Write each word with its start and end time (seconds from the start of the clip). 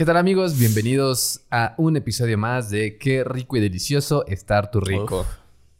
¿Qué 0.00 0.06
tal 0.06 0.16
amigos? 0.16 0.58
Bienvenidos 0.58 1.44
a 1.50 1.74
un 1.76 1.94
episodio 1.94 2.38
más 2.38 2.70
de 2.70 2.96
Qué 2.96 3.22
rico 3.22 3.58
y 3.58 3.60
delicioso 3.60 4.26
estar 4.28 4.70
tu 4.70 4.80
rico. 4.80 5.20
Uf. 5.20 5.26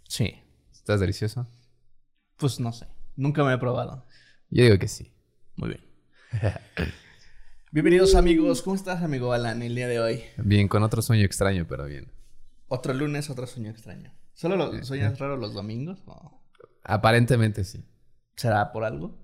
Sí. 0.07 0.35
¿Estás 0.71 1.01
delicioso? 1.01 1.49
Pues 2.37 2.61
no 2.61 2.71
sé. 2.71 2.87
Nunca 3.17 3.43
me 3.45 3.55
he 3.55 3.57
probado. 3.57 4.05
Yo 4.51 4.65
digo 4.65 4.79
que 4.79 4.89
sí. 4.89 5.11
Muy 5.57 5.71
bien. 5.71 5.81
Bienvenidos 7.73 8.15
amigos. 8.15 8.61
¿Cómo 8.61 8.77
estás, 8.77 9.03
amigo 9.03 9.33
Alan, 9.33 9.63
el 9.63 9.75
día 9.75 9.89
de 9.89 10.01
hoy? 10.01 10.23
Bien, 10.37 10.69
con 10.69 10.83
otro 10.83 11.01
sueño 11.01 11.25
extraño, 11.25 11.65
pero 11.67 11.87
bien. 11.87 12.13
Otro 12.69 12.93
lunes, 12.93 13.31
otro 13.31 13.47
sueño 13.47 13.71
extraño. 13.71 14.13
¿Solo 14.35 14.57
los 14.57 14.87
sueños 14.87 15.19
raros 15.19 15.41
los 15.41 15.55
domingos? 15.55 16.03
¿O 16.05 16.43
Aparentemente 16.85 17.65
sí. 17.65 17.87
será 18.37 18.71
por 18.71 18.85
algo? 18.85 19.19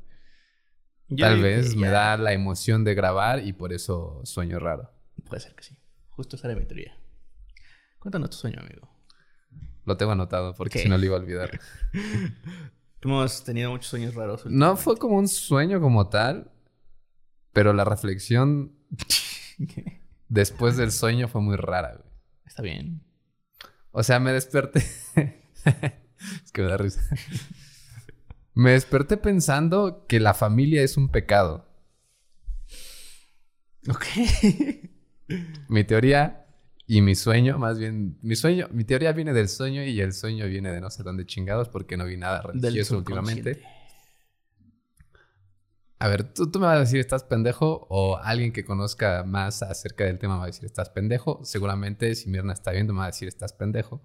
Tal 1.16 1.40
vez 1.40 1.76
me 1.76 1.88
da 1.88 2.16
la 2.16 2.32
emoción 2.32 2.82
de 2.84 2.94
grabar 2.94 3.46
y 3.46 3.52
por 3.52 3.72
eso 3.72 4.20
sueño 4.24 4.58
raro. 4.58 4.90
Puede 5.24 5.40
ser 5.40 5.54
que 5.54 5.62
sí. 5.62 5.76
Justo 6.10 6.36
esa 6.36 6.48
era 6.48 6.58
mi 6.58 6.66
teoría. 6.66 6.96
Cuéntanos 7.98 8.30
tu 8.30 8.36
sueño, 8.36 8.60
amigo. 8.60 8.88
Lo 9.84 9.96
tengo 9.96 10.12
anotado 10.12 10.54
porque 10.54 10.80
si 10.80 10.88
no 10.88 10.98
lo 10.98 11.04
iba 11.04 11.16
a 11.16 11.20
olvidar. 11.20 11.60
Hemos 13.02 13.44
tenido 13.44 13.70
muchos 13.70 13.86
sueños 13.86 14.14
raros. 14.16 14.46
No 14.46 14.76
fue 14.76 14.96
como 14.96 15.16
un 15.16 15.28
sueño 15.28 15.80
como 15.80 16.08
tal, 16.08 16.50
pero 17.52 17.72
la 17.72 17.84
reflexión 17.84 18.72
después 20.28 20.76
del 20.76 20.90
sueño 20.90 21.28
fue 21.28 21.40
muy 21.40 21.54
rara, 21.54 21.94
güey. 21.94 22.10
Está 22.44 22.62
bien. 22.62 23.02
O 23.92 24.02
sea, 24.02 24.18
me 24.18 24.32
desperté. 24.32 24.80
es 26.44 26.52
que 26.52 26.62
me 26.62 26.68
da 26.68 26.76
risa. 26.78 27.00
Me 28.56 28.70
desperté 28.70 29.18
pensando 29.18 30.06
que 30.08 30.18
la 30.18 30.32
familia 30.32 30.82
es 30.82 30.96
un 30.96 31.10
pecado. 31.10 31.66
Ok. 33.86 34.04
Mi 35.68 35.84
teoría 35.84 36.46
y 36.86 37.02
mi 37.02 37.14
sueño, 37.14 37.58
más 37.58 37.78
bien, 37.78 38.16
mi 38.22 38.34
sueño, 38.34 38.68
mi 38.72 38.84
teoría 38.84 39.12
viene 39.12 39.34
del 39.34 39.50
sueño 39.50 39.82
y 39.82 40.00
el 40.00 40.14
sueño 40.14 40.46
viene 40.46 40.72
de 40.72 40.80
no 40.80 40.88
sé 40.88 41.02
dónde 41.02 41.26
chingados 41.26 41.68
porque 41.68 41.98
no 41.98 42.06
vi 42.06 42.16
nada 42.16 42.40
religioso 42.42 42.96
últimamente. 42.96 43.62
A 45.98 46.08
ver, 46.08 46.32
¿tú, 46.32 46.50
tú 46.50 46.58
me 46.58 46.66
vas 46.66 46.76
a 46.76 46.80
decir 46.80 47.00
estás 47.00 47.24
pendejo 47.24 47.86
o 47.90 48.16
alguien 48.16 48.52
que 48.52 48.64
conozca 48.64 49.22
más 49.24 49.62
acerca 49.62 50.04
del 50.04 50.18
tema 50.18 50.34
me 50.34 50.38
va 50.38 50.44
a 50.44 50.48
decir 50.48 50.64
estás 50.64 50.88
pendejo. 50.88 51.40
Seguramente 51.44 52.14
si 52.14 52.30
Mirna 52.30 52.54
está 52.54 52.70
viendo 52.70 52.94
me 52.94 53.00
va 53.00 53.04
a 53.04 53.08
decir 53.08 53.28
estás 53.28 53.52
pendejo. 53.52 54.02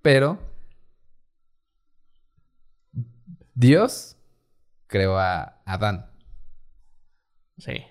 Pero 0.00 0.57
Dios 3.58 4.16
creó 4.86 5.18
a 5.18 5.60
Adán 5.64 6.12
Sí, 7.58 7.82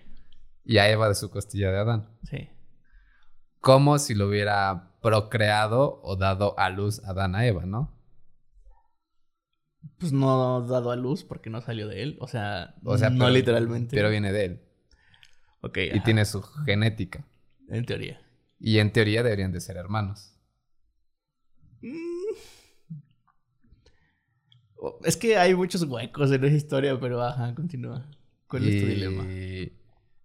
y 0.63 0.77
a 0.77 0.89
Eva 0.89 1.09
de 1.09 1.15
su 1.15 1.29
costilla 1.29 1.71
de 1.71 1.77
Adán. 1.79 2.09
sí. 2.23 2.49
Como 3.59 3.99
si 3.99 4.15
lo 4.15 4.27
hubiera 4.29 4.93
procreado 5.01 5.99
o 6.03 6.15
dado 6.15 6.57
a 6.57 6.69
luz 6.69 7.03
Adán 7.03 7.35
a 7.35 7.45
Eva, 7.45 7.65
¿no? 7.65 7.93
Pues 9.97 10.13
no 10.13 10.61
dado 10.65 10.91
a 10.91 10.95
luz 10.95 11.25
porque 11.25 11.49
no 11.49 11.59
salió 11.59 11.89
de 11.89 12.01
él. 12.03 12.17
O 12.21 12.27
sea, 12.29 12.75
O 12.85 12.97
sea, 12.97 13.09
no 13.09 13.25
pero- 13.25 13.31
literalmente. 13.31 13.93
Pero 13.97 14.09
viene 14.09 14.31
de 14.31 14.45
él 14.45 14.61
Ok, 15.61 15.77
y 15.79 15.89
ajá, 15.89 16.03
tiene 16.03 16.23
su 16.23 16.41
genética. 16.43 17.25
En 17.67 17.83
teoría. 17.85 18.21
Y 18.57 18.77
en 18.79 18.93
teoría 18.93 19.21
deberían 19.21 19.51
de 19.51 19.59
ser 19.59 19.75
hermanos. 19.75 20.33
Mm. 21.81 21.91
Es 25.03 25.17
que 25.17 25.37
hay 25.37 25.55
muchos 25.55 25.83
huecos 25.83 26.31
en 26.31 26.43
esa 26.43 26.55
historia, 26.55 26.99
pero 26.99 27.21
ajá, 27.21 27.53
continúa. 27.55 28.05
¿Cuál 28.47 28.67
es 28.67 28.79
tu 28.81 28.85
dilema? 28.87 29.27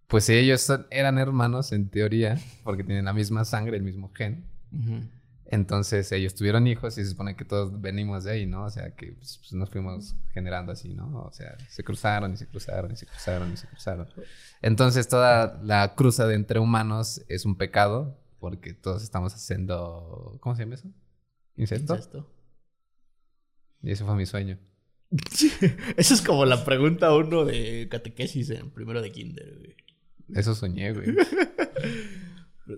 Pues 0.07 0.29
ellos 0.29 0.61
son- 0.61 0.85
eran 0.91 1.17
hermanos 1.17 1.71
en 1.71 1.89
teoría, 1.89 2.37
porque 2.63 2.83
tienen 2.83 3.05
la 3.05 3.13
misma 3.13 3.45
sangre, 3.45 3.77
el 3.77 3.83
mismo 3.83 4.11
gen. 4.13 4.45
Entonces 5.45 6.11
ellos 6.11 6.33
tuvieron 6.35 6.65
hijos 6.67 6.97
y 6.97 7.03
se 7.03 7.11
supone 7.11 7.35
que 7.35 7.45
todos 7.45 7.79
venimos 7.81 8.23
de 8.23 8.31
ahí, 8.31 8.45
¿no? 8.45 8.63
O 8.65 8.69
sea, 8.69 8.95
que 8.95 9.11
pues, 9.13 9.37
pues, 9.39 9.53
nos 9.53 9.69
fuimos 9.69 10.15
generando 10.33 10.71
así, 10.71 10.93
¿no? 10.93 11.23
O 11.23 11.31
sea, 11.31 11.55
se 11.69 11.83
cruzaron 11.83 12.33
y 12.33 12.37
se 12.37 12.47
cruzaron 12.47 12.91
y 12.91 12.95
se 12.95 13.05
cruzaron 13.05 13.51
y 13.53 13.57
se 13.57 13.67
cruzaron. 13.67 14.07
Entonces 14.61 15.07
toda 15.07 15.59
la 15.63 15.93
cruza 15.95 16.25
de 16.27 16.35
entre 16.35 16.59
humanos 16.59 17.23
es 17.27 17.45
un 17.45 17.55
pecado 17.57 18.17
porque 18.39 18.73
todos 18.73 19.03
estamos 19.03 19.33
haciendo... 19.33 20.37
¿Cómo 20.41 20.55
se 20.55 20.63
llama 20.63 20.75
eso? 20.75 20.87
¿Incesto? 21.55 21.93
Incesto. 21.95 22.29
Y 23.83 23.91
ese 23.91 24.03
fue 24.05 24.15
mi 24.15 24.25
sueño. 24.25 24.57
Esa 25.97 26.13
es 26.15 26.21
como 26.23 26.45
la 26.45 26.65
pregunta 26.65 27.13
uno 27.13 27.45
de 27.45 27.87
catequesis 27.91 28.49
en 28.49 28.71
primero 28.71 29.01
de 29.01 29.11
kinder, 29.11 29.55
güey. 29.59 29.75
Eso 30.33 30.55
soñé, 30.55 30.93
güey. 30.93 31.15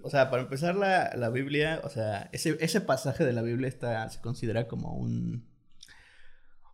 O 0.02 0.10
sea, 0.10 0.32
para 0.32 0.42
empezar 0.42 0.76
la, 0.76 1.16
la 1.16 1.30
Biblia, 1.30 1.80
o 1.84 1.90
sea, 1.90 2.28
ese, 2.34 2.58
ese 2.60 2.82
pasaje 2.82 3.24
de 3.24 3.34
la 3.34 3.44
Biblia 3.44 3.68
está, 3.68 4.10
se 4.10 4.20
considera 4.20 4.68
como 4.68 4.96
un 4.96 5.48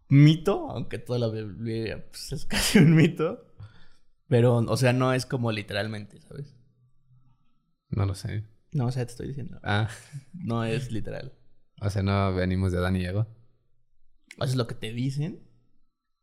mito, 0.07 0.69
aunque 0.69 0.97
toda 0.97 1.19
la 1.19 1.27
Biblia 1.27 2.05
pues, 2.09 2.31
es 2.31 2.45
casi 2.47 2.77
un 2.79 2.95
mito. 2.95 3.53
Pero, 4.29 4.55
o 4.59 4.77
sea, 4.77 4.93
no 4.93 5.13
es 5.13 5.25
como 5.25 5.51
literalmente, 5.51 6.21
¿sabes? 6.21 6.55
No 7.89 8.05
lo 8.05 8.15
sé. 8.15 8.45
No, 8.71 8.85
o 8.85 8.91
sea, 8.93 9.05
te 9.05 9.11
estoy 9.11 9.27
diciendo. 9.27 9.59
Ah, 9.61 9.89
No 10.33 10.63
es 10.63 10.89
literal. 10.93 11.33
o 11.81 11.89
sea, 11.89 12.03
no 12.03 12.33
venimos 12.33 12.71
de 12.71 12.77
Adán 12.77 12.95
y 12.95 13.03
Eva. 13.03 13.27
Eso 14.43 14.51
es 14.53 14.57
lo 14.57 14.67
que 14.67 14.75
te 14.75 14.91
dicen, 14.91 15.39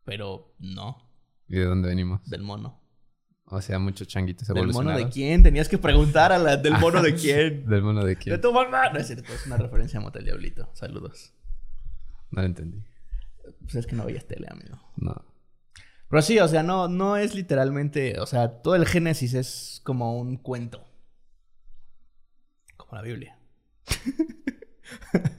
pero 0.05 0.55
no, 0.59 1.11
¿Y 1.49 1.57
de 1.57 1.65
dónde 1.65 1.89
venimos? 1.89 2.23
del 2.29 2.43
mono. 2.43 2.81
O 3.51 3.63
sea, 3.63 3.79
muchos 3.79 4.07
changuitos 4.07 4.47
¿Del 4.49 4.57
mono 4.57 4.71
evolucionados. 4.71 5.05
de 5.07 5.11
quién? 5.11 5.43
Tenías 5.43 5.69
que 5.71 5.79
preguntar 5.79 6.33
a 6.33 6.39
la 6.39 6.57
del 6.59 6.73
mono 6.81 7.01
de 7.03 7.15
quién. 7.15 7.67
¿Del 7.69 7.83
mono 7.83 8.03
de 8.03 8.11
De 8.11 8.17
quién? 8.17 8.41
tu 8.41 8.53
mamá. 8.53 8.91
No 8.91 8.99
es 8.99 9.07
cierto, 9.07 9.33
es 9.33 9.47
una 9.47 9.57
referencia 9.57 9.99
a 9.99 10.03
Motel 10.03 10.25
Diablito. 10.25 10.69
Saludos. 10.75 11.33
No 12.31 12.43
lo 12.43 12.47
entendí. 12.47 12.85
Pues 13.63 13.75
es 13.77 13.87
que 13.87 13.97
no 13.97 14.05
veías 14.05 14.27
tele, 14.27 14.49
amigo. 14.51 14.79
No. 14.97 15.25
Pero 16.11 16.21
sí, 16.23 16.39
o 16.39 16.49
sea, 16.49 16.63
no, 16.63 16.89
no 16.89 17.17
es 17.17 17.35
literalmente, 17.35 18.21
o 18.21 18.27
sea, 18.27 18.61
todo 18.61 18.75
el 18.75 18.87
Génesis 18.87 19.33
es 19.33 19.81
como 19.85 20.19
un 20.19 20.37
cuento. 20.37 20.85
Como 22.77 22.97
la 22.97 23.03
Biblia. 23.03 23.39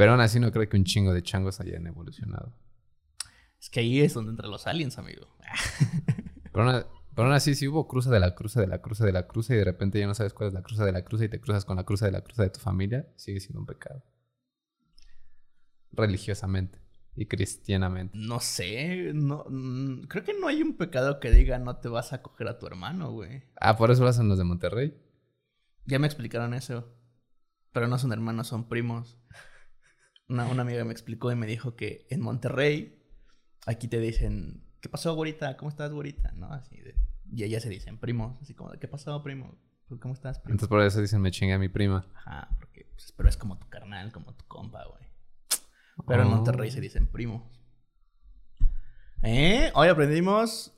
Pero 0.00 0.12
aún 0.12 0.22
así 0.22 0.40
no 0.40 0.50
creo 0.50 0.66
que 0.66 0.78
un 0.78 0.84
chingo 0.84 1.12
de 1.12 1.22
changos 1.22 1.60
hayan 1.60 1.86
evolucionado. 1.86 2.56
Es 3.60 3.68
que 3.68 3.80
ahí 3.80 4.00
es 4.00 4.14
donde 4.14 4.30
entran 4.30 4.50
los 4.50 4.66
aliens, 4.66 4.96
amigo. 4.96 5.36
Pero 6.52 6.70
aún, 6.70 6.84
pero 7.14 7.26
aún 7.26 7.34
así, 7.34 7.54
si 7.54 7.68
hubo 7.68 7.86
cruza 7.86 8.10
de 8.10 8.18
la 8.18 8.34
cruza 8.34 8.62
de 8.62 8.66
la 8.66 8.80
cruza 8.80 9.04
de 9.04 9.12
la 9.12 9.26
cruza 9.26 9.52
y 9.52 9.58
de 9.58 9.64
repente 9.64 10.00
ya 10.00 10.06
no 10.06 10.14
sabes 10.14 10.32
cuál 10.32 10.48
es 10.48 10.54
la 10.54 10.62
cruza 10.62 10.86
de 10.86 10.92
la 10.92 11.04
cruza 11.04 11.26
y 11.26 11.28
te 11.28 11.38
cruzas 11.38 11.66
con 11.66 11.76
la 11.76 11.84
cruza 11.84 12.06
de 12.06 12.12
la 12.12 12.22
cruza 12.22 12.44
de 12.44 12.48
tu 12.48 12.60
familia, 12.60 13.12
sigue 13.16 13.40
siendo 13.40 13.60
un 13.60 13.66
pecado. 13.66 14.02
Religiosamente 15.92 16.80
y 17.14 17.26
cristianamente. 17.26 18.16
No 18.16 18.40
sé, 18.40 19.12
no, 19.12 19.44
mm, 19.50 20.04
creo 20.04 20.24
que 20.24 20.32
no 20.32 20.48
hay 20.48 20.62
un 20.62 20.78
pecado 20.78 21.20
que 21.20 21.30
diga 21.30 21.58
no 21.58 21.76
te 21.76 21.90
vas 21.90 22.14
a 22.14 22.22
coger 22.22 22.48
a 22.48 22.58
tu 22.58 22.66
hermano, 22.66 23.12
güey. 23.12 23.42
Ah, 23.60 23.76
por 23.76 23.90
eso 23.90 24.02
lo 24.02 24.08
hacen 24.08 24.30
los 24.30 24.38
de 24.38 24.44
Monterrey. 24.44 24.96
Ya 25.84 25.98
me 25.98 26.06
explicaron 26.06 26.54
eso. 26.54 26.88
Pero 27.72 27.86
no 27.86 27.98
son 27.98 28.12
hermanos, 28.12 28.48
son 28.48 28.66
primos. 28.66 29.18
Una, 30.30 30.46
una 30.46 30.62
amiga 30.62 30.84
me 30.84 30.92
explicó 30.92 31.30
y 31.32 31.34
me 31.34 31.46
dijo 31.46 31.74
que 31.76 32.06
en 32.08 32.20
Monterrey, 32.20 33.02
aquí 33.66 33.88
te 33.88 33.98
dicen, 33.98 34.62
¿qué 34.80 34.88
pasó, 34.88 35.14
güerita? 35.14 35.56
¿Cómo 35.56 35.68
estás, 35.68 35.92
güerita? 35.92 36.32
¿No? 36.32 36.52
Así 36.52 36.80
de... 36.80 36.94
Y 37.32 37.44
ellas 37.44 37.62
se 37.62 37.68
dicen 37.68 37.98
primos, 37.98 38.40
así 38.40 38.54
como, 38.54 38.70
¿qué 38.72 38.88
pasó, 38.88 39.22
primo? 39.22 39.54
¿Cómo 40.00 40.14
estás, 40.14 40.38
primo? 40.38 40.52
Entonces 40.54 40.68
por 40.68 40.80
eso 40.82 41.00
dicen 41.00 41.20
me 41.20 41.30
chingue 41.32 41.54
a 41.54 41.58
mi 41.58 41.68
prima. 41.68 42.06
Ajá, 42.14 42.48
porque, 42.60 42.86
pues, 42.92 43.12
pero 43.16 43.28
es 43.28 43.36
como 43.36 43.58
tu 43.58 43.68
carnal, 43.68 44.12
como 44.12 44.32
tu 44.34 44.44
compa, 44.46 44.84
güey. 44.84 45.02
Pero 46.06 46.22
en 46.22 46.28
Oh. 46.28 46.36
Monterrey 46.36 46.70
se 46.70 46.80
dicen 46.80 47.06
primos. 47.08 47.42
¿Eh? 49.22 49.70
Hoy 49.74 49.88
aprendimos 49.88 50.72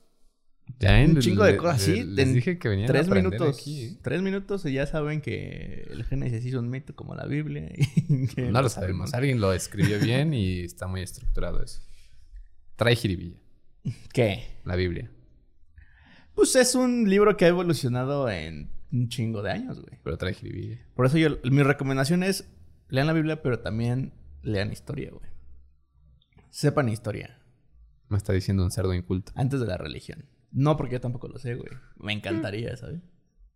Ya, 0.79 1.03
un 1.05 1.19
chingo 1.19 1.43
de 1.43 1.55
cosas, 1.57 1.87
le- 1.87 1.95
sí. 1.95 2.03
Les 2.03 2.33
dije 2.33 2.57
que 2.57 2.67
venían 2.69 2.89
a 2.89 2.93
tres 2.93 3.07
aprender 3.07 3.33
minutos. 3.39 3.59
aquí, 3.59 3.83
¿eh? 3.85 3.97
Tres 4.01 4.21
minutos 4.21 4.65
y 4.65 4.73
ya 4.73 4.85
saben 4.87 5.21
que 5.21 5.87
el 5.89 6.03
Génesis 6.05 6.45
hizo 6.45 6.59
un 6.59 6.69
mito 6.69 6.95
como 6.95 7.15
la 7.15 7.25
Biblia. 7.25 7.69
y 8.09 8.27
que 8.27 8.49
No 8.51 8.61
lo 8.61 8.69
sabemos. 8.69 9.13
Alguien 9.13 9.39
lo 9.39 9.53
escribió 9.53 9.99
bien 9.99 10.33
y 10.33 10.61
está 10.61 10.87
muy 10.87 11.01
estructurado 11.01 11.61
eso. 11.63 11.81
Trae 12.75 12.95
jiribilla. 12.95 13.37
¿Qué? 14.13 14.57
La 14.65 14.75
Biblia. 14.75 15.09
Pues 16.33 16.55
es 16.55 16.75
un 16.75 17.09
libro 17.09 17.37
que 17.37 17.45
ha 17.45 17.49
evolucionado 17.49 18.29
en 18.29 18.71
un 18.91 19.07
chingo 19.09 19.41
de 19.43 19.51
años, 19.51 19.79
güey. 19.81 19.99
Pero 20.03 20.17
trae 20.17 20.33
jiribilla. 20.33 20.79
Por 20.95 21.05
eso 21.05 21.17
yo, 21.17 21.37
mi 21.43 21.61
recomendación 21.63 22.23
es 22.23 22.49
lean 22.89 23.07
la 23.07 23.13
Biblia, 23.13 23.41
pero 23.41 23.59
también 23.59 24.13
lean 24.41 24.71
historia, 24.71 25.11
güey. 25.11 25.29
Sepan 26.49 26.89
historia 26.89 27.39
Me 28.09 28.17
está 28.17 28.33
diciendo 28.33 28.63
un 28.63 28.71
cerdo 28.71 28.93
inculto. 28.93 29.31
antes 29.35 29.59
de 29.59 29.65
la 29.67 29.77
religión. 29.77 30.25
No 30.53 30.77
porque 30.77 30.93
yo 30.93 31.01
tampoco 31.01 31.27
lo 31.27 31.37
sé, 31.39 31.55
güey. 31.55 31.69
Me 31.97 32.13
encantaría, 32.13 32.77
¿sabes? 32.77 33.01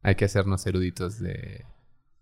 Hay 0.01 0.15
que 0.15 0.25
hacernos 0.25 0.65
eruditos 0.67 1.19
de, 1.19 1.63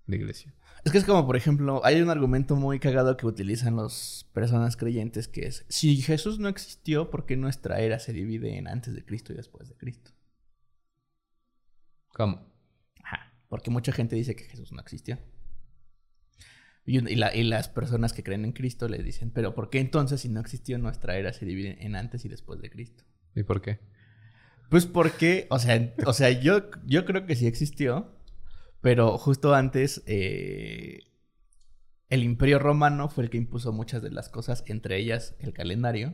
de 0.06 0.16
iglesia. 0.16 0.54
Es 0.83 0.92
que 0.92 0.98
es 1.00 1.04
como, 1.06 1.25
por 1.25 1.36
ejemplo, 1.36 1.81
hay 1.83 2.01
un 2.01 2.10
argumento 2.10 2.56
muy 2.56 2.80
cagado 2.80 3.18
que 3.18 3.25
utilizan 3.25 3.75
las 3.77 4.30
personas 4.33 4.77
creyentes 4.77 5.27
que 5.27 5.48
es, 5.48 5.66
si 5.69 5.98
Jesús 6.01 6.38
no 6.39 6.48
existió, 6.50 7.10
¿por 7.10 7.25
qué 7.25 7.38
nuestra 7.38 7.80
era 7.80 7.98
se 8.00 8.13
divide 8.13 8.57
en 8.57 8.68
antes 8.68 8.94
de 8.94 9.04
Cristo 9.04 9.33
y 9.33 9.36
después 9.36 9.68
de 9.69 9.75
Cristo? 9.75 10.12
¿Cómo? 12.13 12.45
Ajá. 13.04 13.33
Porque 13.50 13.72
mucha 13.72 13.92
gente 13.92 14.16
dice 14.16 14.36
que 14.36 14.44
Jesús 14.45 14.72
no 14.72 14.81
existió. 14.81 15.18
Y, 16.86 16.98
y 17.12 17.16
la- 17.16 17.36
y 17.36 17.44
las 17.44 17.68
personas 17.68 18.13
que 18.13 18.24
creen 18.24 18.45
en 18.45 18.51
Cristo 18.51 18.88
les 18.88 19.04
dicen, 19.04 19.31
pero 19.31 19.56
¿por 19.56 19.69
qué 19.69 19.80
entonces 19.80 20.22
si 20.22 20.30
no 20.30 20.39
existió 20.39 20.77
nuestra 20.77 21.18
era 21.18 21.33
se 21.33 21.45
divide 21.45 21.83
en 21.83 21.95
antes 21.95 22.25
y 22.25 22.30
después 22.30 22.62
de 22.62 22.69
Cristo? 22.69 23.04
¿Y 23.33 23.44
por 23.44 23.62
qué? 23.62 23.80
Pues 24.70 24.86
porque, 24.86 25.48
o 25.50 25.60
sea, 25.60 25.94
o 26.06 26.14
sea 26.14 26.32
yo, 26.32 26.70
yo 26.86 27.06
creo 27.06 27.26
que 27.26 27.36
sí 27.36 27.48
existió, 27.48 28.12
pero 28.82 29.18
justo 29.18 29.54
antes 29.54 30.04
eh, 30.06 31.04
el 32.10 32.24
imperio 32.24 32.60
romano 32.60 33.10
fue 33.10 33.26
el 33.26 33.30
que 33.30 33.38
impuso 33.38 33.72
muchas 33.72 34.02
de 34.02 34.12
las 34.12 34.30
cosas, 34.30 34.64
entre 34.68 34.98
ellas 34.98 35.36
el 35.40 35.54
calendario, 35.54 36.14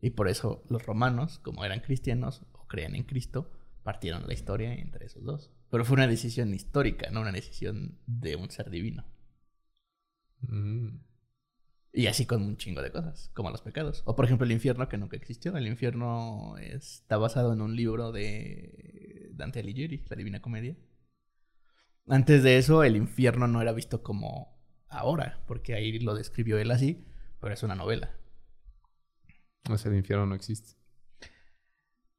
y 0.00 0.10
por 0.10 0.28
eso 0.28 0.64
los 0.68 0.84
romanos, 0.84 1.38
como 1.38 1.64
eran 1.64 1.80
cristianos 1.80 2.42
o 2.52 2.66
creían 2.66 2.96
en 2.96 3.04
Cristo, 3.04 3.50
partieron 3.82 4.26
la 4.26 4.34
historia 4.34 4.74
entre 4.74 5.06
esos 5.06 5.24
dos. 5.24 5.50
Pero 5.70 5.84
fue 5.84 5.94
una 5.94 6.06
decisión 6.06 6.52
histórica, 6.52 7.10
no 7.10 7.20
una 7.20 7.32
decisión 7.32 7.98
de 8.06 8.36
un 8.36 8.50
ser 8.50 8.68
divino. 8.70 9.04
Mm. 10.40 10.98
Y 11.94 12.06
así 12.06 12.24
con 12.24 12.42
un 12.42 12.56
chingo 12.56 12.80
de 12.80 12.90
cosas, 12.90 13.30
como 13.34 13.50
los 13.50 13.60
pecados. 13.60 14.02
O 14.06 14.16
por 14.16 14.24
ejemplo 14.24 14.46
el 14.46 14.52
infierno 14.52 14.88
que 14.88 14.96
nunca 14.96 15.16
existió. 15.16 15.56
El 15.56 15.66
infierno 15.66 16.56
está 16.58 17.18
basado 17.18 17.52
en 17.52 17.60
un 17.60 17.76
libro 17.76 18.12
de 18.12 19.30
Dante 19.34 19.60
Alighieri, 19.60 20.04
La 20.08 20.16
Divina 20.16 20.40
Comedia. 20.40 20.76
Antes 22.08 22.42
de 22.42 22.56
eso 22.56 22.82
el 22.82 22.96
infierno 22.96 23.46
no 23.46 23.60
era 23.60 23.72
visto 23.72 24.02
como 24.02 24.58
ahora, 24.88 25.44
porque 25.46 25.74
ahí 25.74 25.98
lo 25.98 26.14
describió 26.14 26.58
él 26.58 26.70
así, 26.70 27.04
pero 27.40 27.52
es 27.52 27.62
una 27.62 27.74
novela. 27.74 28.10
O 29.68 29.76
sea, 29.76 29.90
el 29.90 29.98
infierno 29.98 30.26
no 30.26 30.34
existe. 30.34 30.74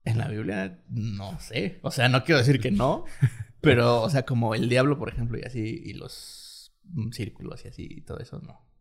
En 0.05 0.17
la 0.17 0.27
Biblia 0.27 0.83
no 0.89 1.39
sé, 1.39 1.79
o 1.81 1.89
sea, 1.89 2.09
no 2.09 2.23
quiero 2.23 2.39
decir 2.39 2.59
que 2.59 2.71
no, 2.71 3.05
pero 3.61 4.01
o 4.01 4.09
sea, 4.09 4.25
como 4.25 4.53
el 4.53 4.67
diablo, 4.67 4.97
por 4.99 5.09
ejemplo, 5.09 5.37
y 5.39 5.43
así, 5.43 5.81
y 5.83 5.93
los 5.93 6.73
círculos 7.11 7.63
y 7.63 7.69
así, 7.69 7.87
y 7.89 8.01
todo 8.01 8.19
eso, 8.19 8.39
no. 8.39 8.72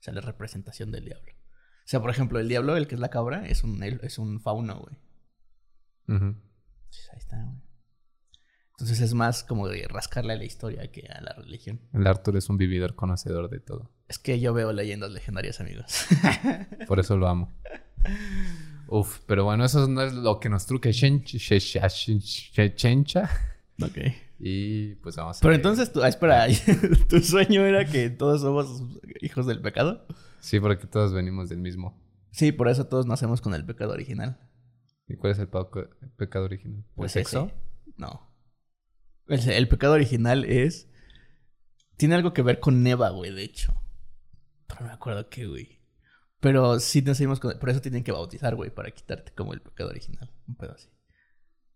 O 0.00 0.02
sea, 0.02 0.14
la 0.14 0.20
representación 0.22 0.90
del 0.90 1.04
diablo. 1.04 1.32
O 1.32 1.88
sea, 1.90 2.00
por 2.00 2.10
ejemplo, 2.10 2.38
el 2.38 2.48
diablo, 2.48 2.76
el 2.76 2.86
que 2.86 2.94
es 2.94 3.00
la 3.00 3.10
cabra, 3.10 3.46
es 3.46 3.62
un, 3.64 3.82
es 3.82 4.18
un 4.18 4.40
fauno, 4.40 4.78
güey. 4.80 4.96
Ujú. 6.16 6.36
Pues 6.88 7.08
ahí 7.12 7.18
está, 7.18 7.36
güey. 7.44 7.58
Entonces 8.72 9.00
es 9.02 9.12
más 9.12 9.44
como 9.44 9.68
de 9.68 9.86
rascarle 9.88 10.32
a 10.32 10.36
la 10.36 10.44
historia 10.44 10.90
que 10.90 11.06
a 11.06 11.20
la 11.20 11.34
religión. 11.34 11.82
El 11.92 12.06
Arthur 12.06 12.38
es 12.38 12.48
un 12.48 12.56
vividor 12.56 12.94
conocedor 12.94 13.50
de 13.50 13.60
todo. 13.60 13.90
Es 14.08 14.18
que 14.18 14.40
yo 14.40 14.54
veo 14.54 14.72
leyendas 14.72 15.10
legendarias, 15.10 15.60
amigos. 15.60 16.06
Por 16.88 16.98
eso 16.98 17.16
lo 17.18 17.28
amo. 17.28 17.52
Uf, 18.88 19.18
pero 19.26 19.44
bueno, 19.44 19.64
eso 19.66 19.86
no 19.86 20.00
es 20.02 20.14
lo 20.14 20.40
que 20.40 20.48
nos 20.48 20.64
truque 20.64 20.92
Shen- 20.92 21.22
She- 21.24 21.58
She- 21.60 22.18
She- 22.18 22.74
Chencha. 22.74 23.28
ok. 23.82 23.98
Y 24.42 24.94
pues 24.96 25.16
vamos 25.16 25.36
a 25.36 25.40
Pero 25.42 25.54
entonces, 25.54 25.92
tú, 25.92 26.02
ah, 26.02 26.08
espera, 26.08 26.46
¿tu 27.08 27.20
sueño 27.20 27.62
era 27.64 27.84
que 27.84 28.08
todos 28.08 28.40
somos 28.40 28.82
hijos 29.20 29.46
del 29.46 29.60
pecado? 29.60 30.06
Sí, 30.40 30.58
porque 30.58 30.86
todos 30.86 31.12
venimos 31.12 31.50
del 31.50 31.58
mismo. 31.58 32.02
Sí, 32.30 32.50
por 32.50 32.68
eso 32.68 32.86
todos 32.86 33.04
nacemos 33.06 33.42
con 33.42 33.52
el 33.54 33.66
pecado 33.66 33.92
original. 33.92 34.40
¿Y 35.06 35.16
cuál 35.16 35.32
es 35.32 35.38
el 35.38 35.48
el 35.52 36.10
pecado 36.16 36.46
original? 36.46 36.78
¿El 36.78 36.94
Pues 36.94 37.12
sexo? 37.12 37.46
ese. 37.46 37.94
No. 37.98 38.32
El, 39.26 39.46
el 39.50 39.68
pecado 39.68 39.92
original 39.94 40.44
es. 40.46 40.88
Tiene 41.98 42.14
algo 42.14 42.32
que 42.32 42.40
ver 42.40 42.60
con 42.60 42.82
Neva, 42.82 43.10
güey, 43.10 43.34
de 43.34 43.42
hecho. 43.42 43.74
Pero 44.68 44.80
no 44.82 44.86
me 44.86 44.92
acuerdo 44.94 45.28
qué, 45.28 45.46
güey. 45.46 45.80
Pero 46.40 46.80
sí 46.80 47.02
nacimos 47.02 47.40
con. 47.40 47.58
Por 47.58 47.68
eso 47.68 47.82
tienen 47.82 48.04
que 48.04 48.12
bautizar, 48.12 48.54
güey, 48.54 48.70
para 48.70 48.90
quitarte 48.90 49.32
como 49.34 49.52
el 49.52 49.60
pecado 49.60 49.90
original. 49.90 50.30
Un 50.48 50.54
pedo 50.54 50.72
así. 50.72 50.88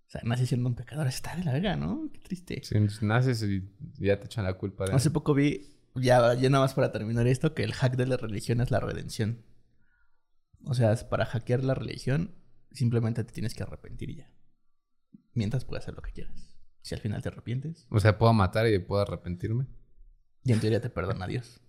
O 0.06 0.10
sea, 0.10 0.20
naces 0.24 0.48
siendo 0.48 0.68
un 0.68 0.74
pecador. 0.74 1.06
Está 1.06 1.34
de 1.36 1.44
la 1.44 1.52
verga, 1.52 1.76
¿no? 1.76 2.08
Qué 2.12 2.20
triste. 2.20 2.62
Si 2.62 3.04
naces 3.04 3.42
y 3.42 3.68
ya 3.98 4.18
te 4.20 4.26
echan 4.26 4.44
la 4.44 4.54
culpa 4.54 4.84
de... 4.84 4.92
Hace 4.92 5.10
poco 5.10 5.34
vi, 5.34 5.74
ya, 5.94 6.34
ya 6.34 6.50
nada 6.50 6.64
más 6.64 6.74
para 6.74 6.92
terminar 6.92 7.26
esto, 7.26 7.54
que 7.54 7.64
el 7.64 7.72
hack 7.72 7.96
de 7.96 8.06
la 8.06 8.16
religión 8.16 8.60
es 8.60 8.70
la 8.70 8.80
redención. 8.80 9.44
O 10.64 10.74
sea, 10.74 10.94
para 11.08 11.26
hackear 11.26 11.64
la 11.64 11.74
religión, 11.74 12.34
simplemente 12.70 13.24
te 13.24 13.32
tienes 13.32 13.54
que 13.54 13.62
arrepentir 13.62 14.10
y 14.10 14.16
ya. 14.16 14.30
Mientras 15.32 15.64
puedes 15.64 15.84
hacer 15.84 15.94
lo 15.94 16.02
que 16.02 16.12
quieras. 16.12 16.54
Si 16.80 16.94
al 16.94 17.00
final 17.00 17.22
te 17.22 17.28
arrepientes, 17.30 17.86
O 17.90 17.98
sea, 17.98 18.18
puedo 18.18 18.32
matar 18.34 18.66
y 18.66 18.78
puedo 18.78 19.02
arrepentirme. 19.02 19.66
y 20.44 20.52
en 20.52 20.60
teoría 20.60 20.80
te 20.80 20.90
perdona 20.90 21.26
Dios. 21.26 21.60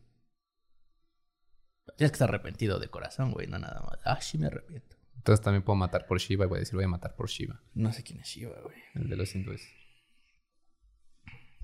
Tienes 1.97 2.11
que 2.11 2.15
estar 2.15 2.29
arrepentido 2.29 2.79
de 2.79 2.89
corazón, 2.89 3.31
güey, 3.31 3.47
no 3.47 3.57
nada 3.57 3.81
más. 3.81 3.99
Ah, 4.03 4.19
sí 4.21 4.37
me 4.37 4.47
arrepiento. 4.47 4.94
Entonces 5.15 5.43
también 5.43 5.63
puedo 5.63 5.75
matar 5.75 6.05
por 6.05 6.19
Shiva 6.19 6.45
y 6.45 6.47
voy 6.47 6.57
a 6.57 6.59
decir 6.59 6.75
voy 6.75 6.85
a 6.85 6.89
matar 6.89 7.15
por 7.15 7.29
Shiva. 7.29 7.61
No 7.73 7.91
sé 7.91 8.03
quién 8.03 8.19
es 8.19 8.27
Shiva, 8.27 8.59
güey. 8.61 8.77
El 8.93 9.09
de 9.09 9.15
los 9.15 9.35
hindúes. 9.35 9.61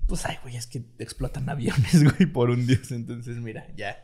Pues 0.08 0.26
ay, 0.26 0.36
güey, 0.42 0.56
es 0.56 0.66
que 0.66 0.84
explotan 0.98 1.48
aviones, 1.48 2.02
güey, 2.16 2.30
por 2.30 2.50
un 2.50 2.66
dios. 2.66 2.90
Entonces, 2.90 3.36
mira, 3.38 3.66
ya. 3.76 3.96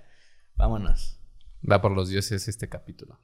Vámonos. 0.56 1.20
Va 1.68 1.80
por 1.80 1.92
los 1.92 2.08
dioses 2.08 2.46
este 2.48 2.68
capítulo. 2.68 3.18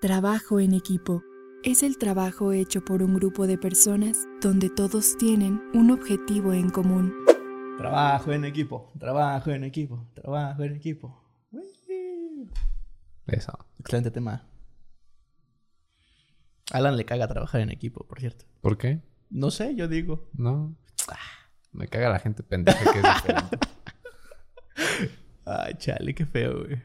Trabajo 0.00 0.60
en 0.60 0.74
equipo. 0.74 1.22
Es 1.64 1.82
el 1.82 1.98
trabajo 1.98 2.52
hecho 2.52 2.84
por 2.84 3.02
un 3.02 3.14
grupo 3.14 3.46
de 3.46 3.58
personas 3.58 4.16
donde 4.40 4.70
todos 4.70 5.18
tienen 5.18 5.60
un 5.74 5.90
objetivo 5.90 6.52
en 6.52 6.70
común. 6.70 7.12
Trabajo 7.76 8.32
en 8.32 8.44
equipo, 8.44 8.92
trabajo 8.98 9.50
en 9.50 9.64
equipo, 9.64 10.08
trabajo 10.14 10.62
en 10.62 10.76
equipo. 10.76 11.24
Eso. 13.26 13.52
Excelente 13.78 14.10
tema. 14.10 14.48
Alan 16.72 16.96
le 16.96 17.04
caga 17.04 17.28
trabajar 17.28 17.60
en 17.60 17.70
equipo, 17.70 18.06
por 18.06 18.20
cierto. 18.20 18.44
¿Por 18.60 18.76
qué? 18.78 19.00
No 19.30 19.50
sé, 19.50 19.74
yo 19.74 19.88
digo. 19.88 20.28
No. 20.34 20.74
Me 21.72 21.86
caga 21.88 22.08
la 22.10 22.18
gente 22.18 22.42
pendeja 22.42 22.78
que 22.92 22.98
es 22.98 23.04
diferente. 23.14 23.58
Ay, 25.44 25.74
chale, 25.78 26.14
qué 26.14 26.26
feo, 26.26 26.64
güey. 26.64 26.82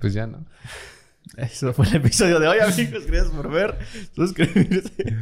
Pues 0.00 0.12
ya 0.12 0.26
no. 0.26 0.44
Eso 1.36 1.72
fue 1.72 1.86
el 1.86 1.96
episodio 1.96 2.38
de 2.38 2.48
hoy, 2.48 2.58
amigos. 2.60 3.06
Gracias 3.06 3.30
por 3.34 3.50
ver, 3.50 3.78
suscribirse, 4.14 5.16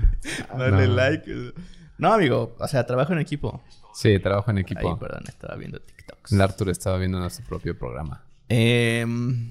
darle 0.57 0.89
No. 0.89 0.95
like. 0.95 1.55
No, 1.99 2.13
amigo, 2.15 2.57
o 2.59 2.69
sea, 2.69 2.85
trabajo 2.87 3.13
en 3.13 3.21
equipo. 3.21 3.63
Sí, 3.95 4.19
trabajo 4.19 4.51
en 4.51 4.59
equipo. 4.59 4.91
Ay, 4.91 4.97
perdón, 4.99 5.25
estaba 5.29 5.55
viendo 5.57 5.81
TikToks. 5.81 6.33
El 6.33 6.41
Arthur 6.41 6.71
estaba 6.71 6.99
viendo 6.99 7.19
nuestro 7.21 7.45
propio 7.47 7.79
programa. 7.79 8.25
Em, 8.49 9.49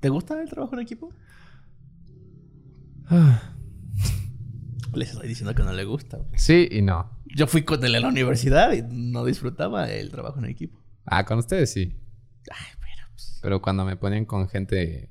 ¿Te 0.00 0.08
gusta 0.08 0.40
el 0.40 0.48
trabajo 0.48 0.74
en 0.74 0.80
equipo? 0.80 1.12
Les 4.94 5.10
estoy 5.10 5.28
diciendo 5.28 5.54
que 5.54 5.62
no 5.62 5.72
le 5.72 5.84
gusta. 5.84 6.16
güey. 6.18 6.38
Sí 6.38 6.68
y 6.70 6.82
no. 6.82 7.10
Yo 7.26 7.46
fui 7.46 7.62
con 7.62 7.84
él 7.84 7.94
a 7.94 8.00
la 8.00 8.08
universidad 8.08 8.72
y 8.72 8.82
no 8.82 9.24
disfrutaba 9.24 9.90
el 9.90 10.10
trabajo 10.10 10.38
en 10.38 10.46
equipo. 10.46 10.80
Ah, 11.04 11.24
con 11.24 11.38
ustedes 11.38 11.72
sí. 11.72 11.94
Ay, 12.50 12.66
pero 12.80 13.08
pues, 13.10 13.38
Pero 13.42 13.62
cuando 13.62 13.84
me 13.84 13.96
ponían 13.96 14.24
con 14.24 14.48
gente 14.48 15.10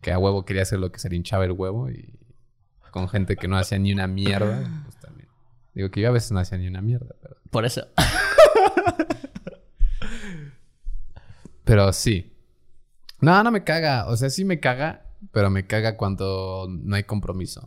que 0.00 0.12
a 0.12 0.18
huevo 0.18 0.44
quería 0.44 0.62
hacer 0.62 0.78
lo 0.78 0.92
que 0.92 0.98
se 0.98 1.08
le 1.08 1.16
hinchaba 1.16 1.44
el 1.44 1.52
huevo 1.52 1.90
y 1.90 2.18
con 2.90 3.08
gente 3.08 3.36
que 3.36 3.48
no 3.48 3.58
hacía 3.58 3.78
ni 3.78 3.92
una 3.92 4.06
mierda, 4.06 4.82
pues 4.84 4.96
también. 5.00 5.28
Digo 5.74 5.90
que 5.90 6.00
yo 6.00 6.08
a 6.08 6.12
veces 6.12 6.32
no 6.32 6.38
hacía 6.38 6.56
ni 6.56 6.66
una 6.68 6.80
mierda, 6.80 7.14
pero, 7.20 7.36
por 7.50 7.66
eso. 7.66 7.86
pero 11.64 11.92
sí. 11.92 12.32
No, 13.20 13.42
no 13.42 13.50
me 13.50 13.64
caga. 13.64 14.06
O 14.08 14.16
sea, 14.16 14.30
sí 14.30 14.44
me 14.44 14.60
caga, 14.60 15.06
pero 15.32 15.50
me 15.50 15.66
caga 15.66 15.96
cuando 15.96 16.66
no 16.68 16.96
hay 16.96 17.04
compromiso. 17.04 17.66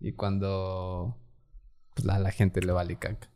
Y 0.00 0.12
cuando 0.12 1.16
pues, 1.94 2.08
a 2.08 2.18
la 2.18 2.30
gente 2.30 2.60
le 2.62 2.72
vale 2.72 2.98
caca. 2.98 3.30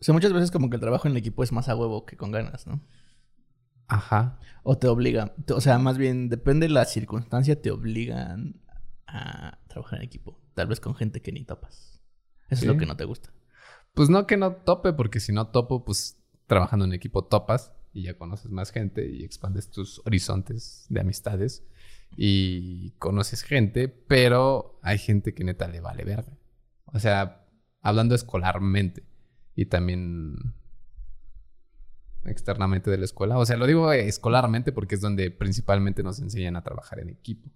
O 0.00 0.04
sea, 0.04 0.12
muchas 0.14 0.32
veces 0.32 0.50
como 0.50 0.68
que 0.70 0.76
el 0.76 0.80
trabajo 0.80 1.08
en 1.08 1.16
equipo 1.16 1.42
es 1.42 1.52
más 1.52 1.68
a 1.68 1.76
huevo 1.76 2.04
que 2.06 2.16
con 2.16 2.30
ganas, 2.30 2.66
¿no? 2.66 2.80
Ajá. 3.86 4.38
O 4.62 4.76
te 4.78 4.86
obligan. 4.88 5.32
te- 5.46 5.54
O 5.54 5.60
sea, 5.60 5.78
más 5.78 5.96
bien, 5.98 6.28
depende 6.28 6.66
de 6.68 6.72
la 6.74 6.84
circunstancia, 6.84 7.60
te 7.60 7.70
obligan 7.70 8.60
a 9.06 9.58
trabajar 9.68 10.00
en 10.00 10.04
equipo. 10.04 10.40
Tal 10.54 10.66
vez 10.68 10.80
con 10.80 10.94
gente 10.94 11.22
que 11.22 11.32
ni 11.32 11.44
topas. 11.44 12.00
Eso 12.48 12.60
Sí. 12.62 12.66
es 12.66 12.72
lo 12.72 12.78
que 12.78 12.86
no 12.86 12.96
te 12.96 13.04
gusta. 13.04 13.30
Pues 13.94 14.10
no 14.10 14.26
que 14.26 14.36
no 14.36 14.52
tope, 14.56 14.92
porque 14.92 15.20
si 15.20 15.32
no 15.32 15.48
topo, 15.48 15.84
pues 15.84 16.20
trabajando 16.46 16.84
en 16.84 16.92
equipo 16.92 17.24
topas 17.24 17.72
y 17.98 18.02
ya 18.02 18.16
conoces 18.16 18.50
más 18.50 18.70
gente 18.70 19.08
y 19.08 19.24
expandes 19.24 19.70
tus 19.70 20.00
horizontes 20.06 20.86
de 20.88 21.00
amistades 21.00 21.64
y 22.16 22.92
conoces 22.92 23.42
gente, 23.42 23.88
pero 23.88 24.78
hay 24.82 24.98
gente 24.98 25.34
que 25.34 25.44
neta 25.44 25.66
le 25.66 25.80
vale 25.80 26.04
verga. 26.04 26.38
O 26.86 26.98
sea, 27.00 27.44
hablando 27.82 28.14
escolarmente 28.14 29.02
y 29.56 29.66
también 29.66 30.54
externamente 32.24 32.90
de 32.90 32.98
la 32.98 33.04
escuela. 33.04 33.36
O 33.36 33.44
sea, 33.44 33.56
lo 33.56 33.66
digo 33.66 33.92
escolarmente 33.92 34.70
porque 34.72 34.94
es 34.94 35.00
donde 35.00 35.30
principalmente 35.30 36.02
nos 36.02 36.20
enseñan 36.20 36.56
a 36.56 36.62
trabajar 36.62 37.00
en 37.00 37.08
equipo. 37.10 37.50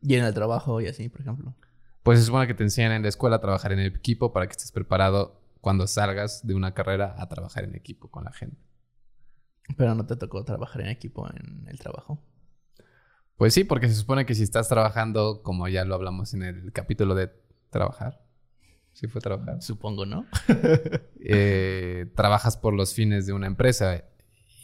Y 0.00 0.14
en 0.14 0.24
el 0.24 0.32
trabajo 0.32 0.80
y 0.80 0.86
así, 0.86 1.08
por 1.08 1.20
ejemplo. 1.20 1.54
Pues 2.02 2.18
se 2.18 2.24
supone 2.24 2.46
que 2.46 2.54
te 2.54 2.64
enseñan 2.64 2.92
en 2.92 3.02
la 3.02 3.08
escuela 3.08 3.36
a 3.36 3.40
trabajar 3.40 3.72
en 3.72 3.80
equipo 3.80 4.32
para 4.32 4.46
que 4.46 4.52
estés 4.52 4.72
preparado 4.72 5.40
cuando 5.60 5.86
salgas 5.86 6.46
de 6.46 6.54
una 6.54 6.72
carrera 6.74 7.14
a 7.18 7.28
trabajar 7.28 7.64
en 7.64 7.76
equipo 7.76 8.10
con 8.10 8.24
la 8.24 8.32
gente. 8.32 8.71
Pero 9.76 9.94
no 9.94 10.06
te 10.06 10.16
tocó 10.16 10.44
trabajar 10.44 10.82
en 10.82 10.88
equipo 10.88 11.28
en 11.28 11.66
el 11.68 11.78
trabajo. 11.78 12.22
Pues 13.36 13.54
sí, 13.54 13.64
porque 13.64 13.88
se 13.88 13.94
supone 13.94 14.26
que 14.26 14.34
si 14.34 14.42
estás 14.42 14.68
trabajando, 14.68 15.42
como 15.42 15.68
ya 15.68 15.84
lo 15.84 15.94
hablamos 15.94 16.34
en 16.34 16.42
el 16.42 16.72
capítulo 16.72 17.14
de 17.14 17.30
trabajar, 17.70 18.22
Sí 18.92 19.06
fue 19.06 19.20
trabajar. 19.20 19.62
Supongo, 19.62 20.06
¿no? 20.06 20.26
Eh, 21.24 22.10
trabajas 22.16 22.56
por 22.56 22.74
los 22.74 22.94
fines 22.94 23.26
de 23.26 23.32
una 23.32 23.46
empresa. 23.46 24.04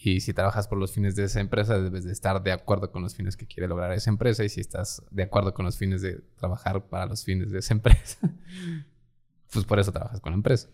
Y 0.02 0.20
si 0.20 0.34
trabajas 0.34 0.66
por 0.66 0.76
los 0.76 0.92
fines 0.92 1.14
de 1.14 1.24
esa 1.24 1.40
empresa, 1.40 1.78
debes 1.78 2.04
de 2.04 2.12
estar 2.12 2.42
de 2.42 2.50
acuerdo 2.50 2.90
con 2.90 3.02
los 3.02 3.14
fines 3.14 3.36
que 3.36 3.46
quiere 3.46 3.68
lograr 3.68 3.92
esa 3.92 4.10
empresa. 4.10 4.44
Y 4.44 4.48
si 4.48 4.60
estás 4.60 5.02
de 5.10 5.22
acuerdo 5.22 5.54
con 5.54 5.64
los 5.64 5.78
fines 5.78 6.02
de 6.02 6.20
trabajar 6.36 6.88
para 6.88 7.06
los 7.06 7.24
fines 7.24 7.52
de 7.52 7.60
esa 7.60 7.74
empresa, 7.74 8.18
pues 9.52 9.64
por 9.64 9.78
eso 9.78 9.92
trabajas 9.92 10.20
con 10.20 10.32
la 10.32 10.36
empresa. 10.36 10.68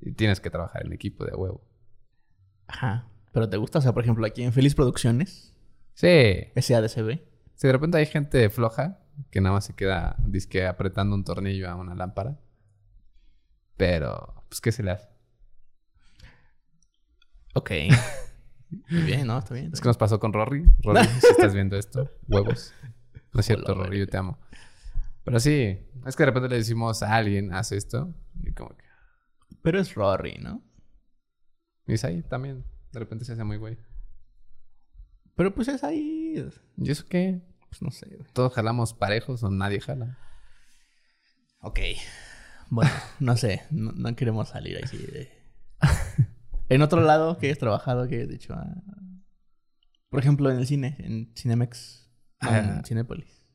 Y 0.00 0.12
tienes 0.12 0.40
que 0.40 0.50
trabajar 0.50 0.84
en 0.84 0.92
equipo 0.92 1.24
de 1.24 1.34
huevo. 1.34 1.64
Ajá. 2.70 3.06
Pero 3.32 3.48
te 3.48 3.56
gusta, 3.56 3.78
o 3.78 3.82
sea, 3.82 3.92
por 3.92 4.02
ejemplo, 4.02 4.26
aquí 4.26 4.42
en 4.42 4.52
Feliz 4.52 4.74
Producciones, 4.74 5.54
Sí. 5.94 6.46
SADCB. 6.56 7.20
Si 7.54 7.66
de 7.66 7.72
repente 7.72 7.98
hay 7.98 8.06
gente 8.06 8.48
floja 8.48 9.00
que 9.30 9.40
nada 9.40 9.54
más 9.56 9.66
se 9.66 9.74
queda 9.74 10.16
disque 10.24 10.66
apretando 10.66 11.14
un 11.14 11.24
tornillo 11.24 11.68
a 11.68 11.74
una 11.74 11.94
lámpara. 11.94 12.38
Pero, 13.76 14.44
pues, 14.48 14.60
¿qué 14.60 14.72
se 14.72 14.82
le 14.82 14.92
hace? 14.92 15.08
Ok. 17.54 17.70
Muy 18.88 19.02
bien, 19.02 19.26
¿no? 19.26 19.38
Está 19.38 19.54
bien. 19.54 19.70
Es 19.72 19.80
que 19.80 19.88
nos 19.88 19.96
pasó 19.98 20.18
con 20.20 20.32
Rory. 20.32 20.64
Rory, 20.82 21.04
si 21.04 21.26
estás 21.26 21.52
viendo 21.52 21.76
esto, 21.76 22.10
huevos. 22.28 22.72
No 23.32 23.40
es 23.40 23.46
cierto, 23.46 23.74
Rory, 23.74 23.98
yo 23.98 24.06
te 24.06 24.16
amo. 24.16 24.38
Pero 25.24 25.38
sí, 25.40 25.78
es 26.06 26.16
que 26.16 26.22
de 26.22 26.26
repente 26.26 26.48
le 26.48 26.56
decimos 26.56 27.02
a 27.02 27.14
alguien, 27.14 27.52
haz 27.52 27.72
esto. 27.72 28.14
Y 28.42 28.52
como 28.52 28.76
que. 28.76 28.84
Pero 29.62 29.78
es 29.80 29.94
Rory, 29.94 30.38
¿no? 30.40 30.62
Y 31.90 31.94
es 31.94 32.04
ahí 32.04 32.22
también. 32.22 32.64
De 32.92 33.00
repente 33.00 33.24
se 33.24 33.32
hace 33.32 33.44
muy 33.44 33.56
güey. 33.56 33.78
Pero 35.34 35.54
pues 35.54 35.68
es 35.68 35.82
ahí. 35.84 36.34
¿Y 36.76 36.90
eso 36.90 37.04
qué? 37.08 37.40
Pues 37.68 37.82
no 37.82 37.90
sé. 37.90 38.06
güey. 38.06 38.32
¿Todos 38.32 38.52
jalamos 38.54 38.94
parejos 38.94 39.42
o 39.42 39.50
nadie 39.50 39.80
jala? 39.80 40.18
Ok. 41.60 41.80
Bueno, 42.68 42.90
no 43.20 43.36
sé. 43.36 43.62
No, 43.70 43.92
no 43.92 44.14
queremos 44.14 44.48
salir 44.50 44.78
así 44.82 44.98
de... 44.98 45.30
en 46.68 46.82
otro 46.82 47.00
lado 47.00 47.38
que 47.38 47.46
hayas 47.46 47.58
trabajado, 47.58 48.06
que 48.08 48.16
hayas 48.16 48.28
dicho... 48.28 48.54
ah, 48.54 48.74
Por 50.08 50.20
ejemplo, 50.20 50.50
en 50.50 50.58
el 50.58 50.66
cine, 50.66 50.96
en 51.00 51.32
Cinemex, 51.36 52.08
en. 52.40 52.84
Cinépolis. 52.84 53.46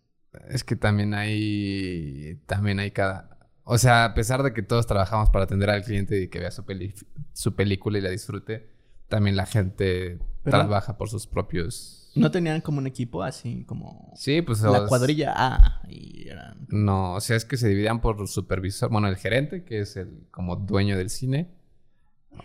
Es 0.49 0.63
que 0.63 0.75
también 0.75 1.13
hay. 1.13 2.41
También 2.45 2.79
hay 2.79 2.91
cada. 2.91 3.34
O 3.67 3.77
sea, 3.77 4.05
a 4.05 4.13
pesar 4.13 4.43
de 4.43 4.53
que 4.53 4.61
todos 4.61 4.85
trabajamos 4.85 5.29
para 5.31 5.45
atender 5.45 5.69
al 5.69 5.83
cliente 5.83 6.21
y 6.21 6.27
que 6.27 6.39
vea 6.39 6.51
su, 6.51 6.63
peli- 6.63 6.93
su 7.33 7.55
película 7.55 7.97
y 7.97 8.01
la 8.01 8.09
disfrute, 8.11 8.69
también 9.09 9.35
la 9.35 9.45
gente 9.47 10.19
Pero- 10.43 10.57
trabaja 10.59 10.97
por 10.97 11.09
sus 11.09 11.25
propios. 11.27 12.01
¿No 12.15 12.31
tenían 12.31 12.61
como 12.61 12.77
un 12.77 12.87
equipo 12.87 13.23
así 13.23 13.65
como... 13.65 14.13
Sí, 14.15 14.41
pues. 14.41 14.61
La 14.61 14.83
os- 14.83 14.87
cuadrilla 14.87 15.33
A 15.35 15.81
y 15.89 16.29
eran... 16.29 16.65
No, 16.69 17.15
o 17.15 17.19
sea, 17.21 17.35
es 17.35 17.43
que 17.43 17.57
se 17.57 17.67
dividían 17.67 17.99
por 17.99 18.25
supervisor. 18.29 18.89
Bueno, 18.89 19.09
el 19.09 19.17
gerente, 19.17 19.63
que 19.65 19.79
es 19.81 19.97
el 19.97 20.25
como 20.31 20.55
dueño 20.55 20.97
del 20.97 21.09
cine 21.09 21.49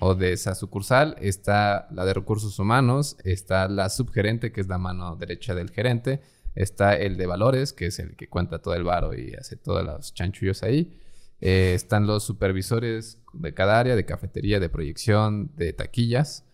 o 0.01 0.17
de 0.17 0.33
esa 0.33 0.57
sucursal. 0.57 1.15
Está 1.21 1.87
la 1.93 2.05
de 2.05 2.15
recursos 2.15 2.59
humanos. 2.59 3.17
Está 3.23 3.69
la 3.69 3.91
subgerente, 3.91 4.51
que 4.51 4.61
es 4.61 4.67
la 4.67 4.79
mano 4.79 5.15
derecha 5.15 5.55
del 5.55 5.71
gerente. 5.71 6.21
Está 6.57 6.97
el 6.97 7.17
de 7.17 7.27
valores, 7.27 7.73
que 7.73 7.87
es 7.87 8.01
el 8.01 8.17
que 8.17 8.29
cuenta 8.29 8.59
todo 8.61 8.75
el 8.75 8.83
varo 8.83 9.15
y 9.15 9.35
hace 9.35 9.55
todos 9.55 9.85
los 9.85 10.13
chanchullos 10.15 10.65
ahí. 10.65 10.99
Eh, 11.41 11.73
están 11.75 12.07
los 12.07 12.23
supervisores 12.25 13.23
de 13.33 13.55
cada 13.55 13.79
área, 13.81 13.97
de 13.97 14.05
cafetería, 14.05 14.61
de 14.61 14.69
proyección, 14.69 15.51
de 15.57 15.73
taquillas. 15.73 16.45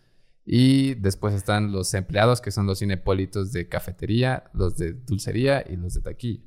Y 0.45 0.95
después 0.95 1.35
están 1.35 1.73
los 1.73 1.93
empleados, 1.95 2.41
que 2.41 2.53
son 2.53 2.67
los 2.67 2.79
cinepolitos 2.79 3.51
de 3.53 3.69
cafetería, 3.69 4.45
los 4.53 4.77
de 4.77 4.93
dulcería 4.93 5.65
y 5.69 5.77
los 5.77 5.95
de 5.95 6.03
taquilla. 6.03 6.41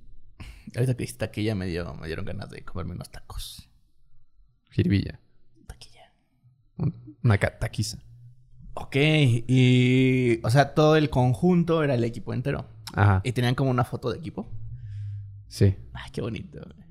Ahorita 0.76 0.94
que 0.94 1.04
dijiste 1.04 1.26
taquilla 1.26 1.56
me, 1.56 1.66
dio, 1.66 1.94
me 1.96 2.08
dieron 2.08 2.24
ganas 2.26 2.50
de 2.50 2.64
comerme 2.64 2.94
unos 2.94 3.10
tacos. 3.12 3.68
Jiribilla. 4.72 5.20
Taquilla. 5.68 6.14
Un- 6.78 7.18
Una 7.24 7.38
taquiza. 7.38 7.98
Ok, 8.76 8.96
y... 8.96 10.40
O 10.46 10.50
sea, 10.50 10.74
todo 10.74 10.96
el 10.96 11.10
conjunto 11.10 11.84
era 11.84 11.96
el 11.96 12.04
equipo 12.06 12.34
entero. 12.34 12.70
Ajá. 12.94 13.20
Y 13.26 13.34
tenían 13.34 13.56
como 13.56 13.70
una 13.72 13.84
foto 13.84 14.12
de 14.12 14.20
equipo. 14.20 14.50
Sí. 15.50 15.76
Ay, 15.94 16.12
qué 16.14 16.22
bonito. 16.22 16.60
güey. 16.64 16.89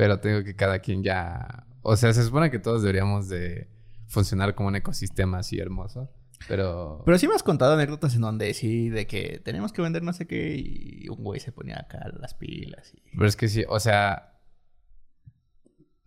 Pero 0.00 0.18
tengo 0.18 0.42
que 0.42 0.56
cada 0.56 0.78
quien 0.78 1.02
ya. 1.02 1.66
O 1.82 1.94
sea, 1.94 2.14
se 2.14 2.24
supone 2.24 2.50
que 2.50 2.58
todos 2.58 2.80
deberíamos 2.80 3.28
de 3.28 3.68
funcionar 4.06 4.54
como 4.54 4.70
un 4.70 4.76
ecosistema 4.76 5.40
así 5.40 5.58
hermoso. 5.58 6.10
Pero. 6.48 7.02
Pero 7.04 7.18
sí 7.18 7.28
me 7.28 7.34
has 7.34 7.42
contado 7.42 7.74
anécdotas 7.74 8.14
en 8.14 8.22
donde 8.22 8.54
sí, 8.54 8.88
de 8.88 9.06
que 9.06 9.42
tenemos 9.44 9.74
que 9.74 9.82
vender 9.82 10.02
no 10.02 10.14
sé 10.14 10.26
qué 10.26 10.56
y 10.56 11.06
un 11.10 11.22
güey 11.22 11.38
se 11.38 11.52
ponía 11.52 11.80
acá 11.80 12.02
las 12.18 12.32
pilas 12.32 12.94
y... 12.94 13.10
Pero 13.10 13.26
es 13.26 13.36
que 13.36 13.48
sí, 13.48 13.62
o 13.68 13.78
sea. 13.78 14.40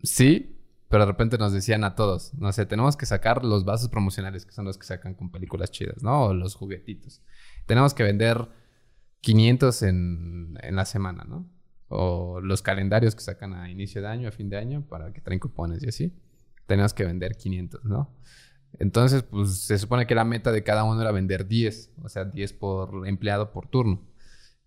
Sí, 0.01 0.59
pero 0.89 1.05
de 1.05 1.11
repente 1.11 1.37
nos 1.37 1.53
decían 1.53 1.83
a 1.83 1.93
todos, 1.93 2.33
no 2.33 2.51
sé, 2.51 2.65
tenemos 2.65 2.97
que 2.97 3.05
sacar 3.05 3.45
los 3.45 3.63
vasos 3.63 3.89
promocionales, 3.89 4.43
que 4.43 4.53
son 4.53 4.65
los 4.65 4.79
que 4.79 4.87
sacan 4.87 5.13
con 5.13 5.29
películas 5.29 5.69
chidas, 5.69 6.01
¿no? 6.01 6.23
O 6.23 6.33
los 6.33 6.55
juguetitos. 6.55 7.21
Tenemos 7.67 7.93
que 7.93 8.01
vender 8.01 8.49
500 9.21 9.83
en, 9.83 10.57
en 10.63 10.75
la 10.75 10.85
semana, 10.85 11.25
¿no? 11.25 11.47
O 11.95 12.41
los 12.41 12.63
calendarios 12.63 13.13
que 13.13 13.21
sacan 13.21 13.53
a 13.53 13.69
inicio 13.69 14.01
de 14.01 14.07
año, 14.07 14.27
a 14.27 14.31
fin 14.31 14.49
de 14.49 14.57
año, 14.57 14.83
para 14.87 15.13
que 15.13 15.21
traen 15.21 15.39
cupones 15.39 15.83
y 15.83 15.89
así. 15.89 16.13
Tenemos 16.65 16.93
que 16.93 17.05
vender 17.05 17.37
500, 17.37 17.85
¿no? 17.85 18.09
Entonces, 18.79 19.21
pues 19.21 19.59
se 19.59 19.77
supone 19.77 20.07
que 20.07 20.15
la 20.15 20.23
meta 20.23 20.51
de 20.51 20.63
cada 20.63 20.83
uno 20.83 20.99
era 21.01 21.11
vender 21.11 21.47
10, 21.47 21.91
o 22.01 22.09
sea, 22.09 22.25
10 22.25 22.53
por 22.53 23.07
empleado 23.07 23.51
por 23.51 23.67
turno. 23.67 24.01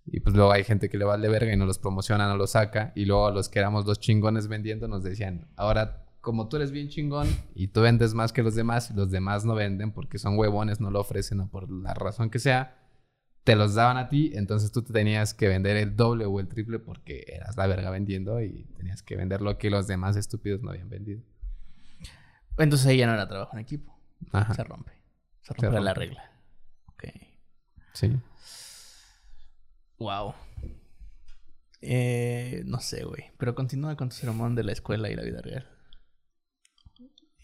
Y 0.07 0.21
pues 0.21 0.37
luego 0.37 0.53
hay 0.53 0.63
gente 0.63 0.89
que 0.89 0.99
le 0.99 1.05
vale 1.05 1.29
verga 1.29 1.53
y 1.53 1.57
no 1.57 1.67
los 1.67 1.81
promociona, 1.81 2.29
no 2.29 2.37
los 2.37 2.51
saca. 2.53 2.93
Y 2.95 3.07
luego 3.07 3.31
los 3.33 3.49
que 3.49 3.59
éramos 3.59 3.87
los 3.87 3.99
chingones 3.99 4.47
vendiendo 4.47 4.87
nos 4.87 5.03
decían, 5.03 5.49
ahora 5.57 6.05
como 6.21 6.49
tú 6.49 6.57
eres 6.57 6.73
bien 6.73 6.89
chingón 6.89 7.29
y 7.55 7.69
tú 7.69 7.83
vendes 7.83 8.13
más 8.13 8.33
que 8.33 8.43
los 8.43 8.57
demás 8.57 8.91
y 8.91 8.95
los 8.95 9.13
demás 9.13 9.45
no 9.45 9.55
venden 9.55 9.93
porque 9.93 10.19
son 10.19 10.37
huevones, 10.37 10.81
no 10.81 10.91
lo 10.91 11.01
ofrecen 11.01 11.39
o 11.39 11.49
por 11.49 11.71
la 11.71 11.95
razón 11.95 12.31
que 12.31 12.41
sea, 12.41 12.76
te 13.47 13.55
los 13.55 13.77
daban 13.77 13.97
a 13.97 14.09
ti, 14.09 14.33
entonces 14.35 14.73
tú 14.73 14.83
te 14.83 14.93
tenías 14.93 15.33
que 15.33 15.47
vender 15.47 15.77
el 15.77 15.95
doble 15.95 16.25
o 16.25 16.41
el 16.41 16.49
triple 16.49 16.81
porque 16.81 17.25
eras 17.29 17.57
la 17.57 17.69
verga 17.69 17.91
vendiendo 17.91 18.43
y 18.43 18.65
tenías 18.77 19.05
que 19.05 19.15
vender 19.15 19.41
lo 19.41 19.57
que 19.57 19.71
los 19.71 19.87
demás 19.87 20.17
estúpidos 20.17 20.63
no 20.63 20.71
habían 20.71 20.91
vendido. 20.91 21.23
Entonces 22.59 22.89
ahí 22.89 22.97
ya 22.97 23.07
no 23.07 23.15
era 23.15 23.29
trabajo 23.29 23.53
en 23.53 23.61
equipo. 23.61 23.97
Ajá. 24.33 24.53
Se 24.53 24.65
rompe. 24.65 24.91
Se 25.43 25.55
rompe 25.55 25.81
la 25.81 25.95
rompe. 25.95 26.01
regla. 26.01 26.33
Ok. 26.87 27.05
Sí. 27.93 28.17
Wow. 30.01 30.35
Eh, 31.83 32.65
no 32.67 32.81
sé, 32.81 33.05
güey. 33.05 33.31
Pero 33.39 33.55
continúa 33.55 33.97
con 33.97 34.09
tu 34.09 34.17
sermón 34.17 34.57
de 34.57 34.65
la 34.65 34.73
escuela 34.73 35.09
y 35.09 35.15
la 35.15 35.23
vida 35.23 35.41
real. 35.41 35.71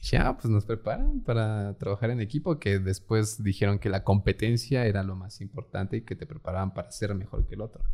Ya, 0.02 0.36
pues 0.36 0.46
nos 0.46 0.64
preparan 0.64 1.20
para 1.20 1.78
trabajar 1.78 2.10
en 2.10 2.20
equipo, 2.20 2.58
que 2.58 2.80
después 2.80 3.40
dijeron 3.42 3.78
que 3.78 3.88
la 3.88 4.02
competencia 4.02 4.84
era 4.84 5.04
lo 5.04 5.14
más 5.14 5.40
importante 5.40 5.98
y 5.98 6.00
que 6.02 6.16
te 6.16 6.26
preparaban 6.26 6.74
para 6.74 6.90
ser 6.90 7.14
mejor 7.14 7.46
que 7.46 7.54
el 7.54 7.60
otro. 7.60 7.84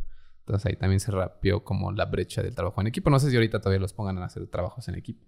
Entonces 0.40 0.64
ahí 0.64 0.76
también 0.76 1.00
se 1.00 1.12
rapió 1.12 1.62
como 1.64 1.92
la 1.92 2.06
brecha 2.06 2.42
del 2.42 2.54
trabajo 2.54 2.80
en 2.80 2.86
equipo. 2.86 3.10
No 3.10 3.20
sé 3.20 3.28
si 3.28 3.36
ahorita 3.36 3.60
todavía 3.60 3.80
los 3.80 3.92
pongan 3.92 4.16
a 4.16 4.24
hacer 4.24 4.46
trabajos 4.46 4.88
en 4.88 4.94
equipo. 4.94 5.26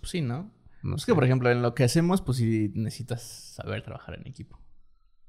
Pues 0.00 0.10
sí, 0.10 0.22
¿no? 0.22 0.50
No 0.82 0.96
es 0.96 1.02
sé. 1.02 1.12
que, 1.12 1.14
por 1.14 1.24
ejemplo, 1.24 1.50
en 1.50 1.60
lo 1.60 1.74
que 1.74 1.84
hacemos, 1.84 2.22
pues 2.22 2.38
sí 2.38 2.72
necesitas 2.74 3.22
saber 3.22 3.82
trabajar 3.82 4.14
en 4.14 4.26
equipo. 4.26 4.58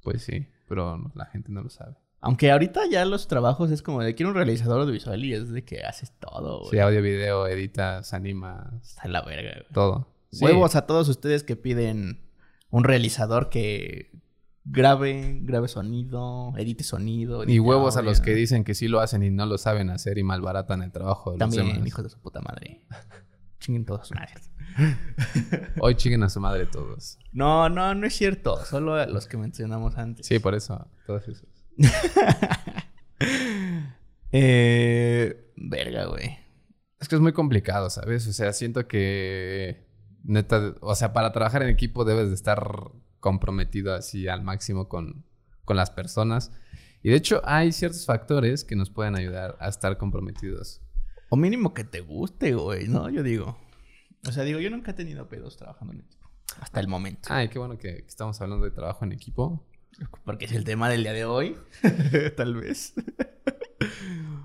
Pues 0.01 0.23
sí, 0.23 0.47
pero 0.69 1.11
la 1.15 1.25
gente 1.25 1.51
no 1.51 1.63
lo 1.63 1.69
sabe. 1.69 1.97
Aunque 2.21 2.51
ahorita 2.51 2.81
ya 2.89 3.03
los 3.05 3.27
trabajos 3.27 3.71
es 3.71 3.81
como 3.81 4.01
de 4.01 4.13
quiero 4.15 4.29
un 4.29 4.35
realizador 4.35 4.81
audiovisual 4.81 5.23
y 5.25 5.33
es 5.33 5.49
de 5.49 5.63
que 5.63 5.83
haces 5.83 6.13
todo, 6.19 6.59
güey. 6.59 6.71
Sí, 6.71 6.79
audio, 6.79 7.01
video, 7.01 7.47
editas, 7.47 8.13
animas, 8.13 8.67
Está 8.83 9.03
en 9.05 9.13
la 9.13 9.21
verga, 9.23 9.53
güey. 9.53 9.65
todo. 9.73 10.07
Sí. 10.31 10.45
Huevos 10.45 10.75
a 10.75 10.85
todos 10.85 11.09
ustedes 11.09 11.43
que 11.43 11.55
piden 11.55 12.21
un 12.69 12.83
realizador 12.83 13.49
que 13.49 14.11
grabe, 14.63 15.39
grabe 15.41 15.67
sonido, 15.67 16.53
edite 16.57 16.83
sonido. 16.83 17.43
Y 17.49 17.59
huevos 17.59 17.97
a 17.97 18.01
los 18.03 18.21
que 18.21 18.35
dicen 18.35 18.63
que 18.63 18.75
sí 18.75 18.87
lo 18.87 18.99
hacen 19.01 19.23
y 19.23 19.31
no 19.31 19.45
lo 19.47 19.57
saben 19.57 19.89
hacer 19.89 20.17
y 20.19 20.23
malbaratan 20.23 20.83
el 20.83 20.91
trabajo 20.91 21.31
de 21.31 21.37
los 21.37 21.39
También, 21.39 21.67
demás. 21.73 21.87
hijos 21.87 22.03
de 22.03 22.09
su 22.11 22.19
puta 22.19 22.39
madre. 22.41 22.85
Chinguen 23.59 23.85
todos 23.85 24.07
su 24.07 24.13
madre. 24.15 24.33
Hoy 25.81 25.95
chinguen 25.95 26.23
a 26.23 26.29
su 26.29 26.39
madre 26.39 26.65
todos. 26.65 27.19
No, 27.31 27.67
no, 27.69 27.93
no 27.93 28.07
es 28.07 28.15
cierto. 28.15 28.63
Solo 28.65 28.95
a 28.95 29.05
los 29.05 29.27
que 29.27 29.37
mencionamos 29.37 29.97
antes. 29.97 30.25
Sí, 30.25 30.39
por 30.39 30.55
eso, 30.55 30.87
todos 31.05 31.27
esos. 31.27 31.45
eh, 34.31 35.51
verga, 35.55 36.05
güey. 36.05 36.37
Es 36.99 37.07
que 37.07 37.15
es 37.15 37.21
muy 37.21 37.33
complicado, 37.33 37.89
¿sabes? 37.89 38.27
O 38.27 38.33
sea, 38.33 38.53
siento 38.53 38.87
que 38.87 39.87
neta, 40.23 40.75
o 40.81 40.95
sea, 40.95 41.13
para 41.13 41.31
trabajar 41.31 41.63
en 41.63 41.69
equipo 41.69 42.05
debes 42.05 42.29
de 42.29 42.35
estar 42.35 42.91
comprometido 43.19 43.93
así 43.93 44.27
al 44.27 44.43
máximo 44.43 44.87
con, 44.87 45.25
con 45.65 45.77
las 45.77 45.91
personas. 45.91 46.51
Y 47.03 47.09
de 47.09 47.15
hecho 47.15 47.41
hay 47.43 47.71
ciertos 47.71 48.05
factores 48.05 48.63
que 48.63 48.75
nos 48.75 48.89
pueden 48.89 49.15
ayudar 49.15 49.57
a 49.59 49.69
estar 49.69 49.97
comprometidos. 49.97 50.81
O 51.29 51.35
mínimo 51.35 51.73
que 51.73 51.83
te 51.83 52.01
guste, 52.01 52.53
güey, 52.53 52.87
¿no? 52.87 53.09
Yo 53.09 53.23
digo. 53.23 53.57
O 54.27 54.31
sea, 54.31 54.43
digo, 54.43 54.59
yo 54.59 54.69
nunca 54.69 54.91
he 54.91 54.93
tenido 54.93 55.27
pedos 55.27 55.57
trabajando 55.57 55.93
en 55.93 56.01
equipo. 56.01 56.29
Hasta 56.59 56.79
el 56.79 56.87
momento. 56.87 57.29
Ay, 57.31 57.47
qué 57.47 57.57
bueno 57.57 57.77
que, 57.77 58.03
que 58.03 58.07
estamos 58.07 58.39
hablando 58.41 58.65
de 58.65 58.71
trabajo 58.71 59.05
en 59.05 59.13
equipo. 59.13 59.65
Porque 60.25 60.45
es 60.45 60.53
el 60.53 60.63
tema 60.63 60.89
del 60.89 61.03
día 61.03 61.13
de 61.13 61.25
hoy. 61.25 61.57
Tal 62.37 62.55
vez. 62.55 62.93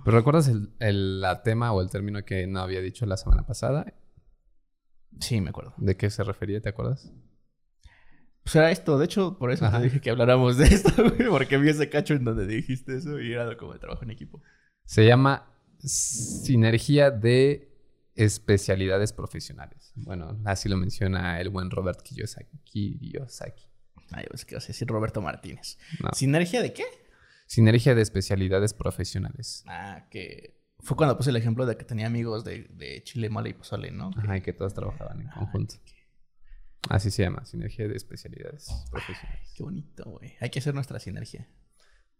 ¿Pero 0.05 0.17
recuerdas 0.17 0.49
el, 0.49 0.73
el 0.79 1.21
la 1.21 1.43
tema 1.43 1.73
o 1.73 1.81
el 1.81 1.91
término 1.91 2.25
que 2.25 2.47
no 2.47 2.61
había 2.61 2.81
dicho 2.81 3.07
la 3.07 3.17
semana 3.17 3.47
pasada? 3.47 3.95
Sí, 5.21 5.41
me 5.41 5.51
acuerdo. 5.51 5.75
¿De 5.79 5.97
qué 5.97 6.11
se 6.11 6.23
refería? 6.25 6.61
¿Te 6.61 6.69
acuerdas? 6.69 7.13
Pues 8.43 8.55
era 8.55 8.71
esto, 8.71 8.97
de 8.97 9.07
hecho, 9.07 9.39
por 9.39 9.51
eso 9.51 9.65
Ajá. 9.67 9.79
te 9.79 9.85
dije 9.85 10.01
que 10.01 10.11
habláramos 10.11 10.57
de 10.57 10.67
esto, 10.75 10.91
güey, 11.03 11.29
porque 11.29 11.59
vi 11.59 11.71
ese 11.71 11.89
cacho 11.91 12.15
en 12.15 12.25
donde 12.25 12.47
dijiste 12.47 12.97
eso 12.97 13.19
y 13.21 13.33
era 13.33 13.57
como 13.57 13.73
de 13.73 13.81
trabajo 13.81 14.05
en 14.05 14.11
equipo. 14.11 14.41
Se 14.85 15.05
llama 15.05 15.53
Sinergia 15.79 17.11
de 17.11 17.73
Especialidades 18.15 19.13
Profesionales. 19.13 19.93
Bueno, 19.97 20.41
así 20.45 20.69
lo 20.69 20.77
menciona 20.77 21.41
el 21.41 21.49
buen 21.49 21.71
Robert 21.71 22.03
Kiyosaki. 22.03 22.59
Kiyosaki. 22.63 23.65
Ay, 24.13 24.25
pues 24.29 24.45
que 24.45 24.55
vas 24.55 24.65
a 24.65 24.69
decir 24.69 24.87
Roberto 24.89 25.21
Martínez. 25.21 25.79
No. 26.03 26.11
¿Sinergia 26.13 26.63
de 26.63 26.73
qué? 26.73 26.85
Sinergia 27.47 27.95
de 27.95 28.03
Especialidades 28.03 28.73
Profesionales. 28.75 29.63
Ah, 29.67 30.07
que 30.11 30.61
fue 30.81 30.97
cuando 30.97 31.17
puse 31.17 31.31
el 31.31 31.37
ejemplo 31.37 31.65
de 31.67 31.77
que 31.77 31.85
tenía 31.85 32.07
amigos 32.07 32.45
de, 32.45 32.65
de 32.71 33.03
chile, 33.05 33.31
mole 33.31 33.51
y 33.51 33.55
pozole, 33.55 33.91
¿no? 33.91 34.11
Que- 34.11 34.21
Ajá, 34.21 34.37
y 34.37 34.41
que 34.43 34.53
todos 34.53 34.75
trabajaban 34.75 35.21
en 35.21 35.29
Ah, 35.29 35.35
conjunto. 35.39 35.77
Así 36.89 37.11
se 37.11 37.23
llama, 37.23 37.45
Sinergia 37.45 37.89
de 37.89 37.97
Especialidades 37.97 38.69
Profesionales. 38.91 39.53
Qué 39.57 39.63
bonito, 39.63 40.05
güey. 40.05 40.35
Hay 40.41 40.51
que 40.51 40.59
hacer 40.61 40.75
nuestra 40.75 40.99
sinergia. 41.01 41.49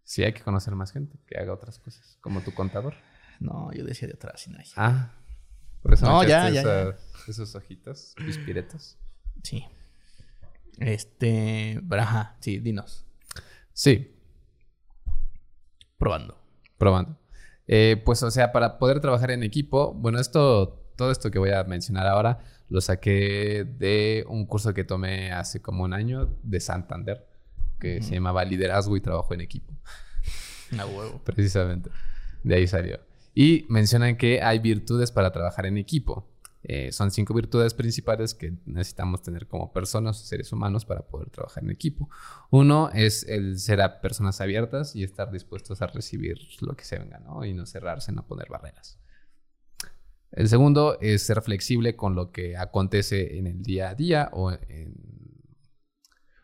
Sí, 0.03 0.23
hay 0.23 0.33
que 0.33 0.41
conocer 0.41 0.75
más 0.75 0.91
gente 0.91 1.17
que 1.25 1.37
haga 1.37 1.53
otras 1.53 1.79
cosas, 1.79 2.17
como 2.21 2.41
tu 2.41 2.53
contador. 2.53 2.95
No, 3.39 3.71
yo 3.73 3.85
decía 3.85 4.07
de 4.07 4.13
otra 4.15 4.35
sinergia. 4.37 4.73
Ah, 4.77 5.13
por 5.81 5.93
eso 5.93 6.05
No, 6.05 6.21
me 6.21 6.27
ya, 6.27 6.49
ya, 6.49 6.61
ya. 6.61 6.61
esa- 6.61 6.97
esos 7.29 7.55
ojitos 7.55 8.13
pispiretos. 8.17 8.97
Sí. 9.43 9.65
Este. 10.79 11.81
pero 11.89 12.01
ajá, 12.01 12.37
sí, 12.39 12.59
dinos. 12.59 13.05
Sí, 13.73 14.17
Probando. 15.97 16.37
probando. 16.77 17.17
Eh, 17.67 18.01
pues, 18.05 18.21
o 18.23 18.31
sea, 18.31 18.51
para 18.51 18.77
poder 18.77 19.01
trabajar 19.01 19.31
en 19.31 19.43
equipo, 19.43 19.93
bueno, 19.93 20.19
esto, 20.19 20.91
todo 20.95 21.11
esto 21.11 21.31
que 21.31 21.39
voy 21.39 21.51
a 21.51 21.63
mencionar 21.63 22.07
ahora, 22.07 22.39
lo 22.69 22.81
saqué 22.81 23.65
de 23.77 24.25
un 24.29 24.45
curso 24.45 24.73
que 24.73 24.83
tomé 24.83 25.31
hace 25.31 25.61
como 25.61 25.83
un 25.83 25.93
año 25.93 26.37
de 26.43 26.59
Santander, 26.59 27.27
que 27.79 28.01
se 28.01 28.15
llamaba 28.15 28.45
Liderazgo 28.45 28.95
y 28.95 29.01
Trabajo 29.01 29.33
en 29.33 29.41
Equipo. 29.41 29.73
A 30.77 30.85
huevo. 30.85 31.21
Precisamente. 31.23 31.89
De 32.43 32.55
ahí 32.55 32.67
salió. 32.67 32.99
Y 33.33 33.65
mencionan 33.69 34.17
que 34.17 34.41
hay 34.41 34.59
virtudes 34.59 35.11
para 35.11 35.31
trabajar 35.31 35.65
en 35.65 35.77
equipo. 35.77 36.27
Eh, 36.69 36.91
son 36.91 37.11
cinco 37.11 37.33
virtudes 37.33 37.73
principales 37.73 38.33
que 38.33 38.57
necesitamos 38.65 39.21
tener 39.21 39.47
como 39.47 39.71
personas, 39.71 40.19
seres 40.27 40.51
humanos, 40.51 40.83
para 40.83 41.07
poder 41.07 41.29
trabajar 41.29 41.63
en 41.63 41.71
equipo. 41.71 42.09
Uno 42.51 42.89
es 42.93 43.23
el 43.23 43.57
ser 43.57 43.79
a 43.79 44.01
personas 44.01 44.41
abiertas 44.41 44.93
y 44.93 45.03
estar 45.03 45.31
dispuestos 45.31 45.81
a 45.81 45.87
recibir 45.87 46.37
lo 46.59 46.75
que 46.75 46.83
se 46.83 46.99
venga, 46.99 47.19
¿no? 47.19 47.45
Y 47.45 47.53
no 47.53 47.65
cerrarse, 47.65 48.11
no 48.11 48.27
poner 48.27 48.49
barreras. 48.49 48.99
El 50.33 50.49
segundo 50.49 50.97
es 50.99 51.23
ser 51.23 51.41
flexible 51.41 51.95
con 51.95 52.15
lo 52.15 52.33
que 52.33 52.57
acontece 52.57 53.37
en 53.37 53.47
el 53.47 53.63
día 53.63 53.91
a 53.91 53.95
día 53.95 54.29
o 54.33 54.51
en, 54.51 54.93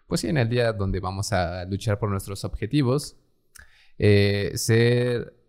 pues 0.07 0.21
sí, 0.21 0.29
en 0.29 0.37
el 0.37 0.47
día 0.47 0.71
donde 0.71 1.01
vamos 1.01 1.33
a 1.33 1.65
luchar 1.65 1.99
por 1.99 2.09
nuestros 2.09 2.45
objetivos. 2.45 3.17
Eh, 3.97 4.53
ser 4.55 5.42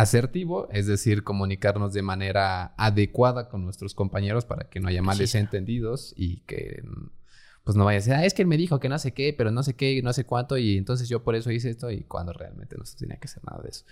asertivo, 0.00 0.68
es 0.70 0.86
decir, 0.86 1.24
comunicarnos 1.24 1.92
de 1.92 2.02
manera 2.02 2.74
adecuada 2.76 3.48
con 3.48 3.64
nuestros 3.64 3.94
compañeros 3.94 4.44
para 4.44 4.68
que 4.70 4.78
no 4.80 4.88
haya 4.88 5.02
males 5.02 5.30
Sí. 5.30 5.38
entendidos 5.38 6.14
y 6.16 6.40
que 6.42 6.82
mm, 6.84 7.10
pues 7.64 7.76
no 7.76 7.84
vaya 7.84 7.98
a 7.98 8.02
ser, 8.02 8.14
ah, 8.14 8.24
es 8.24 8.32
que 8.32 8.42
él 8.42 8.48
me 8.48 8.56
dijo 8.56 8.78
que 8.80 8.88
no 8.88 8.98
sé 8.98 9.12
qué, 9.12 9.34
pero 9.36 9.50
no 9.50 9.62
sé 9.62 9.74
qué, 9.74 10.00
no 10.02 10.12
sé 10.12 10.24
cuánto, 10.24 10.56
y 10.56 10.78
entonces 10.78 11.08
yo 11.08 11.22
por 11.24 11.34
eso 11.34 11.50
hice 11.50 11.68
esto, 11.70 11.90
y 11.90 12.04
cuando 12.04 12.32
realmente 12.32 12.76
no 12.78 12.84
se 12.84 12.96
tenía 12.96 13.16
que 13.16 13.26
hacer 13.26 13.42
nada 13.44 13.60
de 13.62 13.70
eso. 13.70 13.84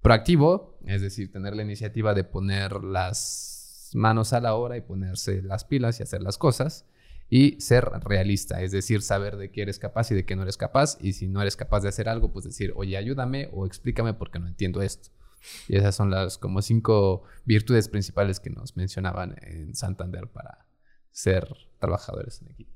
Proactivo, 0.00 0.78
es 0.86 1.02
decir, 1.02 1.30
tener 1.30 1.54
la 1.54 1.62
iniciativa 1.62 2.14
de 2.14 2.24
poner 2.24 2.82
las 2.82 3.90
manos 3.94 4.32
a 4.32 4.40
la 4.40 4.54
obra 4.54 4.76
y 4.76 4.80
ponerse 4.80 5.42
las 5.42 5.64
pilas 5.64 6.00
y 6.00 6.02
hacer 6.04 6.22
las 6.22 6.38
cosas. 6.38 6.86
Y 7.30 7.60
ser 7.60 7.84
realista, 8.04 8.62
es 8.62 8.72
decir, 8.72 9.02
saber 9.02 9.36
de 9.36 9.50
qué 9.50 9.60
eres 9.60 9.78
capaz 9.78 10.10
y 10.10 10.14
de 10.14 10.24
qué 10.24 10.34
no 10.34 10.44
eres 10.44 10.56
capaz. 10.56 10.96
Y 10.98 11.12
si 11.12 11.28
no 11.28 11.42
eres 11.42 11.56
capaz 11.56 11.80
de 11.80 11.90
hacer 11.90 12.08
algo, 12.08 12.32
pues 12.32 12.46
decir, 12.46 12.72
oye, 12.74 12.96
ayúdame 12.96 13.50
o 13.52 13.66
explícame 13.66 14.14
porque 14.14 14.38
no 14.38 14.46
entiendo 14.48 14.80
esto. 14.80 15.10
Y 15.68 15.76
esas 15.76 15.94
son 15.94 16.10
las 16.10 16.38
como 16.38 16.62
cinco 16.62 17.22
virtudes 17.44 17.88
principales 17.88 18.40
que 18.40 18.50
nos 18.50 18.76
mencionaban 18.76 19.36
en 19.42 19.74
Santander 19.74 20.28
para 20.28 20.66
ser 21.10 21.48
trabajadores 21.78 22.42
en 22.42 22.50
equipo. 22.50 22.72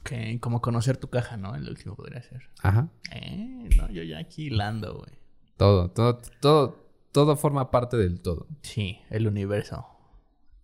Ok, 0.00 0.40
como 0.40 0.60
conocer 0.62 0.96
tu 0.96 1.08
caja, 1.10 1.36
¿no? 1.36 1.54
El 1.54 1.68
último 1.68 1.94
podría 1.94 2.22
ser. 2.22 2.42
Ajá. 2.62 2.88
Eh, 3.12 3.68
no, 3.76 3.90
yo 3.90 4.02
ya 4.02 4.18
aquí 4.18 4.46
hilando, 4.46 4.96
güey. 4.98 5.18
Todo, 5.56 5.90
todo, 5.90 6.20
todo, 6.40 6.88
todo 7.12 7.36
forma 7.36 7.70
parte 7.70 7.96
del 7.98 8.22
todo. 8.22 8.46
Sí, 8.62 8.98
el 9.10 9.26
universo. 9.26 9.86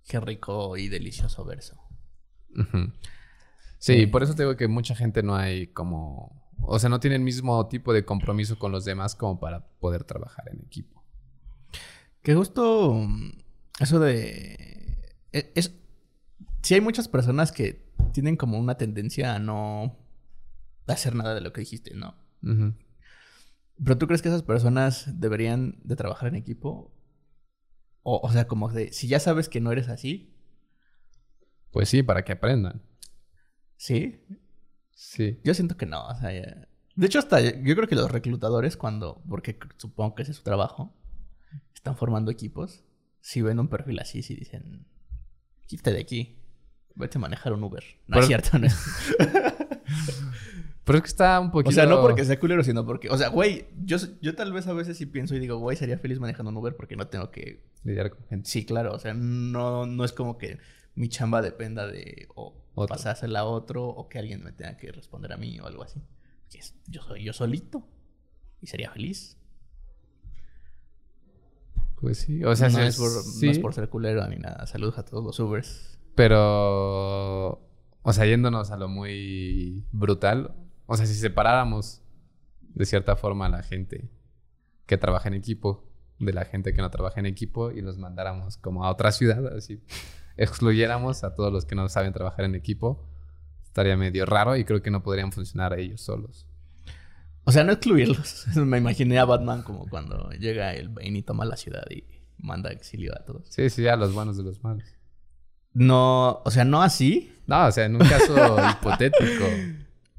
Qué 0.08 0.20
rico 0.20 0.76
y 0.78 0.88
delicioso 0.88 1.44
verso. 1.44 1.76
Sí, 3.78 3.92
Eh. 4.02 4.08
por 4.08 4.22
eso 4.22 4.34
te 4.34 4.42
digo 4.44 4.56
que 4.56 4.68
mucha 4.68 4.94
gente 4.94 5.22
no 5.22 5.36
hay 5.36 5.66
como... 5.68 6.45
O 6.62 6.78
sea, 6.78 6.88
no 6.90 7.00
tiene 7.00 7.16
el 7.16 7.22
mismo 7.22 7.66
tipo 7.68 7.92
de 7.92 8.04
compromiso 8.04 8.58
con 8.58 8.72
los 8.72 8.84
demás 8.84 9.14
como 9.14 9.38
para 9.38 9.66
poder 9.78 10.04
trabajar 10.04 10.48
en 10.52 10.60
equipo. 10.60 11.04
Que 12.22 12.34
justo 12.34 12.94
mm, 12.94 13.30
eso 13.80 14.00
de... 14.00 14.98
e- 15.32 15.52
Es, 15.54 15.72
sí 16.62 16.74
hay 16.74 16.80
muchas 16.80 17.08
personas 17.08 17.52
que 17.52 17.86
tienen 18.12 18.36
como 18.36 18.58
una 18.58 18.76
tendencia 18.76 19.34
a 19.34 19.38
no 19.38 19.96
hacer 20.86 21.14
nada 21.14 21.34
de 21.34 21.40
lo 21.40 21.52
que 21.52 21.60
dijiste, 21.60 21.94
¿no? 21.94 22.14
Pero 23.82 23.98
tú 23.98 24.06
crees 24.06 24.22
que 24.22 24.28
esas 24.28 24.42
personas 24.42 25.20
deberían 25.20 25.78
de 25.84 25.96
trabajar 25.96 26.28
en 26.28 26.36
equipo? 26.36 26.92
O, 28.02 28.20
o 28.22 28.32
sea, 28.32 28.46
como 28.46 28.70
de, 28.70 28.92
si 28.92 29.08
ya 29.08 29.20
sabes 29.20 29.48
que 29.48 29.60
no 29.60 29.72
eres 29.72 29.88
así, 29.88 30.32
Pues 31.70 31.88
sí, 31.88 32.02
para 32.02 32.24
que 32.24 32.32
aprendan. 32.32 32.82
¿sí? 33.76 34.20
Sí. 34.98 35.38
Yo 35.44 35.52
siento 35.52 35.76
que 35.76 35.84
no, 35.86 36.06
o 36.06 36.14
sea, 36.16 36.32
ya- 36.32 36.66
De 36.94 37.06
hecho, 37.06 37.18
hasta 37.18 37.38
yo 37.40 37.74
creo 37.76 37.86
que 37.86 37.94
los 37.94 38.10
reclutadores 38.10 38.76
cuando, 38.78 39.22
porque 39.28 39.58
supongo 39.76 40.14
que 40.14 40.22
ese 40.22 40.30
es 40.32 40.38
su 40.38 40.42
trabajo, 40.42 40.96
están 41.74 41.96
formando 41.96 42.30
equipos, 42.30 42.82
si 43.20 43.42
ven 43.42 43.60
un 43.60 43.68
perfil 43.68 43.98
así, 44.00 44.22
si 44.22 44.34
dicen, 44.34 44.86
quítate 45.66 45.92
de 45.92 46.00
aquí, 46.00 46.38
vete 46.94 47.18
a 47.18 47.20
manejar 47.20 47.52
un 47.52 47.62
Uber. 47.62 47.84
No 48.06 48.14
Pero- 48.14 48.20
es 48.22 48.26
cierto, 48.26 48.58
no 48.58 48.66
es... 48.66 48.74
Pero 50.84 50.98
es 50.98 51.02
que 51.02 51.08
está 51.08 51.40
un 51.40 51.50
poquito... 51.50 51.70
O 51.70 51.72
sea, 51.72 51.84
no 51.86 52.00
porque 52.00 52.24
sea 52.24 52.38
culero, 52.38 52.62
sino 52.62 52.86
porque, 52.86 53.10
o 53.10 53.18
sea, 53.18 53.28
güey, 53.28 53.66
yo, 53.84 53.96
yo 54.22 54.36
tal 54.36 54.52
vez 54.52 54.68
a 54.68 54.72
veces 54.72 54.96
sí 54.96 55.04
pienso 55.06 55.34
y 55.34 55.40
digo, 55.40 55.58
güey, 55.58 55.76
sería 55.76 55.98
feliz 55.98 56.20
manejando 56.20 56.50
un 56.50 56.56
Uber 56.58 56.76
porque 56.76 56.94
no 56.96 57.08
tengo 57.08 57.30
que 57.32 57.64
Lidiar 57.82 58.10
con 58.10 58.24
gente. 58.28 58.48
Sí, 58.48 58.64
claro, 58.64 58.92
o 58.94 58.98
sea, 58.98 59.12
no, 59.14 59.84
no 59.86 60.04
es 60.04 60.12
como 60.12 60.38
que 60.38 60.58
mi 60.94 61.08
chamba 61.08 61.42
dependa 61.42 61.86
de 61.86 62.28
o 62.36 62.54
Otro. 62.78 62.94
pasársela 62.94 63.40
a 63.40 63.44
otro 63.44 63.86
o 63.86 64.08
que 64.08 64.18
alguien 64.18 64.44
me 64.44 64.52
tenga 64.52 64.76
que 64.76 64.92
responder 64.92 65.32
a 65.32 65.36
mí 65.38 65.58
o 65.60 65.66
algo 65.66 65.82
así. 65.82 66.02
Yo 66.86 67.02
soy 67.02 67.24
yo 67.24 67.32
solito 67.32 67.88
y 68.60 68.66
sería 68.66 68.90
feliz. 68.90 69.38
Pues 72.00 72.18
sí. 72.18 72.44
O 72.44 72.54
sea, 72.54 72.68
no, 72.68 72.80
es 72.80 72.98
por, 72.98 73.10
sí, 73.10 73.46
no 73.46 73.52
es 73.52 73.58
por 73.58 73.72
ser 73.72 73.88
culero 73.88 74.26
ni 74.28 74.36
nada. 74.36 74.66
Saludos 74.66 74.98
a 74.98 75.04
todos 75.04 75.24
los 75.24 75.40
Ubers. 75.40 75.98
Pero... 76.14 77.62
O 78.02 78.12
sea, 78.12 78.26
yéndonos 78.26 78.70
a 78.70 78.76
lo 78.76 78.88
muy 78.88 79.84
brutal. 79.90 80.54
O 80.84 80.96
sea, 80.96 81.06
si 81.06 81.14
separáramos 81.14 82.02
de 82.60 82.84
cierta 82.84 83.16
forma 83.16 83.46
a 83.46 83.48
la 83.48 83.62
gente 83.62 84.10
que 84.84 84.98
trabaja 84.98 85.28
en 85.28 85.34
equipo 85.34 85.82
de 86.18 86.32
la 86.32 86.44
gente 86.44 86.72
que 86.74 86.82
no 86.82 86.90
trabaja 86.90 87.20
en 87.20 87.26
equipo 87.26 87.70
y 87.70 87.80
los 87.80 87.98
mandáramos 87.98 88.58
como 88.58 88.84
a 88.84 88.90
otra 88.90 89.12
ciudad, 89.12 89.46
así 89.56 89.82
excluyéramos 90.36 91.24
a 91.24 91.34
todos 91.34 91.52
los 91.52 91.64
que 91.64 91.74
no 91.74 91.88
saben 91.88 92.12
trabajar 92.12 92.44
en 92.44 92.54
equipo, 92.54 93.06
estaría 93.64 93.96
medio 93.96 94.26
raro 94.26 94.56
y 94.56 94.64
creo 94.64 94.82
que 94.82 94.90
no 94.90 95.02
podrían 95.02 95.32
funcionar 95.32 95.78
ellos 95.78 96.00
solos. 96.00 96.46
O 97.44 97.52
sea, 97.52 97.62
no 97.62 97.72
excluirlos. 97.72 98.46
Me 98.56 98.78
imaginé 98.78 99.18
a 99.18 99.24
Batman 99.24 99.62
como 99.62 99.88
cuando 99.88 100.30
llega 100.30 100.74
el 100.74 100.88
Bane 100.88 101.18
y 101.18 101.22
toma 101.22 101.44
la 101.44 101.56
ciudad 101.56 101.84
y 101.90 102.04
manda 102.38 102.70
exilio 102.70 103.12
a 103.14 103.24
todos. 103.24 103.46
Sí, 103.48 103.70
sí, 103.70 103.86
a 103.86 103.96
los 103.96 104.12
buenos 104.12 104.36
de 104.36 104.42
los 104.42 104.62
malos. 104.64 104.84
No, 105.72 106.42
o 106.44 106.50
sea, 106.50 106.64
no 106.64 106.82
así, 106.82 107.32
No, 107.46 107.66
o 107.66 107.70
sea, 107.72 107.84
en 107.84 107.96
un 107.96 108.00
caso 108.08 108.34
hipotético. 108.70 109.44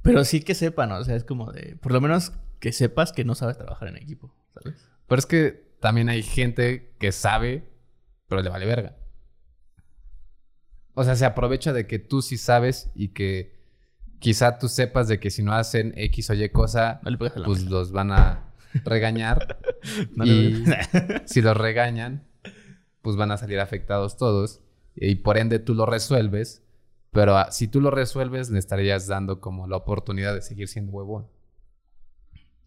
pero 0.04 0.24
sí 0.24 0.42
que 0.42 0.54
sepan, 0.54 0.92
o 0.92 1.04
sea, 1.04 1.16
es 1.16 1.24
como 1.24 1.52
de, 1.52 1.76
por 1.82 1.92
lo 1.92 2.00
menos 2.00 2.32
que 2.60 2.72
sepas 2.72 3.12
que 3.12 3.26
no 3.26 3.36
sabes 3.36 3.58
trabajar 3.58 3.88
en 3.90 3.98
equipo, 3.98 4.34
¿sabes? 4.54 4.88
Pero 5.08 5.20
es 5.20 5.26
que 5.26 5.68
también 5.80 6.10
hay 6.10 6.22
gente 6.24 6.96
que 7.00 7.12
sabe, 7.12 7.68
pero 8.28 8.42
le 8.42 8.50
vale 8.50 8.66
verga. 8.66 8.96
O 11.00 11.04
sea, 11.04 11.16
se 11.16 11.26
aprovecha 11.26 11.74
de 11.74 11.86
que 11.86 12.00
tú 12.00 12.24
sí 12.24 12.38
sabes 12.38 12.90
y 12.96 13.10
que 13.10 13.56
quizá 14.18 14.58
tú 14.58 14.68
sepas 14.68 15.08
de 15.08 15.20
que 15.20 15.30
si 15.30 15.44
no 15.44 15.54
hacen 15.54 15.94
X 15.96 16.32
o 16.32 16.34
Y 16.34 16.50
cosa, 16.50 17.02
No 17.04 17.18
pues 17.20 17.66
los 17.66 17.92
van 17.92 18.12
a 18.12 18.52
regañar. 18.84 19.60
No 20.16 20.26
y 20.26 20.66
si 21.26 21.44
los 21.44 21.56
regañan, 21.56 22.28
pues 23.04 23.16
van 23.16 23.30
a 23.30 23.38
salir 23.38 23.60
afectados 23.60 24.18
todos. 24.18 24.62
Y 24.96 25.14
por 25.18 25.38
ende 25.38 25.60
tú 25.60 25.76
lo 25.76 25.86
resuelves. 25.86 26.64
Pero 27.12 27.38
ah, 27.38 27.52
si 27.52 27.68
tú 27.68 27.80
lo 27.80 27.92
resuelves, 27.92 28.50
le 28.50 28.58
estarías 28.58 29.06
dando 29.06 29.40
como 29.40 29.68
la 29.68 29.78
oportunidad 29.78 30.34
de 30.34 30.42
seguir 30.42 30.68
siendo 30.68 30.94
huevón. 30.94 31.28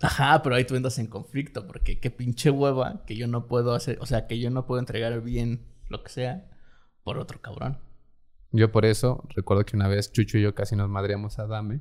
Ajá, 0.00 0.40
pero 0.44 0.54
ahí 0.54 0.64
tú 0.64 0.76
entras 0.76 1.00
en 1.00 1.08
conflicto, 1.08 1.66
porque 1.66 1.98
qué 1.98 2.12
pinche 2.12 2.50
hueva 2.50 3.04
que 3.06 3.16
yo 3.16 3.26
no 3.26 3.48
puedo 3.48 3.74
hacer, 3.74 3.98
o 4.00 4.06
sea, 4.06 4.28
que 4.28 4.38
yo 4.38 4.50
no 4.50 4.68
puedo 4.68 4.78
entregar 4.78 5.20
bien 5.20 5.66
lo 5.88 6.04
que 6.04 6.10
sea 6.10 6.48
por 7.02 7.18
otro 7.18 7.40
cabrón. 7.40 7.89
Yo 8.52 8.72
por 8.72 8.84
eso 8.84 9.24
recuerdo 9.34 9.64
que 9.64 9.76
una 9.76 9.88
vez 9.88 10.10
Chucho 10.12 10.38
y 10.38 10.42
yo 10.42 10.54
casi 10.54 10.74
nos 10.74 10.88
madreamos 10.88 11.38
a 11.38 11.46
Dame. 11.46 11.80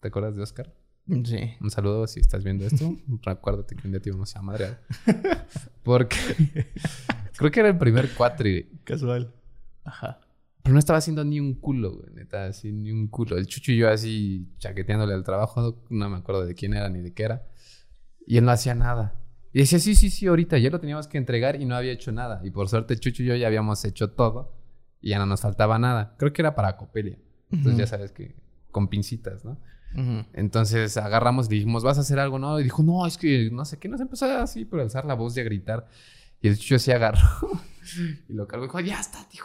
¿Te 0.00 0.08
acuerdas 0.08 0.36
de 0.36 0.42
Oscar? 0.42 0.74
Sí. 1.06 1.54
Un 1.60 1.70
saludo 1.70 2.06
si 2.06 2.20
estás 2.20 2.44
viendo 2.44 2.64
esto. 2.64 2.96
Recuérdate 3.22 3.74
que 3.74 3.86
un 3.86 3.92
día 3.92 4.00
te 4.00 4.10
íbamos 4.10 4.34
a 4.36 4.42
madrear. 4.42 4.80
Porque 5.82 6.16
creo 7.36 7.50
que 7.50 7.60
era 7.60 7.68
el 7.70 7.78
primer 7.78 8.10
cuatri. 8.14 8.80
Casual. 8.84 9.32
Ajá. 9.84 10.20
Pero 10.62 10.74
no 10.74 10.78
estaba 10.78 10.98
haciendo 10.98 11.24
ni 11.24 11.40
un 11.40 11.54
culo, 11.54 11.96
güey. 11.96 12.12
Neta, 12.12 12.46
así, 12.46 12.70
ni 12.70 12.92
un 12.92 13.08
culo. 13.08 13.38
El 13.38 13.46
Chucho 13.46 13.72
y 13.72 13.78
yo 13.78 13.88
así 13.88 14.52
chaqueteándole 14.58 15.14
al 15.14 15.24
trabajo. 15.24 15.82
No 15.88 16.08
me 16.10 16.18
acuerdo 16.18 16.44
de 16.44 16.54
quién 16.54 16.74
era 16.74 16.88
ni 16.90 17.00
de 17.00 17.14
qué 17.14 17.24
era. 17.24 17.46
Y 18.26 18.36
él 18.36 18.44
no 18.44 18.52
hacía 18.52 18.74
nada. 18.74 19.14
Y 19.52 19.60
decía, 19.60 19.78
sí, 19.78 19.94
sí, 19.94 20.10
sí, 20.10 20.26
ahorita. 20.26 20.58
Ya 20.58 20.70
lo 20.70 20.80
teníamos 20.80 21.08
que 21.08 21.18
entregar 21.18 21.60
y 21.60 21.64
no 21.64 21.74
había 21.76 21.92
hecho 21.92 22.12
nada. 22.12 22.40
Y 22.44 22.50
por 22.50 22.68
suerte 22.68 22.96
Chucho 22.98 23.22
y 23.22 23.26
yo 23.26 23.34
ya 23.36 23.46
habíamos 23.46 23.84
hecho 23.84 24.10
todo. 24.10 24.59
Y 25.00 25.10
ya 25.10 25.18
no 25.18 25.26
nos 25.26 25.40
faltaba 25.40 25.78
nada. 25.78 26.14
Creo 26.18 26.32
que 26.32 26.42
era 26.42 26.54
para 26.54 26.76
Copelia. 26.76 27.18
Entonces 27.50 27.78
ya 27.78 27.86
sabes 27.86 28.12
que 28.12 28.36
con 28.70 28.88
pincitas, 28.88 29.44
¿no? 29.44 29.58
Entonces 30.32 30.96
agarramos 30.96 31.46
y 31.46 31.54
dijimos, 31.56 31.82
¿vas 31.82 31.98
a 31.98 32.02
hacer 32.02 32.20
algo? 32.20 32.38
No, 32.38 32.60
y 32.60 32.64
dijo, 32.64 32.82
no, 32.82 33.06
es 33.06 33.18
que 33.18 33.50
no 33.50 33.64
sé 33.64 33.78
qué. 33.78 33.88
Nos 33.88 34.00
empezó 34.00 34.26
así 34.26 34.64
por 34.64 34.80
alzar 34.80 35.04
la 35.04 35.14
voz 35.14 35.36
y 35.36 35.40
a 35.40 35.44
gritar. 35.44 35.88
Y 36.40 36.48
el 36.48 36.58
chucho 36.58 36.78
se 36.78 36.92
agarró 36.94 37.20
y 38.28 38.32
lo 38.32 38.46
cargó 38.46 38.64
y 38.64 38.68
dijo, 38.68 38.80
ya 38.80 39.00
está, 39.00 39.26
tío. 39.28 39.42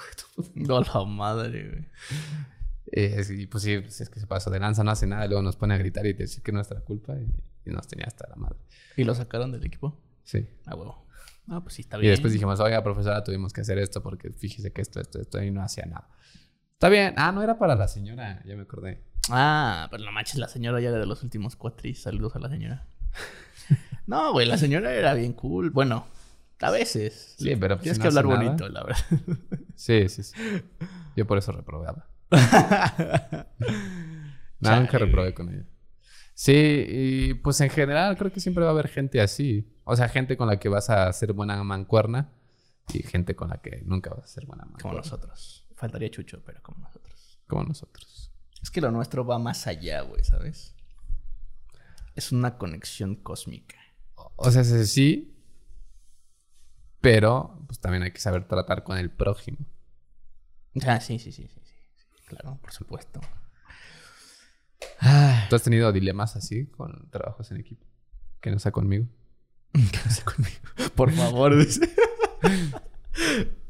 No, 0.54 0.82
la 0.82 1.06
madre, 1.06 1.70
güey. 1.70 1.86
Eh, 2.92 3.24
sí, 3.24 3.48
pues 3.48 3.64
sí, 3.64 3.80
pues 3.80 4.00
es 4.02 4.10
que 4.10 4.20
se 4.20 4.28
pasó 4.28 4.50
de 4.50 4.60
lanza, 4.60 4.84
no 4.84 4.92
hace 4.92 5.08
nada. 5.08 5.26
Y 5.26 5.30
luego 5.30 5.42
nos 5.42 5.56
pone 5.56 5.74
a 5.74 5.78
gritar 5.78 6.06
y 6.06 6.14
decir 6.14 6.44
que 6.44 6.52
es 6.52 6.56
nuestra 6.56 6.80
culpa. 6.82 7.16
Y, 7.18 7.70
y 7.70 7.74
nos 7.74 7.88
tenía 7.88 8.06
hasta 8.06 8.28
la 8.30 8.36
madre. 8.36 8.58
¿Y 8.96 9.04
lo 9.04 9.16
sacaron 9.16 9.52
del 9.52 9.66
equipo? 9.66 10.00
Sí. 10.24 10.48
Ah, 10.66 10.76
huevo. 10.76 11.05
Ah, 11.48 11.62
pues 11.62 11.76
sí, 11.76 11.82
está 11.84 11.98
Y 11.98 12.02
bien. 12.02 12.12
después 12.12 12.34
dijimos, 12.34 12.60
oiga, 12.60 12.84
profesora, 12.84 13.24
tuvimos 13.24 13.54
que 13.54 13.62
hacer 13.62 13.78
esto 13.78 14.02
porque 14.02 14.32
fíjese 14.32 14.72
que 14.74 14.82
esto, 14.82 15.00
esto, 15.00 15.20
esto, 15.22 15.42
y 15.44 15.52
no 15.52 15.62
hacía 15.62 15.86
nada. 15.86 16.10
Está 16.74 16.90
bien. 16.90 17.14
Ah, 17.18 17.32
no 17.32 17.42
era 17.44 17.58
para 17.58 17.76
la 17.76 17.88
señora, 17.88 18.42
ya 18.46 18.56
me 18.56 18.64
acordé. 18.64 19.04
Ah, 19.30 19.88
pero 19.92 20.04
no 20.04 20.12
manches, 20.12 20.38
la 20.38 20.48
señora 20.48 20.80
ya 20.82 20.90
era 20.90 20.98
de 21.00 21.06
los 21.06 21.24
últimos 21.24 21.56
cuatris. 21.56 22.02
Saludos 22.02 22.36
a 22.36 22.40
la 22.40 22.50
señora. 22.50 22.88
no, 24.08 24.32
güey, 24.34 24.46
la 24.48 24.58
señora 24.58 24.92
era 24.94 25.14
bien 25.14 25.34
cool. 25.34 25.70
Bueno, 25.72 26.06
a 26.60 26.72
veces. 26.72 27.36
Sí, 27.38 27.56
pero 27.56 27.76
pues, 27.76 27.84
Tienes 27.84 27.98
si 27.98 28.02
que 28.02 28.08
hablar 28.08 28.26
nada. 28.26 28.38
bonito, 28.44 28.70
la 28.70 28.84
verdad. 28.84 29.00
Sí, 29.76 30.08
sí, 30.08 30.24
sí. 30.24 30.34
Yo 31.18 31.28
por 31.28 31.38
eso 31.38 31.52
reprobaba. 31.52 32.08
Nada, 34.62 34.80
nunca 34.80 34.98
reprobé 34.98 35.34
con 35.34 35.50
ella. 35.54 35.66
Sí, 36.38 36.52
y 36.88 37.34
pues 37.36 37.62
en 37.62 37.70
general 37.70 38.18
creo 38.18 38.32
que 38.32 38.42
siempre 38.42 38.64
va 38.64 38.70
a 38.70 38.74
haber 38.74 38.90
gente 38.90 39.22
así. 39.22 39.74
O 39.86 39.96
sea, 39.96 40.10
gente 40.10 40.36
con 40.36 40.48
la 40.48 40.60
que 40.60 40.68
vas 40.68 40.90
a 40.90 41.08
hacer 41.08 41.32
buena 41.34 41.64
mancuerna 41.64 42.34
y 42.94 43.02
gente 43.04 43.36
con 43.36 43.50
la 43.50 43.62
que 43.62 43.82
nunca 43.86 44.10
vas 44.10 44.20
a 44.20 44.26
hacer 44.26 44.46
buena 44.46 44.64
Como 44.64 44.74
mancuerna. 44.74 44.98
nosotros. 45.00 45.66
Faltaría 45.76 46.12
Chucho, 46.12 46.44
pero 46.46 46.62
como 46.62 46.80
nosotros. 46.80 47.40
Como 47.48 47.64
nosotros. 47.64 48.32
Es 48.62 48.70
que 48.70 48.82
lo 48.82 48.92
nuestro 48.92 49.26
va 49.26 49.40
más 49.40 49.66
allá, 49.66 50.02
güey, 50.02 50.24
¿sabes? 50.26 50.76
Es 52.16 52.32
una 52.32 52.58
conexión 52.58 53.16
cósmica. 53.16 53.78
O 54.36 54.52
sea, 54.52 54.64
sí, 54.66 54.86
sí, 54.86 55.36
pero 57.00 57.64
pues 57.68 57.80
también 57.80 58.04
hay 58.04 58.12
que 58.12 58.20
saber 58.20 58.48
tratar 58.48 58.84
con 58.84 58.98
el 58.98 59.10
prójimo. 59.10 59.60
Ah, 60.86 61.00
sí, 61.00 61.20
sí, 61.20 61.32
sí, 61.32 61.48
sí. 61.48 61.62
sí, 61.64 62.26
Claro, 62.28 62.58
por 62.62 62.74
supuesto. 62.74 63.22
Ay, 65.00 65.46
¿Tú 65.50 65.56
has 65.56 65.64
tenido 65.64 65.92
dilemas 65.92 66.36
así 66.36 66.68
con 66.68 67.10
trabajos 67.10 67.52
en 67.52 67.58
equipo? 67.58 67.86
Que 68.42 68.52
no 68.52 68.60
sea 68.60 68.72
conmigo. 68.72 69.08
quédese 69.74 70.24
conmigo. 70.24 70.58
Por 70.96 71.12
favor, 71.14 71.58
dice. 71.58 71.90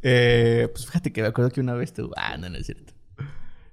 Eh, 0.02 0.70
pues 0.72 0.86
fíjate 0.86 1.12
que 1.12 1.22
me 1.22 1.28
acuerdo 1.28 1.52
que 1.52 1.62
una 1.62 1.74
vez 1.74 1.94
tú. 1.94 2.12
Ah, 2.16 2.38
no, 2.38 2.50
no 2.50 2.58
es 2.58 2.66
cierto. 2.66 2.94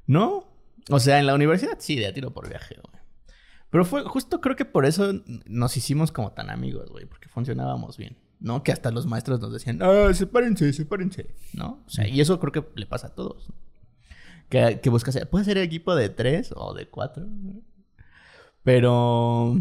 ¿No? 0.07 0.49
O 0.91 1.01
sea, 1.01 1.19
en 1.19 1.27
la 1.27 1.35
universidad 1.35 1.77
sí, 1.79 1.97
de 1.97 2.07
a 2.07 2.15
tiro 2.15 2.33
por 2.33 2.49
viaje, 2.49 2.77
güey. 2.83 3.03
Pero 3.71 3.85
fue 3.87 4.03
justo 4.03 4.41
creo 4.41 4.55
que 4.55 4.67
por 4.67 4.85
eso 4.85 5.15
nos 5.47 5.77
hicimos 5.79 6.13
como 6.13 6.33
tan 6.33 6.51
amigos, 6.51 6.91
güey, 6.91 7.07
porque 7.07 7.29
funcionábamos 7.29 7.97
bien, 7.97 8.19
¿no? 8.39 8.63
Que 8.63 8.71
hasta 8.71 8.91
los 8.91 9.07
maestros 9.07 9.41
nos 9.41 9.51
decían, 9.51 9.83
ah, 9.83 10.13
sepárense, 10.13 10.71
sepárense, 10.75 11.35
¿no? 11.55 11.83
O 11.87 11.91
sea, 11.91 12.07
y 12.07 12.21
eso 12.21 12.39
creo 12.39 12.53
que 12.53 12.65
le 12.79 12.85
pasa 12.85 13.07
a 13.07 13.15
todos. 13.15 13.49
¿no? 13.49 13.55
Que, 14.53 14.81
que 14.83 14.91
buscas, 14.91 15.19
puede 15.31 15.47
ser 15.47 15.57
equipo 15.57 15.95
de 15.95 16.11
tres 16.11 16.53
o 16.55 16.75
de 16.75 16.87
cuatro, 16.87 17.27
pero 18.63 19.57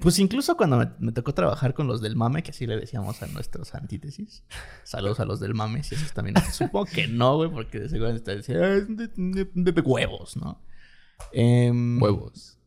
pues 0.00 0.18
incluso 0.18 0.56
cuando 0.56 0.78
me, 0.78 0.90
me 0.98 1.12
tocó 1.12 1.34
trabajar 1.34 1.74
con 1.74 1.86
los 1.86 2.00
del 2.00 2.16
mame, 2.16 2.42
que 2.42 2.52
así 2.52 2.66
le 2.66 2.76
decíamos 2.78 3.22
a 3.22 3.26
nuestros 3.26 3.74
antítesis. 3.74 4.44
Saludos 4.82 5.20
a 5.20 5.26
los 5.26 5.40
del 5.40 5.52
mame, 5.52 5.82
si 5.82 5.94
esos 5.94 6.12
también. 6.14 6.36
Supongo 6.52 6.86
que 6.86 7.06
no, 7.06 7.36
güey, 7.36 7.50
porque 7.50 7.80
de 7.80 7.88
seguro 7.90 8.18
te 8.22 8.36
decían, 8.36 8.62
"Ah, 8.62 8.74
es 8.76 8.88
de, 8.96 9.08
de- 9.14 9.72
de 9.72 9.80
huevos, 9.82 10.36
¿no? 10.38 10.62
Em, 11.32 12.00
Huevos. 12.02 12.58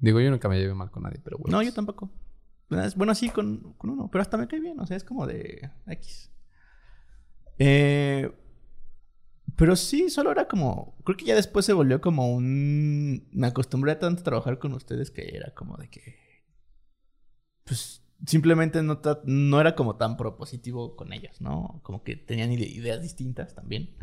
Digo, 0.00 0.20
yo 0.20 0.30
nunca 0.30 0.48
me 0.50 0.58
llevé 0.58 0.74
mal 0.74 0.90
con 0.90 1.02
nadie, 1.04 1.18
pero 1.24 1.38
huevos. 1.38 1.50
No, 1.50 1.62
yo 1.62 1.72
tampoco. 1.72 2.10
Bueno, 2.94 3.14
sí, 3.14 3.30
con, 3.30 3.72
con 3.78 3.88
uno, 3.90 4.08
pero 4.12 4.20
hasta 4.20 4.36
me 4.36 4.46
cae 4.46 4.60
bien, 4.60 4.78
o 4.80 4.86
sea, 4.86 4.96
es 4.98 5.04
como 5.04 5.26
de 5.26 5.70
X. 5.86 6.30
Eh, 7.58 8.30
pero 9.60 9.76
sí, 9.76 10.08
solo 10.08 10.32
era 10.32 10.48
como. 10.48 10.96
Creo 11.04 11.18
que 11.18 11.26
ya 11.26 11.34
después 11.34 11.66
se 11.66 11.74
volvió 11.74 12.00
como 12.00 12.32
un. 12.34 13.28
Me 13.30 13.46
acostumbré 13.48 13.94
tanto 13.96 14.22
a 14.22 14.24
trabajar 14.24 14.58
con 14.58 14.72
ustedes 14.72 15.10
que 15.10 15.36
era 15.36 15.52
como 15.54 15.76
de 15.76 15.90
que. 15.90 16.16
Pues 17.64 18.02
simplemente 18.26 18.82
no, 18.82 19.02
no 19.24 19.60
era 19.60 19.74
como 19.74 19.96
tan 19.96 20.16
propositivo 20.16 20.96
con 20.96 21.12
ellos, 21.12 21.42
¿no? 21.42 21.80
Como 21.82 22.02
que 22.02 22.16
tenían 22.16 22.50
ide- 22.50 22.70
ideas 22.70 23.02
distintas 23.02 23.54
también. 23.54 23.96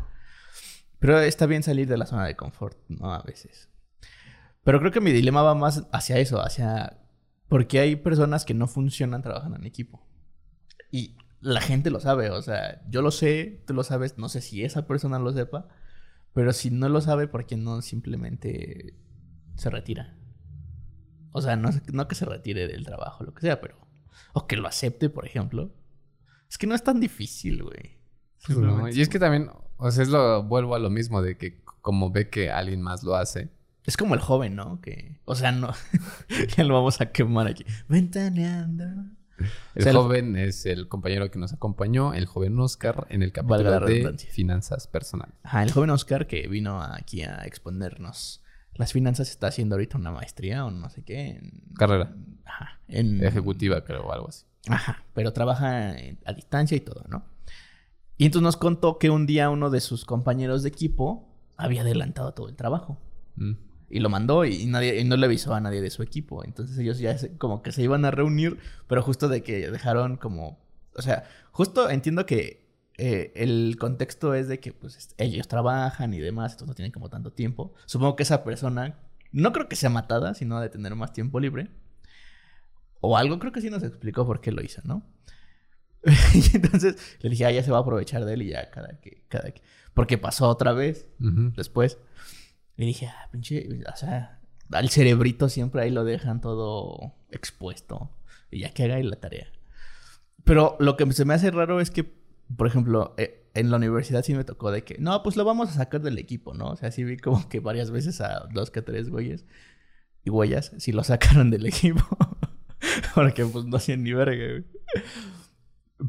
Pero 1.00 1.18
está 1.18 1.46
bien 1.46 1.64
salir 1.64 1.88
de 1.88 1.96
la 1.98 2.06
zona 2.06 2.24
de 2.24 2.36
confort, 2.36 2.78
¿no? 2.88 3.12
A 3.12 3.22
veces. 3.22 3.68
Pero 4.62 4.78
creo 4.78 4.92
que 4.92 5.00
mi 5.00 5.10
dilema 5.10 5.42
va 5.42 5.56
más 5.56 5.88
hacia 5.92 6.18
eso, 6.18 6.40
hacia... 6.40 7.00
Porque 7.48 7.80
hay 7.80 7.96
personas 7.96 8.44
que 8.44 8.54
no 8.54 8.68
funcionan 8.68 9.22
trabajando 9.22 9.56
en 9.56 9.64
equipo. 9.66 10.06
Y 10.92 11.16
la 11.40 11.60
gente 11.60 11.90
lo 11.90 12.00
sabe, 12.00 12.30
o 12.30 12.42
sea, 12.42 12.82
yo 12.88 13.02
lo 13.02 13.10
sé, 13.10 13.62
tú 13.66 13.74
lo 13.74 13.84
sabes, 13.84 14.18
no 14.18 14.28
sé 14.28 14.40
si 14.40 14.64
esa 14.64 14.86
persona 14.86 15.18
lo 15.18 15.32
sepa, 15.32 15.68
pero 16.34 16.52
si 16.52 16.70
no 16.70 16.88
lo 16.88 17.00
sabe, 17.00 17.28
¿por 17.28 17.46
qué 17.46 17.56
no 17.56 17.80
simplemente 17.82 18.94
se 19.56 19.70
retira? 19.70 20.16
O 21.32 21.40
sea, 21.40 21.56
no, 21.56 21.70
no 21.92 22.08
que 22.08 22.14
se 22.14 22.24
retire 22.24 22.66
del 22.66 22.84
trabajo, 22.84 23.24
lo 23.24 23.34
que 23.34 23.42
sea, 23.42 23.60
pero... 23.60 23.76
O 24.32 24.46
que 24.46 24.56
lo 24.56 24.66
acepte, 24.66 25.10
por 25.10 25.26
ejemplo. 25.26 25.72
Es 26.50 26.58
que 26.58 26.66
no 26.66 26.74
es 26.74 26.82
tan 26.82 27.00
difícil, 27.00 27.62
güey. 27.62 27.98
No, 28.48 28.88
Y 28.88 29.00
es 29.00 29.08
que 29.08 29.18
también, 29.18 29.50
o 29.76 29.90
sea, 29.90 30.02
es 30.02 30.08
lo, 30.08 30.42
vuelvo 30.42 30.74
a 30.74 30.78
lo 30.78 30.90
mismo 30.90 31.22
de 31.22 31.36
que 31.36 31.62
como 31.82 32.10
ve 32.10 32.28
que 32.28 32.50
alguien 32.50 32.82
más 32.82 33.02
lo 33.02 33.14
hace. 33.14 33.50
Es 33.84 33.96
como 33.96 34.14
el 34.14 34.20
joven, 34.20 34.54
¿no? 34.54 34.80
Que, 34.80 35.20
o 35.24 35.34
sea, 35.34 35.52
no. 35.52 35.72
ya 36.56 36.64
lo 36.64 36.74
vamos 36.74 37.00
a 37.00 37.10
quemar 37.10 37.46
aquí. 37.46 37.64
Ventaneando. 37.88 38.84
El 39.74 39.92
joven 39.92 40.36
es 40.36 40.66
el 40.66 40.88
compañero 40.88 41.30
que 41.30 41.38
nos 41.38 41.52
acompañó, 41.52 42.14
el 42.14 42.26
joven 42.26 42.58
Oscar, 42.58 43.06
en 43.10 43.22
el 43.22 43.32
capítulo 43.32 43.70
la 43.70 43.80
de 43.80 44.16
finanzas 44.18 44.86
personales. 44.86 45.34
Ajá, 45.42 45.62
el 45.62 45.70
joven 45.70 45.90
Oscar 45.90 46.26
que 46.26 46.48
vino 46.48 46.82
aquí 46.82 47.22
a 47.22 47.44
exponernos 47.44 48.42
las 48.78 48.92
finanzas 48.92 49.28
está 49.28 49.48
haciendo 49.48 49.74
ahorita 49.74 49.98
una 49.98 50.12
maestría 50.12 50.64
o 50.64 50.70
no 50.70 50.88
sé 50.88 51.02
qué. 51.02 51.30
En, 51.30 51.62
Carrera. 51.76 52.14
Ajá. 52.44 52.80
En, 52.86 53.22
Ejecutiva, 53.22 53.84
creo, 53.84 54.06
o 54.06 54.12
algo 54.12 54.28
así. 54.28 54.46
Ajá, 54.68 55.02
pero 55.14 55.32
trabaja 55.32 55.96
a 56.24 56.32
distancia 56.32 56.76
y 56.76 56.80
todo, 56.80 57.04
¿no? 57.08 57.24
Y 58.16 58.26
entonces 58.26 58.44
nos 58.44 58.56
contó 58.56 58.98
que 58.98 59.10
un 59.10 59.26
día 59.26 59.50
uno 59.50 59.70
de 59.70 59.80
sus 59.80 60.04
compañeros 60.04 60.62
de 60.62 60.68
equipo 60.68 61.28
había 61.56 61.82
adelantado 61.82 62.32
todo 62.34 62.48
el 62.48 62.56
trabajo. 62.56 63.00
Mm. 63.36 63.52
Y 63.90 64.00
lo 64.00 64.08
mandó 64.10 64.44
y 64.44 64.66
nadie 64.66 65.00
y 65.00 65.04
no 65.04 65.16
le 65.16 65.26
avisó 65.26 65.54
a 65.54 65.60
nadie 65.60 65.80
de 65.80 65.90
su 65.90 66.02
equipo. 66.02 66.44
Entonces 66.44 66.76
ellos 66.78 66.98
ya 66.98 67.16
se- 67.16 67.36
como 67.38 67.62
que 67.62 67.72
se 67.72 67.82
iban 67.82 68.04
a 68.04 68.10
reunir, 68.10 68.58
pero 68.86 69.02
justo 69.02 69.28
de 69.28 69.42
que 69.42 69.70
dejaron 69.70 70.16
como... 70.16 70.58
O 70.94 71.02
sea, 71.02 71.24
justo 71.52 71.88
entiendo 71.90 72.26
que 72.26 72.68
eh, 72.98 73.32
el 73.36 73.76
contexto 73.78 74.34
es 74.34 74.48
de 74.48 74.58
que 74.60 74.72
pues 74.72 75.14
ellos 75.18 75.46
trabajan 75.48 76.12
y 76.12 76.18
demás, 76.18 76.52
entonces 76.52 76.68
no 76.68 76.74
tienen 76.74 76.92
como 76.92 77.08
tanto 77.08 77.32
tiempo. 77.32 77.72
Supongo 77.86 78.16
que 78.16 78.24
esa 78.24 78.44
persona, 78.44 78.98
no 79.32 79.52
creo 79.52 79.68
que 79.68 79.76
sea 79.76 79.88
matada, 79.90 80.34
sino 80.34 80.60
de 80.60 80.68
tener 80.68 80.94
más 80.96 81.12
tiempo 81.12 81.38
libre. 81.40 81.70
O 83.00 83.16
algo, 83.16 83.38
creo 83.38 83.52
que 83.52 83.60
sí 83.60 83.70
nos 83.70 83.82
explicó 83.84 84.26
por 84.26 84.40
qué 84.40 84.50
lo 84.52 84.62
hizo, 84.62 84.82
¿no? 84.84 85.06
y 86.34 86.56
entonces 86.56 86.96
le 87.20 87.30
dije, 87.30 87.44
ah, 87.46 87.50
ya 87.52 87.62
se 87.62 87.70
va 87.70 87.78
a 87.78 87.80
aprovechar 87.80 88.24
de 88.24 88.34
él 88.34 88.42
y 88.42 88.50
ya 88.50 88.70
cada 88.70 89.00
que... 89.00 89.24
Cada 89.28 89.50
que... 89.52 89.62
Porque 89.94 90.18
pasó 90.18 90.48
otra 90.48 90.72
vez 90.72 91.06
después. 91.18 91.98
Y 92.78 92.86
dije, 92.86 93.06
ah, 93.06 93.28
pinche, 93.32 93.68
o 93.92 93.96
sea, 93.96 94.40
al 94.70 94.88
cerebrito 94.88 95.48
siempre 95.48 95.82
ahí 95.82 95.90
lo 95.90 96.04
dejan 96.04 96.40
todo 96.40 97.14
expuesto. 97.30 98.10
Y 98.50 98.60
ya 98.60 98.72
que 98.72 98.84
haga 98.84 98.94
ahí 98.94 99.02
la 99.02 99.16
tarea. 99.16 99.48
Pero 100.44 100.76
lo 100.78 100.96
que 100.96 101.12
se 101.12 101.24
me 101.24 101.34
hace 101.34 101.50
raro 101.50 101.80
es 101.80 101.90
que, 101.90 102.14
por 102.56 102.68
ejemplo, 102.68 103.14
eh, 103.18 103.50
en 103.54 103.70
la 103.70 103.76
universidad 103.78 104.22
sí 104.22 104.32
me 104.32 104.44
tocó 104.44 104.70
de 104.70 104.84
que, 104.84 104.96
no, 104.98 105.22
pues 105.24 105.36
lo 105.36 105.44
vamos 105.44 105.70
a 105.70 105.72
sacar 105.72 106.00
del 106.00 106.18
equipo, 106.18 106.54
¿no? 106.54 106.68
O 106.68 106.76
sea, 106.76 106.92
sí 106.92 107.02
vi 107.02 107.16
como 107.16 107.48
que 107.48 107.58
varias 107.58 107.90
veces 107.90 108.20
a 108.20 108.46
dos 108.52 108.70
que 108.70 108.80
tres 108.80 109.10
güeyes. 109.10 109.44
y 110.24 110.30
huellas 110.30 110.72
sí 110.78 110.92
lo 110.92 111.02
sacaron 111.02 111.50
del 111.50 111.66
equipo. 111.66 112.06
Porque 113.14 113.44
pues 113.44 113.64
no 113.64 113.76
hacían 113.76 114.04
ni 114.04 114.12
verga, 114.12 114.36
güey. 114.36 114.64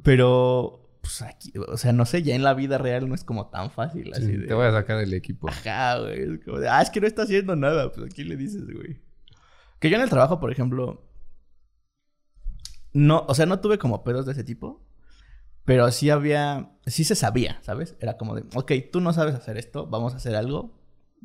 Pero, 0.03 0.78
pues 1.09 1.23
aquí, 1.23 1.51
o 1.57 1.75
sea, 1.75 1.91
no 1.91 2.05
sé, 2.05 2.21
ya 2.21 2.35
en 2.35 2.43
la 2.43 2.53
vida 2.53 2.77
real 2.77 3.09
no 3.09 3.15
es 3.15 3.23
como 3.23 3.49
tan 3.49 3.71
fácil 3.71 4.13
así 4.13 4.27
Sí, 4.27 4.37
de... 4.37 4.45
Te 4.45 4.53
voy 4.53 4.67
a 4.67 4.71
sacar 4.71 4.99
del 4.99 5.11
equipo. 5.15 5.49
Ajá, 5.49 5.97
güey. 5.97 6.21
Es 6.21 6.45
como 6.45 6.59
de, 6.59 6.69
ah, 6.69 6.83
es 6.83 6.91
que 6.91 7.01
no 7.01 7.07
está 7.07 7.23
haciendo 7.23 7.55
nada. 7.55 7.91
Pues 7.91 8.11
aquí 8.11 8.23
le 8.23 8.35
dices, 8.35 8.63
güey. 8.65 9.01
Que 9.79 9.89
yo 9.89 9.95
en 9.95 10.03
el 10.03 10.09
trabajo, 10.09 10.39
por 10.39 10.51
ejemplo, 10.51 11.09
no, 12.93 13.25
o 13.27 13.33
sea, 13.33 13.47
no 13.47 13.59
tuve 13.59 13.79
como 13.79 14.03
pedos 14.03 14.27
de 14.27 14.33
ese 14.33 14.43
tipo. 14.43 14.85
Pero 15.65 15.89
sí 15.91 16.11
había, 16.11 16.71
sí 16.85 17.03
se 17.03 17.15
sabía, 17.15 17.59
¿sabes? 17.63 17.95
Era 17.99 18.17
como 18.17 18.35
de, 18.35 18.43
ok, 18.53 18.71
tú 18.91 19.01
no 19.01 19.11
sabes 19.13 19.33
hacer 19.33 19.57
esto, 19.57 19.87
vamos 19.87 20.13
a 20.13 20.17
hacer 20.17 20.35
algo 20.35 20.79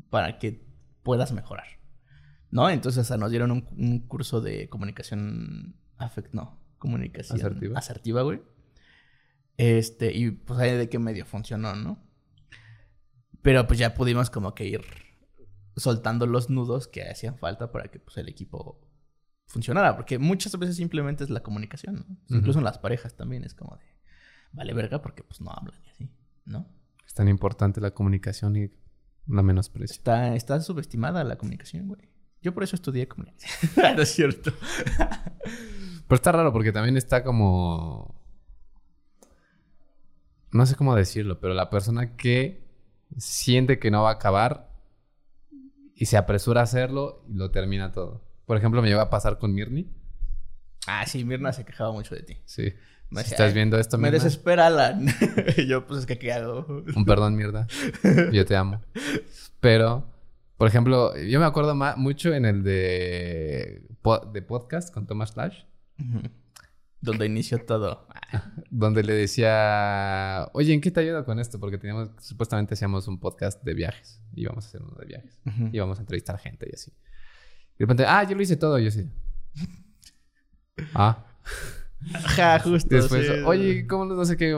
para 0.09 0.39
que 0.39 0.67
puedas 1.03 1.33
mejorar. 1.33 1.67
¿No? 2.51 2.71
Entonces 2.71 3.03
hasta 3.03 3.19
nos 3.19 3.31
dieron 3.31 3.51
un, 3.51 3.69
un 3.77 4.01
curso 4.07 4.41
de 4.41 4.69
comunicación 4.71 5.77
afect, 5.99 6.33
no, 6.33 6.59
comunicación 6.79 7.39
Asertiva. 7.39 7.79
asertiva, 7.79 8.23
güey. 8.23 8.41
Este, 9.57 10.13
y 10.13 10.31
pues 10.31 10.59
ahí 10.59 10.77
de 10.77 10.89
qué 10.89 10.99
medio 10.99 11.25
funcionó, 11.27 11.75
¿no? 11.75 12.03
Pero 13.43 13.67
pues 13.67 13.79
ya 13.79 13.95
pudimos 13.95 14.31
como 14.31 14.55
que 14.55 14.67
ir 14.67 14.83
soltando 15.77 16.27
los 16.27 16.51
nudos 16.51 16.89
que 16.89 17.03
hacían 17.03 17.39
falta 17.39 17.71
para 17.71 17.89
que 17.91 17.99
pues 17.99 18.17
el 18.17 18.29
equipo 18.29 18.81
funcionara. 19.47 19.97
Porque 19.97 20.19
muchas 20.19 20.59
veces 20.59 20.77
simplemente 20.77 21.25
es 21.25 21.31
la 21.31 21.43
comunicación, 21.43 22.07
¿no? 22.29 22.37
Incluso 22.37 22.59
en 22.59 22.65
las 22.65 22.79
parejas 22.79 23.17
también 23.17 23.45
es 23.45 23.55
como 23.55 23.77
de, 23.77 23.85
vale 24.53 24.73
verga 24.75 25.03
porque 25.03 25.23
pues 25.23 25.41
no 25.41 25.51
hablan 25.51 25.81
y 25.85 25.89
así, 25.91 26.11
¿no? 26.45 26.69
Es 27.07 27.15
tan 27.15 27.29
importante 27.29 27.81
la 27.81 27.93
comunicación 27.93 28.57
y 28.57 28.71
la 29.27 29.43
menosprecio. 29.43 29.95
Está, 29.95 30.35
está 30.35 30.61
subestimada 30.61 31.23
la 31.25 31.37
comunicación, 31.37 31.89
güey. 31.89 32.11
Yo 32.43 32.53
por 32.53 32.63
eso 32.63 32.77
estudié 32.77 33.09
comunicación. 33.09 33.71
no 33.97 34.03
es 34.03 34.09
cierto. 34.11 34.53
Pero 36.07 36.17
está 36.17 36.33
raro 36.33 36.53
porque 36.53 36.73
también 36.73 36.97
está 36.97 37.25
como. 37.25 38.24
No 40.55 40.65
sé 40.67 40.77
cómo 40.77 40.95
decirlo, 40.95 41.41
pero 41.41 41.53
la 41.53 41.69
persona 41.69 42.17
que 42.17 42.65
siente 43.19 43.79
que 43.79 43.91
no 43.91 44.05
va 44.05 44.11
a 44.11 44.15
acabar 44.15 44.71
y 45.97 46.07
se 46.07 46.17
apresura 46.17 46.61
a 46.61 46.65
hacerlo 46.65 47.25
y 47.29 47.35
lo 47.35 47.51
termina 47.51 47.93
todo. 47.93 48.23
Por 48.47 48.57
ejemplo, 48.57 48.81
me 48.81 48.89
llegó 48.89 49.01
a 49.01 49.11
pasar 49.11 49.39
con 49.39 49.53
Mirni. 49.53 49.91
Ah, 50.87 51.07
sí, 51.07 51.25
Mirna 51.25 51.53
se 51.53 51.65
quejaba 51.65 51.91
mucho 51.93 52.15
de 52.15 52.23
ti. 52.23 52.39
Sí. 52.45 52.73
Me 53.11 53.23
Si 53.23 53.31
decía, 53.31 53.35
estás 53.35 53.49
"Ay, 53.49 53.55
viendo 53.55 53.79
esto, 53.79 53.99
Me 53.99 54.11
Mirna, 54.11 54.23
desespera 54.25 54.67
Alan. 54.69 55.07
y 55.57 55.67
yo, 55.67 55.87
pues 55.87 56.01
es 56.01 56.07
que, 56.07 56.19
¿qué 56.19 56.33
hago? 56.33 56.67
un 56.95 57.05
perdón, 57.05 57.37
mierda. 57.37 57.67
Yo 58.33 58.45
te 58.45 58.55
amo. 58.57 58.81
Pero, 59.61 60.07
por 60.57 60.69
ejemplo, 60.69 61.17
yo 61.17 61.41
me 61.41 61.47
acuerdo 61.47 61.75
mucho 61.97 62.33
en 62.33 62.45
el 62.45 62.63
de, 62.63 63.87
po- 64.03 64.25
de 64.33 64.41
podcast 64.43 64.93
con 64.95 65.07
Thomas 65.07 65.37
Lash. 65.37 65.63
Ujú. 65.99 66.29
Donde 67.05 67.27
inició 67.27 67.65
todo. 67.65 68.07
donde 68.71 69.03
le 69.03 69.15
decía, 69.15 70.49
oye, 70.53 70.73
¿en 70.73 70.81
qué 70.81 70.91
te 70.91 71.01
ayudo 71.01 71.25
con 71.25 71.39
esto? 71.39 71.61
Porque 71.61 71.79
teníamos, 71.79 72.11
supuestamente 72.21 72.75
hacíamos 72.75 73.07
un 73.09 73.21
podcast 73.21 73.63
de 73.63 73.75
viajes. 73.75 74.21
Íbamos 74.35 74.65
a 74.65 74.69
hacer 74.69 74.83
uno 74.83 74.97
de 74.97 75.07
viajes. 75.07 75.39
Ujú. 75.47 75.69
Íbamos 75.73 75.99
a 75.99 76.01
entrevistar 76.03 76.39
gente 76.39 76.69
y 76.71 76.75
así. 76.75 76.91
Y 76.91 77.79
de 77.79 77.85
repente, 77.85 78.05
ah, 78.07 78.25
yo 78.25 78.35
lo 78.35 78.43
hice 78.43 78.57
todo. 78.57 78.79
Y 78.79 78.85
yo 78.85 78.91
sí. 78.91 79.09
Ah. 80.95 81.25
Ajá, 82.15 82.59
justo. 82.61 82.95
Después, 82.95 83.27
sí. 83.27 83.33
oye, 83.45 83.87
¿cómo 83.87 84.05
no 84.07 84.25
sé 84.25 84.37
qué? 84.37 84.55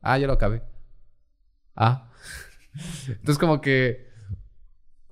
Ah, 0.00 0.18
ya 0.18 0.26
lo 0.26 0.32
acabé. 0.32 0.62
Ah. 1.76 2.10
Entonces, 3.08 3.38
como 3.38 3.60
que 3.60 4.12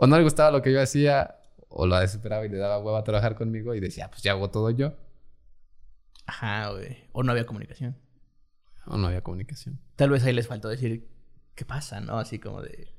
o 0.03 0.07
no 0.07 0.17
le 0.17 0.23
gustaba 0.23 0.51
lo 0.51 0.63
que 0.63 0.73
yo 0.73 0.81
hacía, 0.81 1.37
o 1.69 1.87
lo 1.87 1.99
desesperaba 1.99 2.47
y 2.47 2.49
le 2.49 2.57
daba 2.57 2.79
hueva 2.79 3.01
a 3.01 3.05
trabajar 3.05 3.35
conmigo 3.35 3.75
y 3.75 3.81
decía, 3.81 4.09
pues 4.09 4.23
ya 4.23 4.33
hago 4.33 4.49
todo 4.49 4.71
yo. 4.71 4.95
Ajá, 6.31 6.71
güey. 6.71 6.97
O 7.11 7.25
no 7.25 7.33
había 7.33 7.45
comunicación. 7.45 7.97
O 8.87 8.97
no 8.97 9.09
había 9.09 9.21
comunicación. 9.21 9.81
Tal 9.97 10.11
vez 10.11 10.23
ahí 10.23 10.33
les 10.33 10.47
faltó 10.47 10.69
decir, 10.69 11.09
¿qué 11.57 11.65
pasa, 11.65 12.01
no? 12.01 12.21
Así 12.21 12.39
como 12.39 12.63
de, 12.63 12.95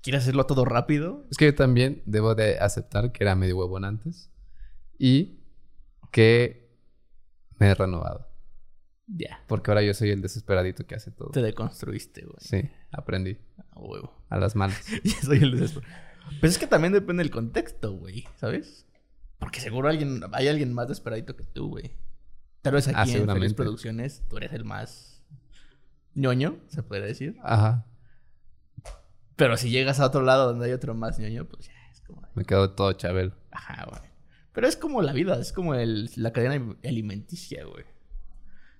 ¿quieres 0.00 0.22
hacerlo 0.22 0.46
todo 0.46 0.64
rápido? 0.64 1.26
Es 1.30 1.36
que 1.36 1.44
yo 1.44 1.54
también 1.54 2.02
debo 2.06 2.34
de 2.34 2.58
aceptar 2.58 3.12
que 3.12 3.22
era 3.22 3.34
medio 3.34 3.58
huevón 3.58 3.84
antes 3.84 4.30
y 4.98 5.40
que 6.10 6.74
me 7.58 7.66
he 7.66 7.74
renovado. 7.74 8.30
Ya. 9.08 9.44
Porque 9.46 9.70
ahora 9.70 9.82
yo 9.82 9.92
soy 9.92 10.08
el 10.08 10.22
desesperadito 10.22 10.86
que 10.86 10.94
hace 10.94 11.10
todo. 11.10 11.32
Te 11.32 11.42
deconstruiste, 11.42 12.22
güey. 12.22 12.38
Sí, 12.38 12.70
aprendí. 12.90 13.36
A 13.72 13.78
huevo. 13.78 14.24
A 14.30 14.38
las 14.38 14.56
malas. 14.56 14.82
Ya 15.04 15.20
soy 15.20 15.40
el 15.40 15.50
desesperado. 15.50 15.92
Pero 16.40 16.48
es 16.48 16.56
que 16.56 16.66
también 16.66 16.94
depende 16.94 17.22
del 17.22 17.30
contexto, 17.30 17.92
güey. 17.92 18.24
¿Sabes? 18.36 18.86
Porque 19.38 19.60
seguro 19.60 19.90
alguien, 19.90 20.22
hay 20.32 20.48
alguien 20.48 20.72
más 20.72 20.88
desesperadito 20.88 21.36
que 21.36 21.44
tú, 21.44 21.68
güey. 21.68 21.92
Tal 22.64 22.72
vez 22.72 22.88
aquí 22.88 22.96
Ah, 23.12 23.16
en 23.18 23.26
Feliz. 23.28 23.52
Producciones 23.52 24.22
tú 24.26 24.38
eres 24.38 24.54
el 24.54 24.64
más 24.64 25.22
ñoño, 26.14 26.56
se 26.68 26.82
podría 26.82 27.04
decir. 27.06 27.36
Ajá. 27.42 27.84
Pero 29.36 29.58
si 29.58 29.68
llegas 29.68 30.00
a 30.00 30.06
otro 30.06 30.22
lado 30.22 30.46
donde 30.46 30.64
hay 30.64 30.72
otro 30.72 30.94
más 30.94 31.18
ñoño, 31.18 31.44
pues 31.44 31.66
ya 31.66 31.74
es 31.92 32.00
como... 32.00 32.22
Me 32.34 32.44
quedo 32.46 32.70
todo 32.70 32.90
chabelo. 32.94 33.34
Ajá, 33.50 33.84
güey. 33.90 34.00
Pero 34.54 34.66
es 34.66 34.76
como 34.78 35.02
la 35.02 35.12
vida, 35.12 35.38
es 35.38 35.52
como 35.52 35.74
el, 35.74 36.08
la 36.16 36.32
cadena 36.32 36.74
alimenticia, 36.82 37.66
güey. 37.66 37.84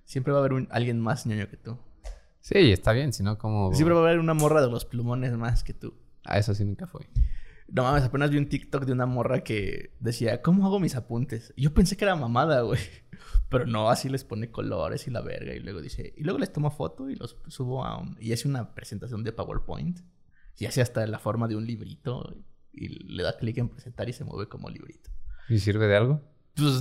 Siempre 0.07 0.33
va 0.33 0.39
a 0.39 0.41
haber 0.41 0.55
un, 0.55 0.67
alguien 0.71 0.99
más 0.99 1.27
ñoño 1.27 1.51
que 1.51 1.59
tú. 1.59 1.77
Sí, 2.41 2.73
está 2.73 2.93
bien, 2.93 3.13
si 3.13 3.23
no, 3.23 3.37
como... 3.37 3.75
Siempre 3.75 3.95
va 3.95 4.01
a 4.01 4.05
haber 4.05 4.19
una 4.19 4.33
morra 4.33 4.63
de 4.63 4.71
los 4.71 4.87
plumones 4.87 5.33
más 5.37 5.63
que 5.63 5.75
tú. 5.75 5.93
A 6.25 6.39
eso 6.39 6.55
sí 6.55 6.65
nunca 6.65 6.87
fue. 6.87 7.07
No 7.69 7.83
mames, 7.83 8.05
apenas 8.05 8.31
vi 8.31 8.39
un 8.39 8.49
TikTok 8.49 8.85
de 8.85 8.93
una 8.93 9.07
morra 9.07 9.43
que 9.43 9.95
decía, 10.01 10.43
¿cómo 10.43 10.67
hago 10.67 10.81
mis 10.81 10.97
apuntes? 10.97 11.53
Y 11.57 11.63
yo 11.63 11.75
pensé 11.75 11.97
que 11.97 12.05
era 12.05 12.15
mamada, 12.15 12.61
güey. 12.61 12.81
Pero 13.49 13.67
no, 13.67 13.91
así 13.91 14.09
les 14.09 14.25
pone 14.25 14.51
colores 14.51 15.07
y 15.07 15.11
la 15.11 15.23
verga. 15.23 15.55
Y 15.55 15.61
luego 15.61 15.81
dice, 15.81 16.13
y 16.17 16.25
luego 16.25 16.39
les 16.39 16.53
tomo 16.53 16.71
foto 16.71 17.09
y 17.09 17.17
los 17.17 17.37
subo 17.49 17.85
a 17.85 17.99
un... 17.99 18.17
Y 18.21 18.33
hace 18.33 18.49
una 18.49 18.75
presentación 18.75 19.25
de 19.25 19.33
PowerPoint. 19.33 20.01
Y 20.57 20.67
hace 20.67 20.83
hasta 20.83 21.07
la 21.07 21.19
forma 21.19 21.49
de 21.49 21.57
un 21.57 21.67
librito. 21.67 22.37
Y 22.73 22.89
le 22.89 23.23
da 23.23 23.37
clic 23.37 23.59
en 23.59 23.69
presentar 23.69 24.09
y 24.09 24.13
se 24.13 24.25
mueve 24.25 24.49
como 24.49 24.69
librito. 24.69 25.11
¿Y 25.49 25.59
sirve 25.59 25.87
de 25.87 25.97
algo? 25.97 26.23
Pues 26.57 26.81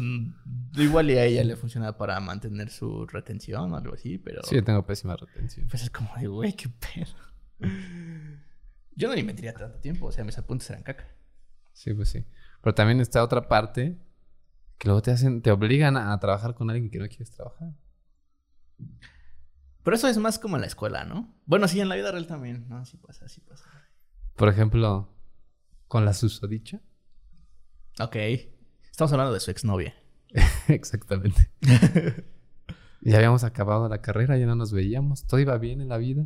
igual 0.78 1.10
y 1.10 1.18
a 1.18 1.26
ella 1.26 1.44
le 1.44 1.56
funciona 1.56 1.98
para 1.98 2.20
mantener 2.20 2.70
su 2.70 3.08
retención 3.08 3.74
o 3.74 3.78
algo 3.78 3.96
así, 3.96 4.20
pero... 4.20 4.44
Sí, 4.44 4.56
yo 4.56 4.64
tengo 4.64 4.86
pésima 4.86 5.16
retención. 5.16 5.68
Pues 5.68 5.84
es 5.84 5.90
como 5.90 6.10
de, 6.16 6.28
güey, 6.28 6.54
qué 6.54 6.70
pedo. 6.70 7.72
Yo 8.96 9.08
no 9.08 9.16
le 9.16 9.24
metería 9.24 9.54
tanto 9.54 9.80
tiempo, 9.80 10.08
o 10.08 10.12
sea, 10.12 10.24
mis 10.24 10.38
apuntes 10.38 10.70
eran 10.70 10.84
caca. 10.84 11.08
Sí, 11.74 11.94
pues 11.94 12.10
sí. 12.10 12.26
Pero 12.62 12.76
también 12.76 13.00
está 13.02 13.24
otra 13.24 13.48
parte 13.48 13.98
que 14.78 14.88
luego 14.88 15.02
te 15.02 15.12
hacen, 15.12 15.42
te 15.42 15.52
obligan 15.52 15.98
a, 15.98 16.14
a 16.14 16.20
trabajar 16.20 16.54
con 16.54 16.70
alguien 16.70 16.90
que 16.90 17.00
no 17.00 17.08
quieres 17.08 17.32
trabajar. 17.32 17.74
Pero 19.84 19.96
eso 19.96 20.08
es 20.08 20.18
más 20.18 20.40
como 20.40 20.56
en 20.56 20.62
la 20.62 20.68
escuela, 20.68 21.04
¿no? 21.04 21.36
Bueno, 21.46 21.68
sí, 21.68 21.82
en 21.82 21.90
la 21.90 21.96
vida 21.96 22.12
real 22.12 22.28
también. 22.28 22.68
No, 22.70 22.86
sí 22.86 22.98
pasa, 22.98 23.28
sí 23.28 23.42
pasa. 23.42 23.66
Por 24.36 24.50
ejemplo, 24.50 25.14
con 25.88 26.06
la 26.06 26.14
susodicha. 26.14 26.82
Ok. 28.00 28.16
Estamos 28.90 29.12
hablando 29.12 29.34
de 29.34 29.40
su 29.40 29.52
exnovia. 29.52 29.94
Exactamente. 30.68 31.52
ya 33.02 33.18
habíamos 33.18 33.44
acabado 33.44 33.90
la 33.90 34.02
carrera, 34.02 34.38
ya 34.38 34.46
no 34.46 34.56
nos 34.56 34.72
veíamos, 34.72 35.28
todo 35.28 35.40
iba 35.40 35.58
bien 35.58 35.82
en 35.82 35.90
la 35.90 35.98
vida. 35.98 36.26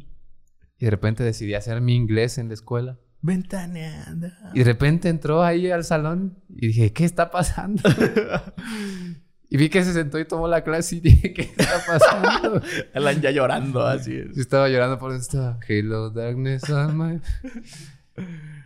Y 0.80 0.86
de 0.86 0.92
repente 0.92 1.24
decidí 1.24 1.54
hacer 1.56 1.82
mi 1.82 1.96
inglés 1.96 2.38
en 2.38 2.48
la 2.50 2.54
escuela. 2.54 3.00
Ventaneando. 3.22 4.28
Y 4.54 4.60
de 4.60 4.64
repente 4.66 5.10
entró 5.10 5.44
ahí 5.44 5.72
al 5.72 5.84
salón 5.84 6.38
y 6.50 6.68
dije, 6.68 6.94
¿qué 6.94 7.04
está 7.04 7.32
pasando? 7.32 7.82
y 9.50 9.58
vi 9.58 9.70
que 9.70 9.84
se 9.84 9.94
sentó 9.94 10.20
y 10.20 10.26
tomó 10.26 10.48
la 10.48 10.64
clase 10.64 10.98
y 10.98 11.00
dije, 11.00 11.34
¿qué 11.34 11.42
está 11.42 11.82
pasando? 11.86 12.62
Alan 12.94 13.20
ya 13.22 13.32
llorando, 13.32 13.86
así 13.86 14.14
Yo 14.14 14.24
es. 14.32 14.38
estaba 14.38 14.70
llorando 14.70 15.00
por 15.00 15.14
esto. 15.14 15.58
Hello, 15.68 16.12
darkness, 16.12 16.70
oh 16.70 16.90
my-". 16.90 17.20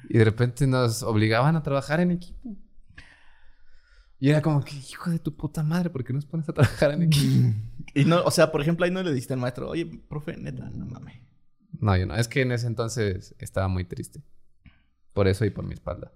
Y 0.10 0.18
de 0.18 0.26
repente 0.26 0.68
nos 0.68 1.04
obligaban 1.04 1.56
a 1.56 1.64
trabajar 1.64 2.02
en 2.02 2.12
equipo. 2.12 2.58
Y 4.20 4.30
era 4.30 4.42
como 4.42 4.64
que, 4.64 4.76
hijo 4.76 5.10
de 5.10 5.18
tu 5.18 5.36
puta 5.36 5.64
madre, 5.64 5.90
¿por 5.90 6.04
qué 6.04 6.14
nos 6.14 6.26
pones 6.26 6.48
a 6.50 6.54
trabajar 6.54 6.92
en 6.92 7.04
equipo? 7.04 7.56
Y 7.94 8.06
no, 8.06 8.22
o 8.24 8.32
sea, 8.32 8.54
por 8.54 8.62
ejemplo, 8.62 8.86
ahí 8.86 8.92
no 8.92 9.04
le 9.04 9.12
dijiste 9.12 9.34
al 9.34 9.40
maestro, 9.42 9.68
oye, 9.70 9.86
profe, 10.08 10.38
neta, 10.38 10.70
no 10.70 10.86
mames. 10.86 11.16
No, 11.80 11.96
yo 11.98 12.06
no. 12.06 12.16
Es 12.16 12.28
que 12.28 12.42
en 12.42 12.52
ese 12.52 12.68
entonces 12.68 13.36
estaba 13.40 13.68
muy 13.68 13.86
triste. 13.86 14.22
Por 15.14 15.28
eso 15.28 15.46
y 15.46 15.50
por 15.50 15.66
mi 15.66 15.74
espalda. 15.74 16.12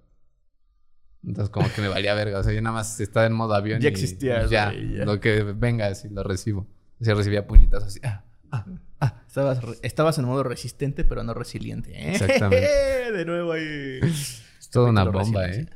Entonces 1.24 1.50
como 1.50 1.68
que 1.72 1.80
me 1.80 1.88
valía 1.88 2.14
verga. 2.14 2.38
O 2.38 2.42
sea, 2.44 2.52
yo 2.52 2.62
nada 2.62 2.74
más 2.74 3.00
estaba 3.00 3.26
en 3.26 3.32
modo 3.32 3.54
avión. 3.54 3.80
Ya 3.80 3.88
y 3.88 3.92
existías, 3.92 4.48
Ya, 4.50 4.70
güey, 4.70 4.98
ya. 4.98 5.04
Lo 5.04 5.20
que 5.20 5.42
venga, 5.42 5.86
así 5.88 6.08
lo 6.08 6.22
recibo. 6.22 6.66
O 7.00 7.04
sea, 7.04 7.14
recibía 7.14 7.46
puñetazos 7.46 7.88
así. 7.88 8.00
ah, 8.04 8.24
ah, 8.52 8.64
ah. 9.00 9.22
Estabas, 9.26 9.60
estabas 9.82 10.18
en 10.18 10.24
modo 10.24 10.42
resistente, 10.44 11.04
pero 11.04 11.22
no 11.22 11.34
resiliente. 11.34 11.92
¿eh? 11.92 12.12
Exactamente. 12.12 12.66
De 13.12 13.24
nuevo 13.24 13.52
ahí. 13.52 14.00
Es 14.02 14.70
toda 14.70 14.90
una 14.90 15.04
bomba, 15.04 15.48
¿eh? 15.48 15.66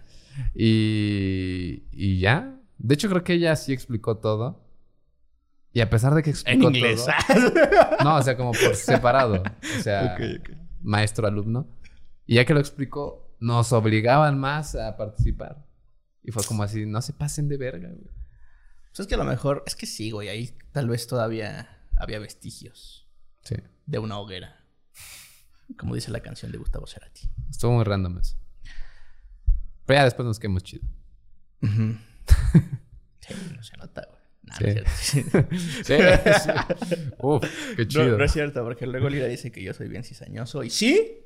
Y, 0.55 1.85
y 1.93 2.19
ya. 2.21 2.57
De 2.79 2.95
hecho, 2.95 3.09
creo 3.11 3.23
que 3.23 3.35
ella 3.35 3.55
sí 3.57 3.73
explicó 3.73 4.16
todo. 4.19 4.64
Y 5.72 5.80
a 5.80 5.88
pesar 5.90 6.14
de 6.14 6.22
que 6.22 6.30
En 6.30 6.35
explicó 6.37 6.68
inglés. 6.70 7.04
todo... 7.06 7.52
No, 8.04 8.16
o 8.16 8.22
sea, 8.22 8.37
como 8.37 8.52
por 8.52 8.74
separado. 8.74 9.42
O 9.78 9.83
sea, 9.83 10.16
maestro-alumno. 10.80 11.68
Y 12.26 12.37
ya 12.37 12.44
que 12.44 12.54
lo 12.54 12.61
explicó, 12.61 13.37
nos 13.40 13.72
obligaban 13.72 14.38
más 14.38 14.74
a 14.74 14.96
participar. 14.96 15.64
Y 16.22 16.33
fue 16.33 16.42
como 16.44 16.62
así, 16.62 16.87
no 16.87 17.00
se 17.02 17.12
pasen 17.12 17.48
de 17.48 17.56
verga, 17.56 17.88
güey. 17.88 18.11
Pues 18.90 19.00
es 19.00 19.06
que 19.06 19.14
a 19.14 19.18
lo 19.18 19.24
mejor, 19.24 19.62
es 19.66 19.76
que 19.76 19.87
sí, 19.87 20.11
güey, 20.11 20.28
ahí 20.28 20.56
tal 20.72 20.88
vez 20.88 21.06
todavía 21.06 21.78
había 21.96 22.18
vestigios 22.18 23.09
Sí. 23.42 23.54
de 23.87 23.98
una 23.98 24.18
hoguera. 24.18 24.56
Como 25.78 25.94
dice 25.94 26.11
la 26.11 26.20
canción 26.20 26.50
de 26.50 26.59
Gustavo 26.59 26.87
Cerati. 26.88 27.30
Estuvo 27.48 27.72
muy 27.72 27.85
random 27.85 28.18
eso. 28.18 28.37
Pero 29.87 30.00
ya 30.00 30.04
después 30.04 30.26
nos 30.26 30.38
quedamos 30.40 30.64
chido. 30.64 30.87
Sí, 33.20 33.35
no 33.54 33.62
se 33.62 33.76
nota, 33.76 34.04
güey. 34.09 34.19
Nah, 34.51 34.57
Sí. 34.57 34.65
no 34.65 34.71
es 34.71 34.91
cierto. 35.01 35.49
Sí, 35.57 35.95
sí. 36.89 36.97
Uf, 37.19 37.45
qué 37.77 37.83
No, 37.83 37.89
chido. 37.89 38.19
no 38.19 38.25
es 38.25 38.33
cierto, 38.33 38.65
porque 38.65 38.87
luego 38.87 39.09
Lira 39.09 39.27
dice 39.27 39.51
que 39.53 39.63
yo 39.63 39.73
soy 39.75 39.89
bien 39.89 40.05
cizañoso. 40.05 40.63
Y 40.65 40.71
sí, 40.71 41.19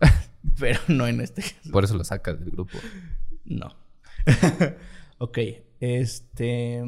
pero 0.58 0.78
no 0.88 1.06
en 1.06 1.20
este 1.20 1.42
caso. 1.42 1.70
Por 1.72 1.84
eso 1.84 1.96
lo 1.96 2.04
sacas 2.04 2.38
del 2.38 2.50
grupo. 2.50 2.78
No. 3.44 3.74
ok, 5.18 5.38
este... 5.80 6.82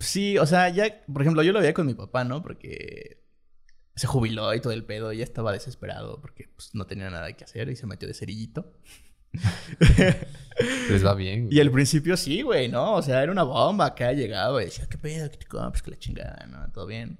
Sí, 0.00 0.38
o 0.38 0.46
sea, 0.46 0.68
ya, 0.68 1.02
por 1.10 1.22
ejemplo, 1.22 1.42
yo 1.42 1.52
lo 1.52 1.60
veía 1.60 1.72
con 1.74 1.86
mi 1.86 1.94
papá, 1.94 2.24
¿no? 2.24 2.42
Porque 2.42 3.22
se 3.96 4.06
jubiló 4.06 4.52
y 4.54 4.60
todo 4.60 4.72
el 4.72 4.84
pedo, 4.84 5.12
y 5.12 5.18
ya 5.18 5.24
estaba 5.24 5.52
desesperado 5.52 6.20
porque 6.20 6.48
pues, 6.54 6.74
no 6.74 6.84
tenía 6.86 7.08
nada 7.10 7.32
que 7.32 7.44
hacer 7.44 7.68
y 7.70 7.76
se 7.76 7.86
metió 7.86 8.08
de 8.08 8.14
cerillito. 8.14 8.72
Les 10.88 11.04
va 11.04 11.14
bien. 11.14 11.44
güey. 11.44 11.56
Y 11.56 11.60
al 11.60 11.70
principio 11.70 12.16
sí, 12.16 12.42
güey, 12.42 12.68
¿no? 12.68 12.94
O 12.94 13.02
sea, 13.02 13.22
era 13.22 13.32
una 13.32 13.42
bomba. 13.42 13.86
Acá 13.86 14.12
llegaba 14.12 14.62
y 14.62 14.66
decía, 14.66 14.86
¿qué 14.88 14.98
pedo? 14.98 15.30
¿Qué 15.30 15.38
te 15.38 15.46
compras? 15.46 15.82
Que 15.82 15.90
la 15.90 15.98
chingada, 15.98 16.46
¿no? 16.46 16.70
Todo 16.72 16.86
bien. 16.86 17.18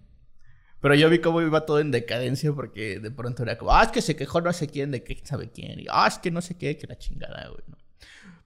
Pero 0.81 0.95
yo 0.95 1.09
vi 1.09 1.19
cómo 1.19 1.41
iba 1.41 1.65
todo 1.65 1.81
en 1.81 1.91
decadencia 1.91 2.53
porque 2.53 3.01
de 3.01 3.11
pronto 3.11 3.43
era 3.43 3.57
como, 3.57 3.73
ah, 3.73 3.85
es 3.85 3.91
que 3.91 4.03
se 4.03 4.17
quejó 4.17 4.43
no 4.43 4.53
sé 4.53 4.69
quién 4.69 4.91
de 4.91 5.03
qué 5.03 5.19
sabe 5.25 5.51
quién. 5.51 5.81
Y, 5.81 5.87
ah, 5.91 6.07
es 6.07 6.19
que 6.19 6.31
no 6.31 6.43
sé 6.43 6.57
qué, 6.57 6.77
que 6.77 6.87
la 6.87 6.99
chingada, 6.99 7.49
güey. 7.49 7.63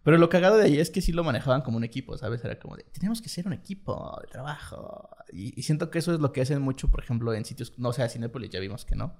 Pero 0.04 0.16
lo 0.16 0.28
cagado 0.28 0.56
de 0.56 0.64
ahí 0.64 0.78
es 0.78 0.88
que 0.90 1.02
sí 1.02 1.12
lo 1.12 1.24
manejaban 1.24 1.62
como 1.62 1.76
un 1.76 1.84
equipo, 1.84 2.16
¿sabes? 2.16 2.42
Era 2.44 2.58
como 2.58 2.76
de, 2.76 2.84
tenemos 2.84 3.20
que 3.20 3.28
ser 3.28 3.46
un 3.46 3.52
equipo 3.52 4.16
de 4.22 4.28
trabajo. 4.28 5.10
Y, 5.32 5.58
y 5.58 5.64
siento 5.64 5.90
que 5.90 5.98
eso 5.98 6.14
es 6.14 6.20
lo 6.20 6.32
que 6.32 6.40
hacen 6.40 6.62
mucho, 6.62 6.88
por 6.88 7.02
ejemplo, 7.02 7.34
en 7.34 7.44
sitios, 7.44 7.76
no 7.76 7.90
o 7.90 7.92
sea, 7.92 8.08
Cinépolis 8.08 8.50
ya 8.50 8.60
vimos 8.60 8.84
que 8.84 8.94
no. 8.94 9.16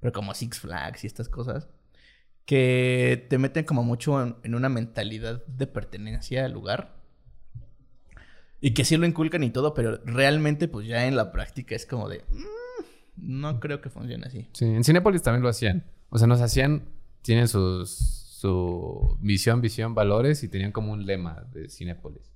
Pero 0.00 0.12
como 0.12 0.32
Six 0.32 0.60
Flags 0.60 1.04
y 1.04 1.08
estas 1.08 1.28
cosas 1.28 1.68
que 2.48 3.26
te 3.28 3.36
meten 3.36 3.66
como 3.66 3.82
mucho 3.84 4.22
en, 4.22 4.36
en 4.42 4.54
una 4.54 4.70
mentalidad 4.70 5.44
de 5.44 5.66
pertenencia 5.66 6.46
al 6.46 6.52
lugar. 6.52 6.96
Y 8.62 8.72
que 8.72 8.86
sí 8.86 8.96
lo 8.96 9.04
inculcan 9.04 9.42
y 9.42 9.50
todo, 9.50 9.74
pero 9.74 9.98
realmente 10.06 10.66
pues 10.66 10.86
ya 10.88 11.06
en 11.06 11.14
la 11.14 11.30
práctica 11.30 11.74
es 11.76 11.84
como 11.84 12.08
de... 12.08 12.24
"Mm, 12.30 13.36
no 13.42 13.60
creo 13.60 13.82
que 13.82 13.90
funcione 13.90 14.24
así. 14.26 14.48
Sí, 14.54 14.64
en 14.64 14.82
Cinépolis 14.82 15.20
también 15.20 15.42
lo 15.42 15.50
hacían. 15.50 15.84
O 16.08 16.16
sea, 16.16 16.26
nos 16.26 16.40
hacían, 16.40 16.88
tienen 17.20 17.48
sus, 17.48 17.90
su 17.90 19.18
visión, 19.20 19.60
visión, 19.60 19.94
valores 19.94 20.42
y 20.42 20.48
tenían 20.48 20.72
como 20.72 20.92
un 20.92 21.04
lema 21.04 21.44
de 21.52 21.68
Cinépolis. 21.68 22.32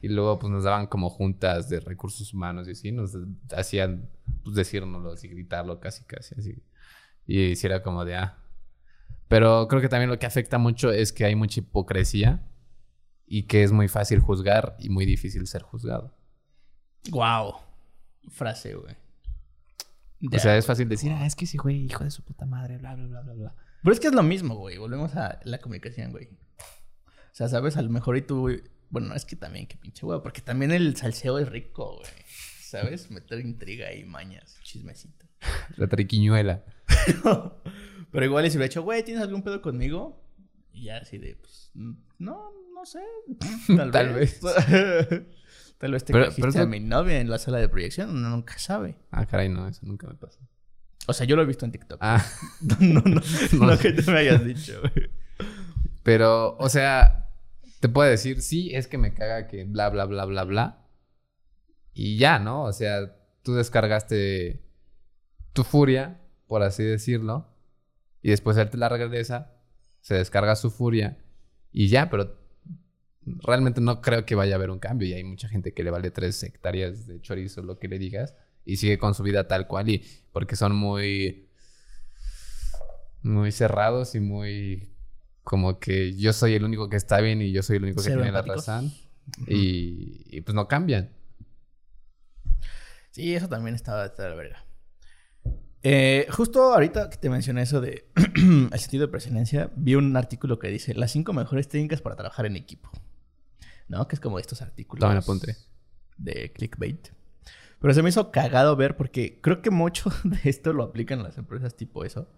Y 0.00 0.06
luego 0.06 0.38
pues 0.38 0.52
nos 0.52 0.62
daban 0.62 0.86
como 0.86 1.10
juntas 1.10 1.68
de 1.68 1.80
recursos 1.80 2.32
humanos 2.32 2.68
y 2.68 2.70
así, 2.70 2.92
nos 2.92 3.18
hacían 3.56 4.08
pues 4.44 4.54
decírnoslo 4.54 5.12
y 5.20 5.26
gritarlo 5.26 5.80
casi, 5.80 6.04
casi 6.04 6.36
así. 6.38 6.62
Y 7.26 7.46
hiciera 7.46 7.82
como 7.82 8.04
de, 8.04 8.14
ah. 8.14 8.36
Pero 9.30 9.68
creo 9.68 9.80
que 9.80 9.88
también 9.88 10.10
lo 10.10 10.18
que 10.18 10.26
afecta 10.26 10.58
mucho 10.58 10.90
es 10.90 11.12
que 11.12 11.24
hay 11.24 11.36
mucha 11.36 11.60
hipocresía 11.60 12.42
y 13.26 13.44
que 13.44 13.62
es 13.62 13.70
muy 13.70 13.86
fácil 13.86 14.18
juzgar 14.18 14.74
y 14.80 14.90
muy 14.90 15.06
difícil 15.06 15.46
ser 15.46 15.62
juzgado. 15.62 16.12
Wow. 17.10 17.54
Frase, 18.28 18.74
güey. 18.74 18.96
O 20.34 20.38
sea, 20.40 20.56
es 20.56 20.66
fácil 20.66 20.88
decir, 20.88 21.12
ah, 21.12 21.26
es 21.26 21.36
que 21.36 21.44
ese 21.44 21.58
güey, 21.58 21.84
hijo 21.84 22.02
de 22.02 22.10
su 22.10 22.24
puta 22.24 22.44
madre, 22.44 22.78
bla, 22.78 22.96
bla, 22.96 23.06
bla, 23.06 23.20
bla, 23.20 23.32
bla. 23.34 23.54
Pero 23.84 23.94
es 23.94 24.00
que 24.00 24.08
es 24.08 24.14
lo 24.14 24.24
mismo, 24.24 24.56
güey. 24.56 24.78
Volvemos 24.78 25.14
a 25.14 25.38
la 25.44 25.58
comunicación, 25.58 26.10
güey. 26.10 26.26
O 26.26 27.32
sea, 27.32 27.46
sabes, 27.46 27.76
a 27.76 27.82
lo 27.82 27.88
mejor 27.88 28.16
y 28.16 28.22
tú... 28.22 28.40
güey, 28.40 28.64
Bueno, 28.88 29.14
es 29.14 29.24
que 29.24 29.36
también, 29.36 29.68
qué 29.68 29.76
pinche 29.76 30.04
güey. 30.04 30.20
Porque 30.22 30.40
también 30.40 30.72
el 30.72 30.96
salseo 30.96 31.38
es 31.38 31.48
rico, 31.48 31.98
güey. 31.98 32.10
¿Sabes? 32.62 33.12
Meter 33.12 33.38
intriga 33.38 33.94
y 33.94 34.02
mañas, 34.02 34.58
chismecito. 34.64 35.26
La 35.76 35.86
triquiñuela. 35.86 36.64
Pero 38.10 38.24
igual 38.24 38.46
y 38.46 38.50
si 38.50 38.56
hubiera 38.56 38.66
hecho, 38.66 38.82
güey, 38.82 39.04
¿tienes 39.04 39.22
algún 39.22 39.42
pedo 39.42 39.60
conmigo? 39.62 40.22
Y 40.72 40.84
ya 40.84 40.98
así 40.98 41.18
de, 41.18 41.36
pues, 41.36 41.70
no, 41.74 42.50
no 42.74 42.84
sé. 42.86 43.00
Tal, 43.76 43.90
Tal 43.90 44.12
vez. 44.14 44.40
Tal 45.78 45.92
vez 45.92 46.04
te 46.04 46.12
Pero- 46.12 46.24
cogiste 46.26 46.42
pero 46.42 46.50
eso- 46.50 46.62
a 46.62 46.66
mi 46.66 46.80
novia 46.80 47.20
en 47.20 47.30
la 47.30 47.38
sala 47.38 47.58
de 47.58 47.68
proyección. 47.68 48.10
Uno 48.10 48.28
nunca 48.30 48.58
sabe. 48.58 48.96
Ah, 49.10 49.26
caray, 49.26 49.48
no, 49.48 49.66
eso 49.68 49.80
nunca 49.86 50.06
me 50.06 50.14
pasa. 50.14 50.40
O 51.06 51.12
sea, 51.12 51.26
yo 51.26 51.36
lo 51.36 51.42
he 51.42 51.46
visto 51.46 51.64
en 51.64 51.72
TikTok. 51.72 51.98
Ah, 52.02 52.24
no, 52.80 53.00
no, 53.02 53.20
no, 53.66 53.78
que 53.78 53.92
te 53.92 54.10
me 54.10 54.18
hayas 54.18 54.44
dicho, 54.44 54.80
güey. 54.80 55.10
pero, 56.02 56.56
o 56.58 56.68
sea, 56.68 57.30
te 57.80 57.88
puedo 57.88 58.10
decir, 58.10 58.42
sí, 58.42 58.74
es 58.74 58.86
que 58.86 58.98
me 58.98 59.14
caga 59.14 59.46
que 59.46 59.64
bla, 59.64 59.88
bla, 59.88 60.04
bla, 60.04 60.24
bla, 60.26 60.44
bla. 60.44 60.86
Y 61.94 62.18
ya, 62.18 62.38
¿no? 62.38 62.64
O 62.64 62.72
sea, 62.72 63.16
tú 63.42 63.54
descargaste 63.54 64.62
tu 65.54 65.64
furia, 65.64 66.20
por 66.46 66.62
así 66.62 66.84
decirlo, 66.84 67.49
y 68.22 68.30
después 68.30 68.56
él 68.56 68.70
te 68.70 68.76
la 68.76 68.88
regresa, 68.88 69.52
se 70.00 70.14
descarga 70.14 70.56
su 70.56 70.70
furia 70.70 71.18
y 71.72 71.88
ya, 71.88 72.10
pero 72.10 72.38
realmente 73.24 73.80
no 73.80 74.00
creo 74.00 74.24
que 74.24 74.34
vaya 74.34 74.54
a 74.54 74.56
haber 74.56 74.70
un 74.70 74.78
cambio 74.78 75.08
y 75.08 75.12
hay 75.12 75.24
mucha 75.24 75.48
gente 75.48 75.72
que 75.72 75.84
le 75.84 75.90
vale 75.90 76.10
tres 76.10 76.42
hectáreas 76.42 77.06
de 77.06 77.20
chorizo, 77.20 77.62
lo 77.62 77.78
que 77.78 77.88
le 77.88 77.98
digas, 77.98 78.34
y 78.64 78.76
sigue 78.76 78.98
con 78.98 79.14
su 79.14 79.22
vida 79.22 79.48
tal 79.48 79.66
cual 79.66 79.88
y 79.88 80.04
porque 80.32 80.56
son 80.56 80.74
muy 80.74 81.48
muy 83.22 83.52
cerrados 83.52 84.14
y 84.14 84.20
muy 84.20 84.94
como 85.42 85.78
que 85.78 86.14
yo 86.16 86.32
soy 86.32 86.54
el 86.54 86.64
único 86.64 86.88
que 86.88 86.96
está 86.96 87.20
bien 87.20 87.42
y 87.42 87.52
yo 87.52 87.62
soy 87.62 87.76
el 87.76 87.84
único 87.84 88.02
que 88.02 88.08
tiene 88.08 88.32
la 88.32 88.42
razón 88.42 88.92
y, 89.46 90.24
y 90.26 90.40
pues 90.42 90.54
no 90.54 90.68
cambian. 90.68 91.10
Sí, 93.10 93.34
eso 93.34 93.48
también 93.48 93.74
estaba 93.74 94.08
de 94.08 94.28
la 94.28 94.34
verga. 94.34 94.64
Eh, 95.82 96.26
justo 96.30 96.74
ahorita 96.74 97.08
que 97.08 97.16
te 97.16 97.30
mencioné 97.30 97.62
eso 97.62 97.80
de 97.80 98.10
el 98.36 98.78
sentido 98.78 99.06
de 99.06 99.10
presencia, 99.10 99.70
vi 99.76 99.94
un 99.94 100.16
artículo 100.16 100.58
que 100.58 100.68
dice 100.68 100.94
las 100.94 101.10
cinco 101.10 101.32
mejores 101.32 101.68
técnicas 101.68 102.02
para 102.02 102.16
trabajar 102.16 102.46
en 102.46 102.56
equipo. 102.56 102.90
¿No? 103.88 104.06
Que 104.06 104.16
es 104.16 104.20
como 104.20 104.38
estos 104.38 104.62
artículos 104.62 105.04
apunte. 105.04 105.56
de 106.16 106.52
clickbait. 106.52 107.08
Pero 107.80 107.94
se 107.94 108.02
me 108.02 108.10
hizo 108.10 108.30
cagado 108.30 108.76
ver 108.76 108.96
porque 108.96 109.40
creo 109.40 109.62
que 109.62 109.70
mucho 109.70 110.10
de 110.24 110.38
esto 110.44 110.72
lo 110.72 110.84
aplican 110.84 111.22
las 111.22 111.38
empresas 111.38 111.76
tipo 111.76 112.04
eso. 112.04 112.28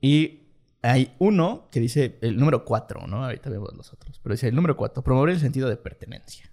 Y 0.00 0.42
hay 0.82 1.14
uno 1.18 1.68
que 1.72 1.80
dice 1.80 2.18
el 2.20 2.36
número 2.36 2.64
cuatro, 2.64 3.06
¿no? 3.06 3.24
Ahorita 3.24 3.50
vemos 3.50 3.74
los 3.74 3.92
otros. 3.92 4.20
Pero 4.22 4.34
dice 4.34 4.48
el 4.48 4.54
número 4.54 4.76
cuatro, 4.76 5.02
promover 5.02 5.30
el 5.30 5.40
sentido 5.40 5.68
de 5.68 5.76
pertenencia. 5.76 6.52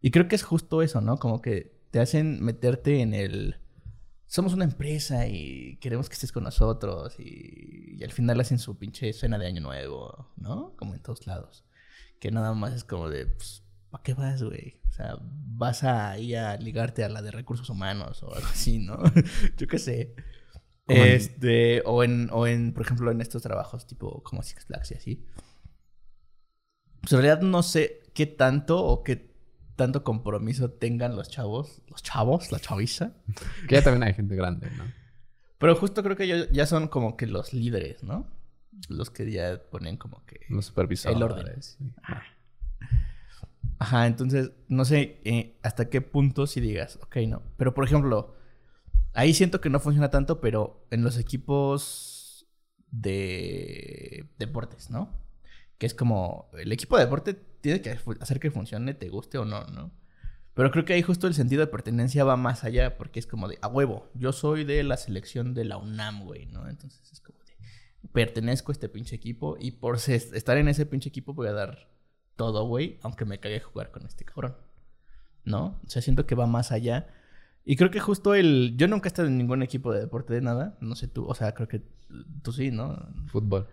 Y 0.00 0.10
creo 0.10 0.28
que 0.28 0.34
es 0.34 0.42
justo 0.42 0.82
eso, 0.82 1.00
¿no? 1.00 1.18
Como 1.18 1.40
que 1.40 1.78
te 1.90 2.00
hacen 2.00 2.42
meterte 2.44 3.00
en 3.00 3.14
el... 3.14 3.56
Somos 4.30 4.52
una 4.52 4.64
empresa 4.64 5.26
y 5.26 5.78
queremos 5.80 6.08
que 6.08 6.12
estés 6.12 6.32
con 6.32 6.44
nosotros 6.44 7.18
y, 7.18 7.96
y 7.98 8.04
al 8.04 8.12
final 8.12 8.38
hacen 8.40 8.58
su 8.58 8.76
pinche 8.78 9.12
cena 9.14 9.38
de 9.38 9.46
año 9.46 9.62
nuevo, 9.62 10.32
¿no? 10.36 10.74
Como 10.76 10.94
en 10.94 11.00
todos 11.02 11.26
lados. 11.26 11.64
Que 12.20 12.30
nada 12.30 12.52
más 12.52 12.74
es 12.74 12.84
como 12.84 13.08
de, 13.08 13.26
pues, 13.26 13.62
¿para 13.90 14.02
qué 14.02 14.12
vas, 14.12 14.42
güey? 14.42 14.82
O 14.88 14.92
sea, 14.92 15.16
vas 15.22 15.82
a 15.82 16.18
ir 16.18 16.36
a 16.36 16.56
ligarte 16.58 17.04
a 17.04 17.08
la 17.08 17.22
de 17.22 17.30
recursos 17.30 17.70
humanos 17.70 18.22
o 18.22 18.34
algo 18.34 18.46
así, 18.48 18.78
¿no? 18.80 18.98
Yo 19.56 19.66
qué 19.66 19.78
sé. 19.78 20.14
En- 20.88 21.06
Este, 21.06 21.82
o 21.86 22.04
en, 22.04 22.28
o 22.30 22.46
en, 22.46 22.74
por 22.74 22.82
ejemplo, 22.84 23.10
en 23.10 23.22
estos 23.22 23.40
trabajos 23.42 23.86
tipo 23.86 24.22
como 24.22 24.42
Six 24.42 24.66
Flags 24.66 24.90
y 24.90 24.94
así. 24.94 25.24
Pues 27.00 27.12
en 27.12 27.18
realidad 27.22 27.40
no 27.40 27.62
sé 27.62 28.02
qué 28.12 28.26
tanto 28.26 28.84
o 28.84 29.02
qué 29.02 29.32
tanto 29.78 30.02
compromiso 30.02 30.72
tengan 30.72 31.16
los 31.16 31.30
chavos, 31.30 31.80
los 31.88 32.02
chavos, 32.02 32.52
la 32.52 32.58
chaviza. 32.58 33.12
Que 33.68 33.76
ya 33.76 33.82
también 33.82 34.02
hay 34.02 34.12
gente 34.12 34.34
grande, 34.34 34.68
¿no? 34.76 34.84
Pero 35.58 35.76
justo 35.76 36.02
creo 36.02 36.16
que 36.16 36.24
ellos 36.24 36.48
ya 36.52 36.66
son 36.66 36.88
como 36.88 37.16
que 37.16 37.26
los 37.26 37.54
líderes, 37.54 38.02
¿no? 38.02 38.26
Los 38.88 39.10
que 39.10 39.30
ya 39.30 39.62
ponen 39.70 39.96
como 39.96 40.24
que... 40.26 40.40
Los 40.48 40.66
supervisores. 40.66 41.16
El 41.16 41.22
orden. 41.22 41.62
sí. 41.62 41.92
Ajá, 43.80 44.08
entonces 44.08 44.50
no 44.66 44.84
sé 44.84 45.20
eh, 45.24 45.56
hasta 45.62 45.88
qué 45.88 46.00
punto 46.00 46.48
si 46.48 46.60
digas, 46.60 46.98
ok, 47.00 47.16
no. 47.28 47.42
Pero 47.56 47.74
por 47.74 47.84
ejemplo, 47.84 48.34
ahí 49.14 49.32
siento 49.32 49.60
que 49.60 49.70
no 49.70 49.78
funciona 49.78 50.10
tanto, 50.10 50.40
pero 50.40 50.84
en 50.90 51.04
los 51.04 51.16
equipos 51.16 52.48
de 52.90 54.28
deportes, 54.38 54.90
¿no? 54.90 55.16
Que 55.78 55.86
es 55.86 55.94
como, 55.94 56.50
el 56.58 56.72
equipo 56.72 56.96
de 56.96 57.04
deporte 57.04 57.47
tiene 57.60 57.80
que 57.80 57.98
hacer 58.20 58.40
que 58.40 58.50
funcione, 58.50 58.94
te 58.94 59.08
guste 59.08 59.38
o 59.38 59.44
no, 59.44 59.64
¿no? 59.66 59.90
Pero 60.54 60.70
creo 60.70 60.84
que 60.84 60.92
ahí 60.92 61.02
justo 61.02 61.26
el 61.26 61.34
sentido 61.34 61.60
de 61.60 61.68
pertenencia 61.68 62.24
va 62.24 62.36
más 62.36 62.64
allá, 62.64 62.96
porque 62.96 63.20
es 63.20 63.26
como 63.26 63.46
de, 63.48 63.58
a 63.62 63.68
huevo, 63.68 64.10
yo 64.14 64.32
soy 64.32 64.64
de 64.64 64.82
la 64.82 64.96
selección 64.96 65.54
de 65.54 65.64
la 65.64 65.76
UNAM, 65.76 66.24
güey, 66.24 66.46
¿no? 66.46 66.68
Entonces 66.68 67.12
es 67.12 67.20
como 67.20 67.38
de, 67.44 67.56
pertenezco 68.12 68.72
a 68.72 68.74
este 68.74 68.88
pinche 68.88 69.14
equipo 69.14 69.56
y 69.60 69.72
por 69.72 69.96
estar 69.96 70.56
en 70.56 70.68
ese 70.68 70.86
pinche 70.86 71.10
equipo 71.10 71.32
voy 71.32 71.48
a 71.48 71.52
dar 71.52 71.88
todo, 72.34 72.66
güey, 72.66 72.98
aunque 73.02 73.24
me 73.24 73.38
cague 73.38 73.60
jugar 73.60 73.90
con 73.90 74.06
este 74.06 74.24
cabrón. 74.24 74.56
¿No? 75.44 75.80
O 75.84 75.88
sea, 75.88 76.02
siento 76.02 76.26
que 76.26 76.34
va 76.34 76.46
más 76.46 76.72
allá. 76.72 77.08
Y 77.64 77.76
creo 77.76 77.90
que 77.90 78.00
justo 78.00 78.34
el... 78.34 78.74
Yo 78.76 78.86
nunca 78.86 79.08
he 79.08 79.10
estado 79.10 79.28
en 79.28 79.38
ningún 79.38 79.62
equipo 79.62 79.92
de 79.92 80.00
deporte 80.00 80.34
de 80.34 80.40
nada. 80.40 80.76
No 80.80 80.94
sé 80.94 81.08
tú. 81.08 81.26
O 81.26 81.34
sea, 81.34 81.52
creo 81.52 81.68
que 81.68 81.82
tú 82.42 82.52
sí, 82.52 82.70
¿no? 82.70 83.08
Fútbol. 83.26 83.66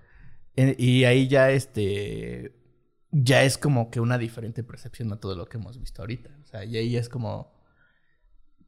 Eh, 0.55 0.75
Y 0.77 1.03
ahí 1.03 1.27
ya, 1.27 1.51
este... 1.51 2.55
ya 3.17 3.43
es 3.43 3.57
como 3.57 3.89
que 3.89 4.01
una 4.01 4.17
diferente 4.17 4.61
percepción 4.63 5.11
a 5.13 5.19
todo 5.21 5.35
lo 5.35 5.45
que 5.45 5.57
hemos 5.57 5.79
visto 5.79 6.01
ahorita. 6.01 6.37
O 6.43 6.45
sea, 6.45 6.65
y 6.65 6.75
ahí 6.75 6.97
es 6.97 7.07
como... 7.07 7.53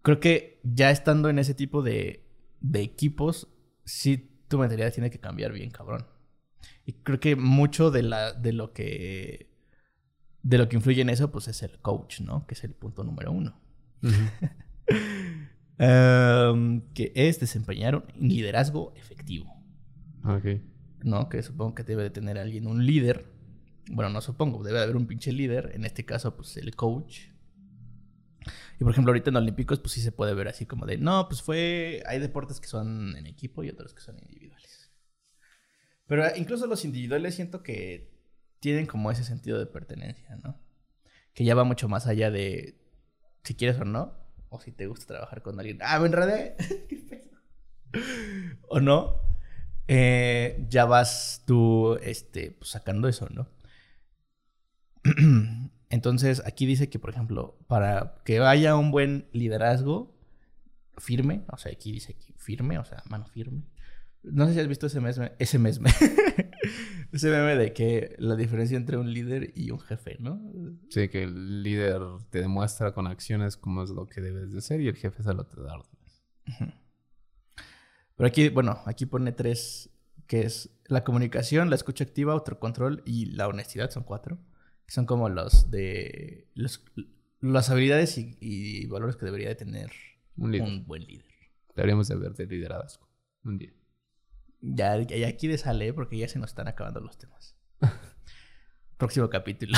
Creo 0.02 0.22
que 0.22 0.62
ya 0.64 0.90
estando 0.90 1.30
en 1.30 1.38
ese 1.38 1.54
tipo 1.54 1.82
de, 1.82 2.26
de 2.62 2.82
equipos, 2.82 3.50
sí 3.84 4.32
tu 4.48 4.58
mentalidad 4.58 4.94
tiene 4.94 5.10
que 5.10 5.20
cambiar 5.20 5.52
bien, 5.52 5.70
cabrón. 5.70 6.08
Y 6.86 6.94
creo 6.94 7.20
que 7.20 7.36
mucho 7.36 7.92
de, 7.92 8.04
la, 8.04 8.32
de 8.32 8.54
lo 8.54 8.72
que... 8.72 9.52
De 10.44 10.58
lo 10.58 10.70
que 10.70 10.78
influye 10.78 11.02
en 11.02 11.10
eso, 11.10 11.30
pues 11.30 11.50
es 11.50 11.62
el 11.64 11.80
coach, 11.80 12.22
¿no? 12.22 12.48
Que 12.48 12.54
es 12.54 12.64
el 12.64 12.74
punto 12.74 13.04
número 13.04 13.32
uno. 13.32 13.60
Em, 15.80 16.82
que 16.96 17.12
es 17.14 17.40
desempeñar 17.40 17.98
un 17.98 18.04
liderazgo 18.18 18.94
efectivo. 18.96 19.54
Ok. 20.24 20.60
¿no? 21.04 21.30
Que 21.30 21.44
supongo 21.44 21.76
que 21.76 21.84
debe 21.84 22.04
de 22.04 22.10
tener 22.10 22.38
alguien 22.38 22.68
un 22.68 22.86
líder. 22.86 23.26
Bueno, 23.90 24.10
no 24.10 24.22
supongo, 24.22 24.64
debe 24.64 24.78
de 24.80 24.84
haber 24.84 24.96
un 24.96 25.08
pinche 25.08 25.32
líder. 25.32 25.72
En 25.74 25.86
este 25.86 26.06
caso, 26.06 26.36
pues 26.36 26.58
el 26.58 26.76
coach. 26.76 27.30
Y 28.80 28.84
por 28.84 28.92
ejemplo, 28.92 29.12
ahorita 29.12 29.30
en 29.30 29.38
Olímpicos, 29.38 29.80
pues 29.80 29.94
sí 29.94 30.02
se 30.02 30.12
puede 30.12 30.34
ver 30.34 30.48
así 30.48 30.66
como 30.66 30.86
de, 30.86 30.98
no, 30.98 31.28
pues 31.28 31.42
fue, 31.42 32.04
hay 32.06 32.20
deportes 32.20 32.60
que 32.60 32.68
son 32.68 33.16
en 33.16 33.26
equipo 33.26 33.64
y 33.64 33.70
otros 33.70 33.94
que 33.94 34.02
son 34.02 34.20
individuales. 34.20 34.92
Pero 36.06 36.24
incluso 36.36 36.68
los 36.68 36.86
individuales 36.86 37.36
siento 37.36 37.64
que 37.64 38.14
tienen 38.60 38.86
como 38.86 39.12
ese 39.12 39.24
sentido 39.24 39.60
de 39.60 39.66
pertenencia, 39.66 40.36
¿no? 40.38 40.60
Que 41.34 41.44
ya 41.44 41.56
va 41.56 41.64
mucho 41.64 41.90
más 41.90 42.08
allá 42.08 42.32
de 42.32 42.80
si 43.44 43.56
quieres 43.56 43.80
o 43.80 43.86
no, 43.86 44.14
o 44.50 44.60
si 44.60 44.72
te 44.72 44.88
gusta 44.88 45.06
trabajar 45.06 45.42
con 45.42 45.60
alguien. 45.60 45.80
Ah, 45.82 46.00
me 46.00 46.08
enredé. 46.08 46.56
o 48.70 48.80
no. 48.80 49.22
Eh, 49.88 50.66
ya 50.70 50.86
vas 50.86 51.44
tú 51.46 51.98
este, 52.02 52.52
pues, 52.52 52.72
sacando 52.72 53.08
eso, 53.08 53.28
¿no? 53.30 53.48
Entonces, 55.90 56.44
aquí 56.46 56.66
dice 56.66 56.90
que, 56.90 57.00
por 57.00 57.10
ejemplo, 57.10 57.58
para 57.68 58.16
que 58.26 58.40
haya 58.40 58.76
un 58.76 58.92
buen 58.92 59.28
liderazgo 59.32 60.14
firme, 60.98 61.46
o 61.52 61.58
sea, 61.58 61.72
aquí 61.72 61.92
dice 61.92 62.16
que 62.16 62.34
firme, 62.38 62.78
o 62.78 62.86
sea, 62.86 63.04
mano 63.10 63.26
firme. 63.26 63.64
No 64.24 64.48
sé 64.48 64.54
si 64.54 64.60
has 64.60 64.68
visto 64.68 64.88
ese 64.88 65.00
meme, 65.00 65.32
ese 65.40 65.60
meme, 65.60 65.90
ese 67.14 67.30
meme 67.30 67.56
de 67.56 67.72
que 67.72 68.16
la 68.20 68.36
diferencia 68.36 68.76
entre 68.76 68.98
un 68.98 69.14
líder 69.14 69.54
y 69.56 69.72
un 69.72 69.80
jefe, 69.80 70.18
¿no? 70.20 70.42
Sí, 70.90 71.08
que 71.08 71.24
el 71.24 71.64
líder 71.64 72.02
te 72.30 72.42
demuestra 72.42 72.94
con 72.94 73.08
acciones 73.08 73.56
cómo 73.56 73.84
es 73.84 73.90
lo 73.92 74.08
que 74.08 74.20
debes 74.20 74.52
de 74.52 74.60
ser 74.62 74.82
y 74.82 74.90
el 74.90 74.96
jefe 74.96 75.24
solo 75.24 75.46
te 75.46 75.62
da 75.62 75.76
órdenes. 75.76 76.24
Pero 78.16 78.28
aquí, 78.28 78.50
bueno, 78.50 78.82
aquí 78.86 79.06
pone 79.06 79.32
tres, 79.32 79.92
que 80.26 80.42
es 80.42 80.72
la 80.88 81.04
comunicación, 81.04 81.70
la 81.70 81.76
escucha 81.76 82.04
activa, 82.04 82.34
autocontrol 82.34 83.04
y 83.06 83.28
la 83.28 83.48
honestidad, 83.48 83.92
son 83.92 84.04
cuatro. 84.04 84.40
Que 84.88 84.94
son 84.94 85.06
como 85.06 85.30
los 85.30 85.70
de 85.70 86.48
los, 86.56 86.84
las 87.42 87.70
habilidades 87.70 88.18
y, 88.18 88.86
valores 88.88 89.18
que 89.18 89.26
debería 89.26 89.50
de 89.50 89.56
tener 89.56 89.92
un, 90.38 90.86
buen 90.86 91.04
líder. 91.04 91.26
Deberíamos 91.76 92.08
de 92.08 92.16
ver 92.16 92.34
de 92.34 92.46
liderazgo 92.48 93.08
un 93.44 93.60
día. 93.60 93.74
Ya, 94.62 94.98
ya 95.02 95.28
aquí 95.28 95.48
de 95.48 95.58
sale 95.58 95.94
porque 95.94 96.18
ya 96.18 96.28
se 96.28 96.40
nos 96.40 96.50
están 96.50 96.68
acabando 96.68 97.00
los 97.02 97.18
temas. 97.18 97.56
Próximo 98.98 99.30
capítulo. 99.30 99.78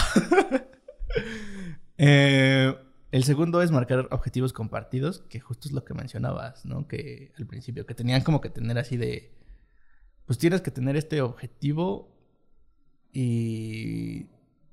eh, 1.97 2.73
el 3.11 3.23
segundo 3.23 3.61
es 3.63 3.71
marcar 3.71 4.07
objetivos 4.11 4.53
compartidos, 4.53 5.21
que 5.29 5.39
justo 5.39 5.67
es 5.67 5.73
lo 5.73 5.83
que 5.83 5.95
mencionabas, 5.95 6.65
¿no? 6.65 6.87
Que 6.87 7.33
al 7.37 7.47
principio, 7.47 7.85
que 7.85 7.95
tenían 7.95 8.21
como 8.21 8.39
que 8.39 8.49
tener 8.49 8.77
así 8.77 8.97
de, 8.97 9.35
pues 10.25 10.37
tienes 10.37 10.61
que 10.61 10.69
tener 10.69 10.95
este 10.95 11.21
objetivo 11.21 12.15
y 13.11 14.27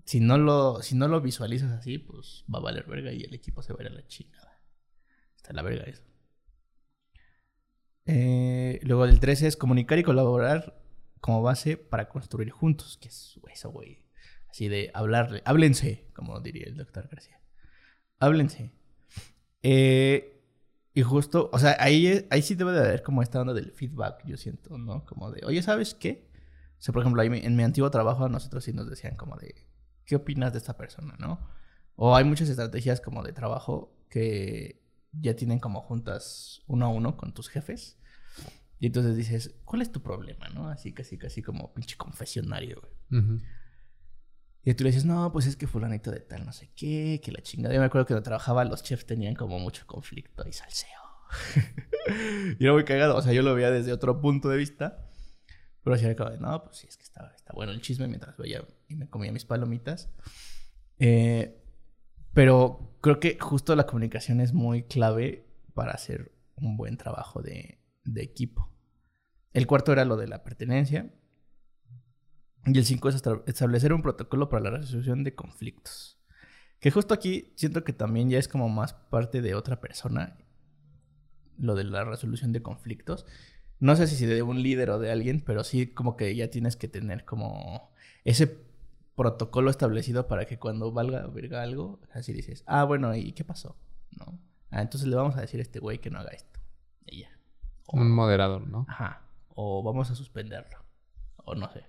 si 0.07 0.21
no 0.21 0.39
lo, 0.39 0.81
si 0.81 0.95
no 0.95 1.07
lo 1.07 1.21
visualizas 1.21 1.71
así, 1.73 1.99
pues 1.99 2.45
va 2.53 2.61
a 2.61 2.63
valer 2.63 2.87
verga 2.87 3.13
y 3.13 3.23
el 3.23 3.35
equipo 3.35 3.63
se 3.63 3.75
va 3.75 3.81
a 3.81 3.83
ir 3.83 3.89
a 3.91 3.95
la 3.95 4.07
chingada. 4.07 4.59
Está 5.37 5.53
la 5.53 5.63
verga 5.63 5.85
eso. 5.85 6.03
Eh, 8.07 8.81
luego 8.85 9.05
el 9.05 9.21
13 9.21 9.49
es 9.49 9.57
comunicar 9.59 9.99
y 9.99 10.03
colaborar 10.03 10.83
como 11.21 11.43
base 11.43 11.77
para 11.77 12.09
construir 12.09 12.51
juntos, 12.51 12.97
que 12.97 13.09
es 13.09 13.39
eso, 13.53 13.71
güey. 13.71 14.07
Así 14.49 14.69
de 14.69 14.91
hablarle, 14.95 15.43
háblense, 15.45 16.09
como 16.15 16.41
diría 16.41 16.65
el 16.67 16.79
doctor 16.79 17.09
García 17.09 17.37
háblense. 18.19 18.73
Eh, 19.63 20.43
y 20.95 21.03
justo, 21.03 21.51
o 21.53 21.59
sea, 21.59 21.77
ahí, 21.79 22.27
ahí 22.31 22.43
sí 22.43 22.55
debe 22.55 22.73
de 22.73 22.81
haber 22.81 23.03
como 23.03 23.23
esta 23.23 23.41
onda 23.41 23.53
del 23.53 23.73
feedback, 23.73 24.25
yo 24.25 24.37
siento, 24.37 24.79
¿no? 24.79 25.05
Como 25.05 25.31
de, 25.31 25.45
oye, 25.45 25.63
¿sabes 25.63 25.95
qué? 25.95 26.31
O 26.79 26.83
sea, 26.83 26.93
por 26.93 27.03
ejemplo, 27.03 27.21
ahí 27.23 27.29
en 27.33 27.57
mi 27.57 27.63
antiguo 27.63 27.91
trabajo 27.91 28.25
a 28.25 28.29
nosotros 28.29 28.65
sí 28.65 28.73
nos 28.73 28.89
decían 28.89 29.17
como 29.17 29.37
de, 29.37 29.67
¿qué 30.07 30.17
opinas 30.17 30.53
de 30.53 30.59
esta 30.59 30.77
persona, 30.77 31.15
no? 31.19 31.47
O 31.97 32.17
hay 32.17 32.25
muchas 32.25 32.49
estrategias 32.49 33.01
como 33.01 33.23
de 33.23 33.33
trabajo 33.33 33.95
que 34.09 34.83
ya 35.13 35.35
tienen 35.35 35.59
como 35.59 35.83
juntas 35.83 36.63
uno 36.67 36.87
a 36.87 36.89
uno 36.89 37.17
con 37.17 37.35
tus 37.35 37.49
jefes. 37.49 37.99
Y 38.79 38.87
entonces 38.87 39.17
dices, 39.17 39.55
¿cuál 39.65 39.83
es 39.83 39.91
tu 39.91 40.03
problema, 40.03 40.49
no? 40.51 40.69
Así, 40.69 40.93
casi, 40.93 41.17
casi 41.19 41.43
como 41.43 41.73
pinche 41.73 41.97
confesionario, 41.97 42.81
güey. 42.81 43.41
Y 44.63 44.75
tú 44.75 44.85
le 44.85 44.91
dices, 44.91 45.05
no, 45.05 45.33
pues 45.33 45.47
es 45.47 45.57
que 45.57 45.67
fulanito 45.67 46.11
de 46.11 46.21
tal, 46.21 46.45
no 46.45 46.53
sé 46.53 46.71
qué, 46.75 47.21
que 47.23 47.33
la 47.33 47.41
chingada. 47.41 47.75
Yo 47.75 47.81
me 47.81 47.87
acuerdo 47.87 48.05
que 48.05 48.15
cuando 48.15 48.25
trabajaba 48.25 48.65
los 48.65 48.83
chefs 48.83 49.07
tenían 49.07 49.35
como 49.35 49.59
mucho 49.59 49.87
conflicto 49.87 50.47
y 50.47 50.53
salseo. 50.53 50.91
y 52.59 52.65
era 52.65 52.73
muy 52.73 52.85
cagado. 52.85 53.17
O 53.17 53.23
sea, 53.23 53.33
yo 53.33 53.43
lo 53.43 53.55
veía 53.55 53.71
desde 53.71 53.93
otro 53.93 54.21
punto 54.21 54.49
de 54.49 54.57
vista. 54.57 55.06
Pero 55.87 55.95
así 55.95 56.15
como 56.17 56.31
de, 56.31 56.39
no, 56.39 56.65
pues 56.65 56.79
sí, 56.79 56.89
es 56.89 56.97
que 56.97 57.05
está, 57.05 57.33
está 57.37 57.53
bueno 57.53 57.71
el 57.71 57.81
chisme 57.81 58.09
mientras 58.09 58.37
veía 58.37 58.67
y 58.89 58.97
me 58.97 59.09
comía 59.09 59.31
mis 59.31 59.45
palomitas. 59.45 60.11
Eh, 60.99 61.63
pero 62.35 62.99
creo 63.01 63.21
que 63.21 63.39
justo 63.39 63.77
la 63.77 63.87
comunicación 63.87 64.41
es 64.41 64.53
muy 64.53 64.83
clave 64.83 65.47
para 65.75 65.93
hacer 65.93 66.33
un 66.57 66.77
buen 66.77 66.97
trabajo 66.97 67.41
de, 67.41 67.79
equipo. 68.17 68.69
El 69.53 69.69
cuarto 69.69 69.93
era 69.93 70.05
lo 70.05 70.17
de 70.17 70.27
la 70.27 70.43
pertenencia. 70.43 71.15
Y 72.65 72.77
el 72.77 72.85
5 72.85 73.09
es 73.09 73.23
establecer 73.47 73.93
un 73.93 74.03
protocolo 74.03 74.49
para 74.49 74.65
la 74.69 74.79
resolución 74.79 75.23
de 75.23 75.37
conflictos. 75.37 76.21
Que 76.81 76.91
justo 76.91 77.15
aquí 77.15 77.53
siento 77.55 77.85
que 77.85 77.93
también 77.93 78.29
ya 78.29 78.41
es 78.41 78.49
como 78.49 78.69
más 78.69 78.93
parte 78.93 79.41
de 79.41 79.55
otra 79.55 79.81
persona. 79.81 80.37
Lo 81.57 81.77
de 81.77 81.85
la 81.85 82.03
resolución 82.03 82.51
de 82.51 82.61
conflictos. 82.61 83.25
No 83.79 83.95
sé 83.97 84.07
si 84.07 84.25
de 84.27 84.43
un 84.43 84.63
líder 84.63 84.91
o 84.91 84.99
de 84.99 85.11
alguien, 85.13 85.43
pero 85.45 85.63
sí 85.65 85.89
como 85.89 86.17
que 86.17 86.35
ya 86.35 86.49
tienes 86.49 86.77
que 86.77 86.89
tener 86.89 87.25
como 87.25 87.91
ese 88.25 88.67
protocolo 89.15 89.71
establecido 89.71 90.29
para 90.29 90.47
que 90.47 90.59
cuando 90.59 90.93
valga 90.93 91.27
verga 91.27 91.63
algo, 91.63 92.01
así 92.13 92.33
dices, 92.33 92.63
ah, 92.67 92.85
bueno, 92.85 93.15
¿y 93.15 93.33
qué 93.33 93.45
pasó? 93.45 93.77
¿No? 94.11 94.39
Ah, 94.71 94.83
entonces 94.83 95.09
le 95.09 95.17
vamos 95.17 95.37
a 95.37 95.41
decir 95.41 95.61
a 95.61 95.63
este 95.63 95.79
güey 95.79 96.01
que 96.01 96.11
no 96.11 96.19
haga 96.19 96.31
esto. 96.31 96.61
Y 97.07 97.23
ya. 97.23 97.31
un 97.89 98.11
moderador, 98.11 98.67
¿no? 98.67 98.87
Ajá. 98.89 99.23
O 99.55 99.83
vamos 99.83 100.11
a 100.11 100.15
suspenderlo. 100.15 100.79
O 101.45 101.55
no 101.55 101.71
sé. 101.73 101.87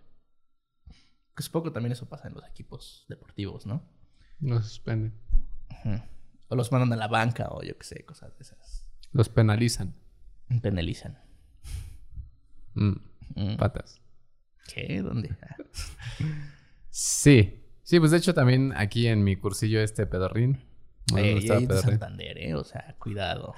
Que 1.36 1.44
supongo 1.44 1.66
que 1.66 1.72
también 1.72 1.92
eso 1.92 2.08
pasa 2.08 2.28
en 2.28 2.34
los 2.34 2.48
equipos 2.48 3.06
deportivos, 3.10 3.66
¿no? 3.66 3.84
Los 4.40 4.68
suspenden. 4.68 5.14
O 6.50 6.56
los 6.56 6.72
mandan 6.72 6.94
a 6.94 6.96
la 6.96 7.08
banca 7.08 7.50
o 7.50 7.62
yo 7.62 7.78
qué 7.78 7.84
sé, 7.84 8.06
cosas 8.06 8.36
de 8.38 8.44
esas. 8.44 8.86
Los 9.12 9.30
penalizan. 9.30 9.96
Penalizan. 10.62 11.20
Mm. 12.78 12.95
Mm. 13.36 13.57
Patas. 13.57 14.01
¿Qué? 14.73 15.01
¿Dónde? 15.01 15.36
Ah. 15.41 15.55
sí. 16.89 17.63
Sí, 17.84 17.99
pues 17.99 18.11
de 18.11 18.17
hecho 18.17 18.34
también 18.34 18.73
aquí 18.75 19.07
en 19.07 19.23
mi 19.23 19.38
cursillo 19.38 19.80
este 19.82 20.05
pedorrín. 20.05 20.59
Eh, 21.15 21.39
y 21.41 21.65
de 21.65 21.78
Santander, 21.78 22.38
¿eh? 22.38 22.53
O 22.55 22.63
sea, 22.65 22.95
cuidado. 22.99 23.53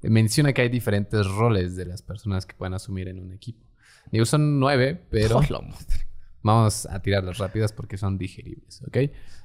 Menciona 0.00 0.52
que 0.52 0.62
hay 0.62 0.68
diferentes 0.68 1.26
roles 1.26 1.74
de 1.74 1.86
las 1.86 2.02
personas 2.02 2.46
que 2.46 2.54
pueden 2.54 2.74
asumir 2.74 3.08
en 3.08 3.18
un 3.18 3.32
equipo. 3.32 3.66
Digo, 4.12 4.24
son 4.26 4.60
nueve, 4.60 5.06
pero... 5.10 5.40
Vamos 6.42 6.84
a 6.86 7.00
tirarlas 7.00 7.38
rápidas 7.38 7.72
porque 7.72 7.96
son 7.96 8.18
digeribles, 8.18 8.82
¿ok? 8.86 8.98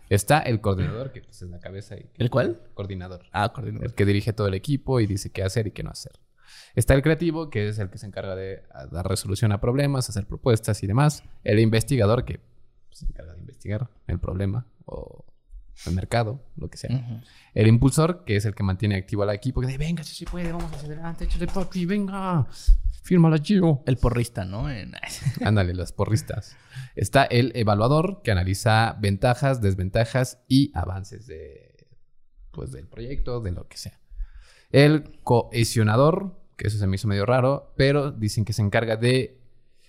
Está 0.10 0.40
el 0.42 0.60
coordinador, 0.60 1.14
que 1.14 1.22
pues, 1.22 1.42
es 1.42 1.50
la 1.50 1.60
cabeza. 1.60 1.96
Y 1.96 2.10
¿El 2.18 2.30
cuál? 2.30 2.62
Coordinador. 2.74 3.26
Ah, 3.32 3.54
coordinador. 3.54 3.88
El 3.88 3.94
que 3.94 4.06
dirige 4.06 4.34
todo 4.34 4.48
el 4.48 4.54
equipo 4.54 5.00
y 5.00 5.08
dice 5.08 5.32
qué 5.32 5.44
hacer 5.44 5.68
y 5.68 5.72
qué 5.72 5.82
no 5.82 5.92
hacer. 5.92 6.20
Está 6.76 6.94
el 6.94 7.02
creativo, 7.02 7.50
que 7.50 7.70
es 7.70 7.80
el 7.80 7.90
que 7.90 7.98
se 7.98 8.08
encarga 8.08 8.36
de 8.36 8.64
dar 8.92 9.08
resolución 9.08 9.52
a 9.52 9.60
problemas, 9.60 10.10
hacer 10.10 10.26
propuestas 10.26 10.84
y 10.84 10.88
demás. 10.88 11.24
El 11.44 11.60
investigador, 11.60 12.26
que 12.26 12.40
se 12.92 13.06
encarga 13.06 13.34
de 13.34 13.40
investigar 13.40 13.90
el 14.08 14.20
problema 14.20 14.66
o 14.86 15.26
el 15.86 15.94
mercado, 15.94 16.44
lo 16.58 16.70
que 16.70 16.78
sea. 16.78 17.24
El 17.54 17.68
impulsor, 17.68 18.24
que 18.26 18.36
es 18.36 18.46
el 18.46 18.54
que 18.54 18.64
mantiene 18.64 18.96
activo 18.96 19.24
al 19.24 19.30
equipo, 19.30 19.62
que 19.62 19.68
dice, 19.68 19.80
venga, 19.80 20.04
si 20.04 20.14
se 20.14 20.26
puede, 20.26 20.52
vamos 20.52 20.72
hacia 20.74 20.88
adelante, 20.88 21.26
échale 21.26 21.48
papi, 21.48 21.86
venga. 21.86 22.48
Fírmala, 23.02 23.38
Gio. 23.40 23.82
El 23.86 23.98
porrista, 23.98 24.46
¿no? 24.46 24.68
Ándale, 25.46 25.74
los 25.74 25.94
porristas. 25.94 26.56
Está 26.96 27.24
el 27.24 27.52
evaluador 27.56 28.22
que 28.24 28.32
analiza 28.32 28.98
ventajas, 29.00 29.62
desventajas 29.62 30.40
y 30.48 30.72
avances 30.76 31.26
de, 31.26 31.88
pues, 32.52 32.72
del 32.72 32.88
proyecto, 32.88 33.40
de 33.40 33.52
lo 33.52 33.68
que 33.68 33.78
sea. 33.78 34.00
El 34.72 35.20
cohesionador, 35.24 36.39
que 36.60 36.68
eso 36.68 36.78
se 36.78 36.88
me 36.88 36.96
hizo 36.98 37.08
medio 37.08 37.26
raro, 37.26 37.74
pero 37.78 38.12
dicen 38.12 38.44
que 38.44 38.52
se 38.52 38.62
encarga 38.62 38.98
de 38.98 39.40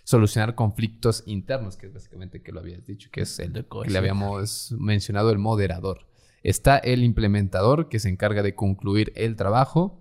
solucionar 0.04 0.54
conflictos 0.54 1.24
internos, 1.26 1.76
que 1.76 1.86
es 1.86 1.92
básicamente 1.92 2.42
que 2.42 2.52
lo 2.52 2.60
habías 2.60 2.86
dicho, 2.86 3.10
que 3.10 3.22
es 3.22 3.40
el 3.40 3.52
que 3.52 3.90
le 3.90 3.98
habíamos 3.98 4.72
mencionado 4.78 5.32
el 5.32 5.38
moderador. 5.38 6.06
Está 6.44 6.78
el 6.78 7.02
implementador 7.02 7.88
que 7.88 7.98
se 7.98 8.08
encarga 8.08 8.44
de 8.44 8.54
concluir 8.54 9.12
el 9.16 9.34
trabajo, 9.34 10.00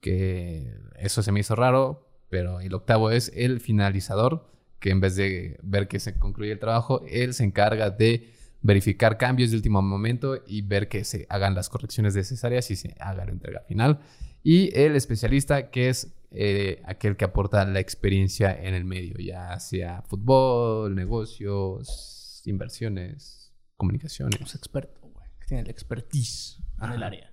que 0.00 0.74
eso 0.96 1.22
se 1.22 1.30
me 1.30 1.38
hizo 1.38 1.54
raro, 1.54 2.10
pero 2.28 2.60
el 2.60 2.74
octavo 2.74 3.12
es 3.12 3.32
el 3.36 3.60
finalizador, 3.60 4.50
que 4.80 4.90
en 4.90 5.00
vez 5.00 5.14
de 5.14 5.60
ver 5.62 5.86
que 5.86 6.00
se 6.00 6.18
concluye 6.18 6.50
el 6.50 6.58
trabajo, 6.58 7.04
él 7.08 7.32
se 7.32 7.44
encarga 7.44 7.90
de 7.90 8.32
verificar 8.60 9.18
cambios 9.18 9.52
de 9.52 9.56
último 9.56 9.80
momento 9.82 10.42
y 10.48 10.62
ver 10.62 10.88
que 10.88 11.04
se 11.04 11.26
hagan 11.30 11.54
las 11.54 11.68
correcciones 11.68 12.16
necesarias 12.16 12.72
y 12.72 12.76
se 12.76 12.96
haga 12.98 13.24
la 13.24 13.30
entrega 13.30 13.60
final. 13.60 14.00
Y 14.42 14.76
el 14.78 14.96
especialista, 14.96 15.70
que 15.70 15.88
es 15.88 16.14
eh, 16.30 16.82
aquel 16.84 17.16
que 17.16 17.24
aporta 17.24 17.64
la 17.64 17.80
experiencia 17.80 18.52
en 18.52 18.74
el 18.74 18.84
medio, 18.84 19.16
ya 19.18 19.58
sea 19.60 20.02
fútbol, 20.02 20.94
negocios, 20.94 22.42
inversiones, 22.44 23.52
comunicaciones. 23.76 24.40
Es 24.40 24.54
experto, 24.54 25.00
güey. 25.00 25.26
Que 25.40 25.46
tiene 25.46 25.62
el 25.62 25.70
expertise 25.70 26.58
en 26.82 26.92
el 26.92 27.02
área. 27.02 27.32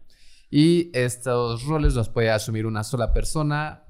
Y 0.49 0.91
estos 0.97 1.66
roles 1.66 1.95
los 1.95 2.10
puede 2.10 2.32
asumir 2.32 2.66
una 2.66 2.84
sola 2.84 3.12
persona, 3.14 3.84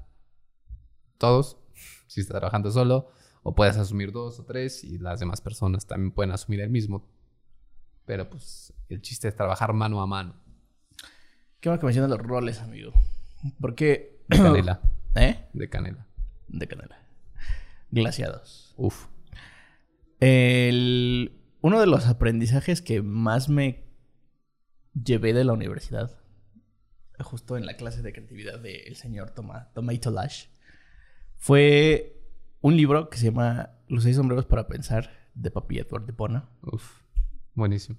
todos, 1.18 1.58
si 2.06 2.20
está 2.20 2.34
trabajando 2.38 2.70
solo, 2.70 3.10
o 3.42 3.54
puedes 3.54 3.76
asumir 3.76 4.10
dos 4.10 4.40
o 4.40 4.44
tres 4.44 4.82
y 4.82 4.98
las 4.98 5.20
demás 5.20 5.40
personas 5.40 5.86
también 5.86 6.12
pueden 6.12 6.32
asumir 6.32 6.60
el 6.60 6.70
mismo. 6.70 7.08
Pero 8.04 8.28
pues 8.28 8.72
el 8.88 9.00
chiste 9.02 9.28
es 9.28 9.36
trabajar 9.36 9.72
mano 9.72 10.00
a 10.00 10.06
mano. 10.06 10.34
Qué 11.66 11.70
bueno 11.70 11.80
que 11.80 11.86
mencionas 11.86 12.10
los 12.10 12.24
roles, 12.24 12.60
amigo. 12.60 12.92
Porque. 13.60 14.20
De 14.28 14.36
canela, 14.36 14.80
¿Eh? 15.16 15.48
de 15.52 15.68
canela. 15.68 16.06
De 16.46 16.68
canela. 16.68 16.96
Glaciados. 17.90 18.72
Uf. 18.76 19.08
El... 20.20 21.42
Uno 21.62 21.80
de 21.80 21.88
los 21.88 22.06
aprendizajes 22.06 22.82
que 22.82 23.02
más 23.02 23.48
me 23.48 23.82
llevé 24.94 25.32
de 25.32 25.42
la 25.42 25.54
universidad, 25.54 26.16
justo 27.18 27.56
en 27.56 27.66
la 27.66 27.76
clase 27.76 28.00
de 28.00 28.12
creatividad 28.12 28.60
del 28.60 28.94
señor 28.94 29.30
Toma, 29.30 29.72
Tomato 29.74 30.12
Lash, 30.12 30.44
fue 31.36 32.22
un 32.60 32.76
libro 32.76 33.10
que 33.10 33.18
se 33.18 33.24
llama 33.24 33.70
Los 33.88 34.04
seis 34.04 34.14
sombreros 34.14 34.46
para 34.46 34.68
pensar, 34.68 35.10
de 35.34 35.50
Papi 35.50 35.80
Edward 35.80 36.06
de 36.06 36.12
Bona. 36.12 36.48
Uf. 36.62 37.00
Buenísimo. 37.54 37.98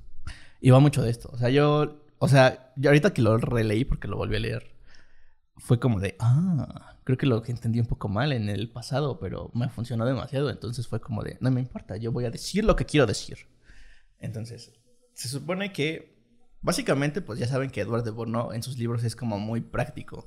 Y 0.62 0.70
va 0.70 0.80
mucho 0.80 1.04
de 1.04 1.10
esto. 1.10 1.30
O 1.34 1.38
sea, 1.38 1.50
yo. 1.50 2.07
O 2.20 2.28
sea, 2.28 2.74
yo 2.76 2.90
ahorita 2.90 3.14
que 3.14 3.22
lo 3.22 3.38
releí 3.38 3.86
porque 3.86 4.08
lo 4.08 4.18
volví 4.18 4.36
a 4.36 4.40
leer. 4.40 4.76
Fue 5.58 5.80
como 5.80 6.00
de. 6.00 6.16
Ah. 6.20 6.96
Creo 7.04 7.18
que 7.18 7.26
lo 7.26 7.44
entendí 7.46 7.80
un 7.80 7.86
poco 7.86 8.10
mal 8.10 8.32
en 8.32 8.50
el 8.50 8.70
pasado. 8.70 9.20
Pero 9.20 9.52
me 9.54 9.70
funcionó 9.70 10.06
demasiado. 10.06 10.50
Entonces 10.50 10.88
fue 10.88 11.00
como 11.00 11.24
de. 11.24 11.38
No 11.42 11.52
me 11.52 11.62
importa. 11.62 11.98
Yo 11.98 12.12
voy 12.12 12.26
a 12.26 12.32
decir 12.32 12.64
lo 12.64 12.76
que 12.76 12.86
quiero 12.86 13.06
decir. 13.06 13.38
Entonces. 14.20 14.74
Se 15.14 15.28
supone 15.28 15.72
que. 15.72 16.18
Básicamente, 16.62 17.22
pues 17.22 17.40
ya 17.40 17.48
saben 17.48 17.70
que 17.70 17.82
Edward 17.82 18.04
de 18.04 18.12
Bono 18.12 18.52
en 18.52 18.64
sus 18.64 18.78
libros 18.78 19.04
es 19.04 19.16
como 19.16 19.40
muy 19.40 19.62
práctico. 19.62 20.26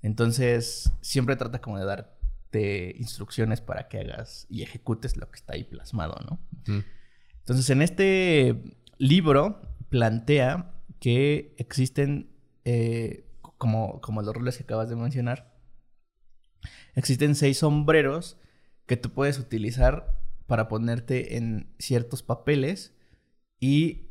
Entonces. 0.00 0.92
Siempre 1.00 1.36
trata 1.36 1.60
como 1.60 1.78
de 1.78 1.84
darte 1.84 2.94
instrucciones 2.98 3.60
para 3.60 3.88
que 3.88 4.00
hagas 4.00 4.46
y 4.48 4.62
ejecutes 4.62 5.16
lo 5.16 5.30
que 5.30 5.36
está 5.36 5.54
ahí 5.54 5.64
plasmado, 5.64 6.16
¿no? 6.28 6.38
Entonces, 7.38 7.68
en 7.70 7.82
este 7.82 8.62
libro 8.98 9.60
plantea 9.88 10.72
que 11.02 11.56
existen, 11.58 12.30
eh, 12.64 13.28
como, 13.58 14.00
como 14.00 14.22
los 14.22 14.32
roles 14.32 14.56
que 14.56 14.62
acabas 14.62 14.88
de 14.88 14.94
mencionar, 14.94 15.52
existen 16.94 17.34
seis 17.34 17.58
sombreros 17.58 18.38
que 18.86 18.96
tú 18.96 19.10
puedes 19.10 19.40
utilizar 19.40 20.16
para 20.46 20.68
ponerte 20.68 21.36
en 21.36 21.74
ciertos 21.80 22.22
papeles 22.22 22.94
y 23.58 24.10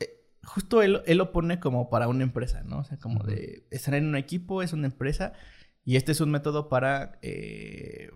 eh, 0.00 0.20
justo 0.42 0.82
él, 0.82 1.00
él 1.06 1.18
lo 1.18 1.30
pone 1.30 1.60
como 1.60 1.90
para 1.90 2.08
una 2.08 2.24
empresa, 2.24 2.64
¿no? 2.64 2.78
O 2.80 2.84
sea, 2.84 2.98
como 2.98 3.22
de 3.22 3.68
estar 3.70 3.94
en 3.94 4.08
un 4.08 4.16
equipo, 4.16 4.62
es 4.62 4.72
una 4.72 4.88
empresa 4.88 5.32
y 5.84 5.94
este 5.94 6.10
es 6.10 6.20
un 6.20 6.32
método 6.32 6.68
para 6.68 7.20
eh, 7.22 8.10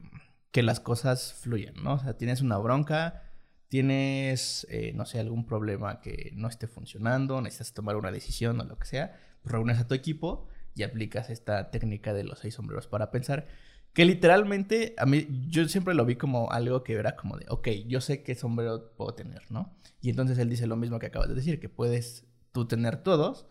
que 0.50 0.64
las 0.64 0.80
cosas 0.80 1.34
fluyan, 1.34 1.76
¿no? 1.80 1.94
O 1.94 1.98
sea, 2.00 2.18
tienes 2.18 2.40
una 2.40 2.58
bronca, 2.58 3.29
tienes, 3.70 4.66
eh, 4.68 4.92
no 4.94 5.06
sé, 5.06 5.20
algún 5.20 5.46
problema 5.46 6.00
que 6.00 6.32
no 6.34 6.48
esté 6.48 6.66
funcionando, 6.66 7.40
necesitas 7.40 7.72
tomar 7.72 7.96
una 7.96 8.10
decisión 8.10 8.60
o 8.60 8.64
lo 8.64 8.76
que 8.76 8.84
sea, 8.84 9.16
pues 9.42 9.52
reúnes 9.52 9.78
a 9.78 9.86
tu 9.86 9.94
equipo 9.94 10.48
y 10.74 10.82
aplicas 10.82 11.30
esta 11.30 11.70
técnica 11.70 12.12
de 12.12 12.24
los 12.24 12.40
seis 12.40 12.54
sombreros 12.54 12.88
para 12.88 13.12
pensar, 13.12 13.46
que 13.92 14.04
literalmente 14.04 14.94
a 14.98 15.06
mí 15.06 15.26
yo 15.48 15.68
siempre 15.68 15.94
lo 15.94 16.04
vi 16.04 16.16
como 16.16 16.50
algo 16.50 16.82
que 16.82 16.94
era 16.94 17.14
como 17.14 17.36
de, 17.36 17.46
ok, 17.48 17.68
yo 17.86 18.00
sé 18.00 18.24
qué 18.24 18.34
sombrero 18.34 18.92
puedo 18.96 19.14
tener, 19.14 19.42
¿no? 19.50 19.72
Y 20.00 20.10
entonces 20.10 20.36
él 20.38 20.50
dice 20.50 20.66
lo 20.66 20.76
mismo 20.76 20.98
que 20.98 21.06
acabas 21.06 21.28
de 21.28 21.36
decir, 21.36 21.60
que 21.60 21.68
puedes 21.68 22.26
tú 22.50 22.66
tener 22.66 23.04
todos 23.04 23.46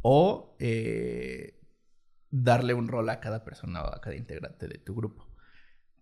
o 0.00 0.56
eh, 0.58 1.60
darle 2.30 2.72
un 2.72 2.88
rol 2.88 3.10
a 3.10 3.20
cada 3.20 3.44
persona 3.44 3.82
o 3.82 3.94
a 3.94 4.00
cada 4.00 4.16
integrante 4.16 4.68
de 4.68 4.78
tu 4.78 4.94
grupo. 4.94 5.29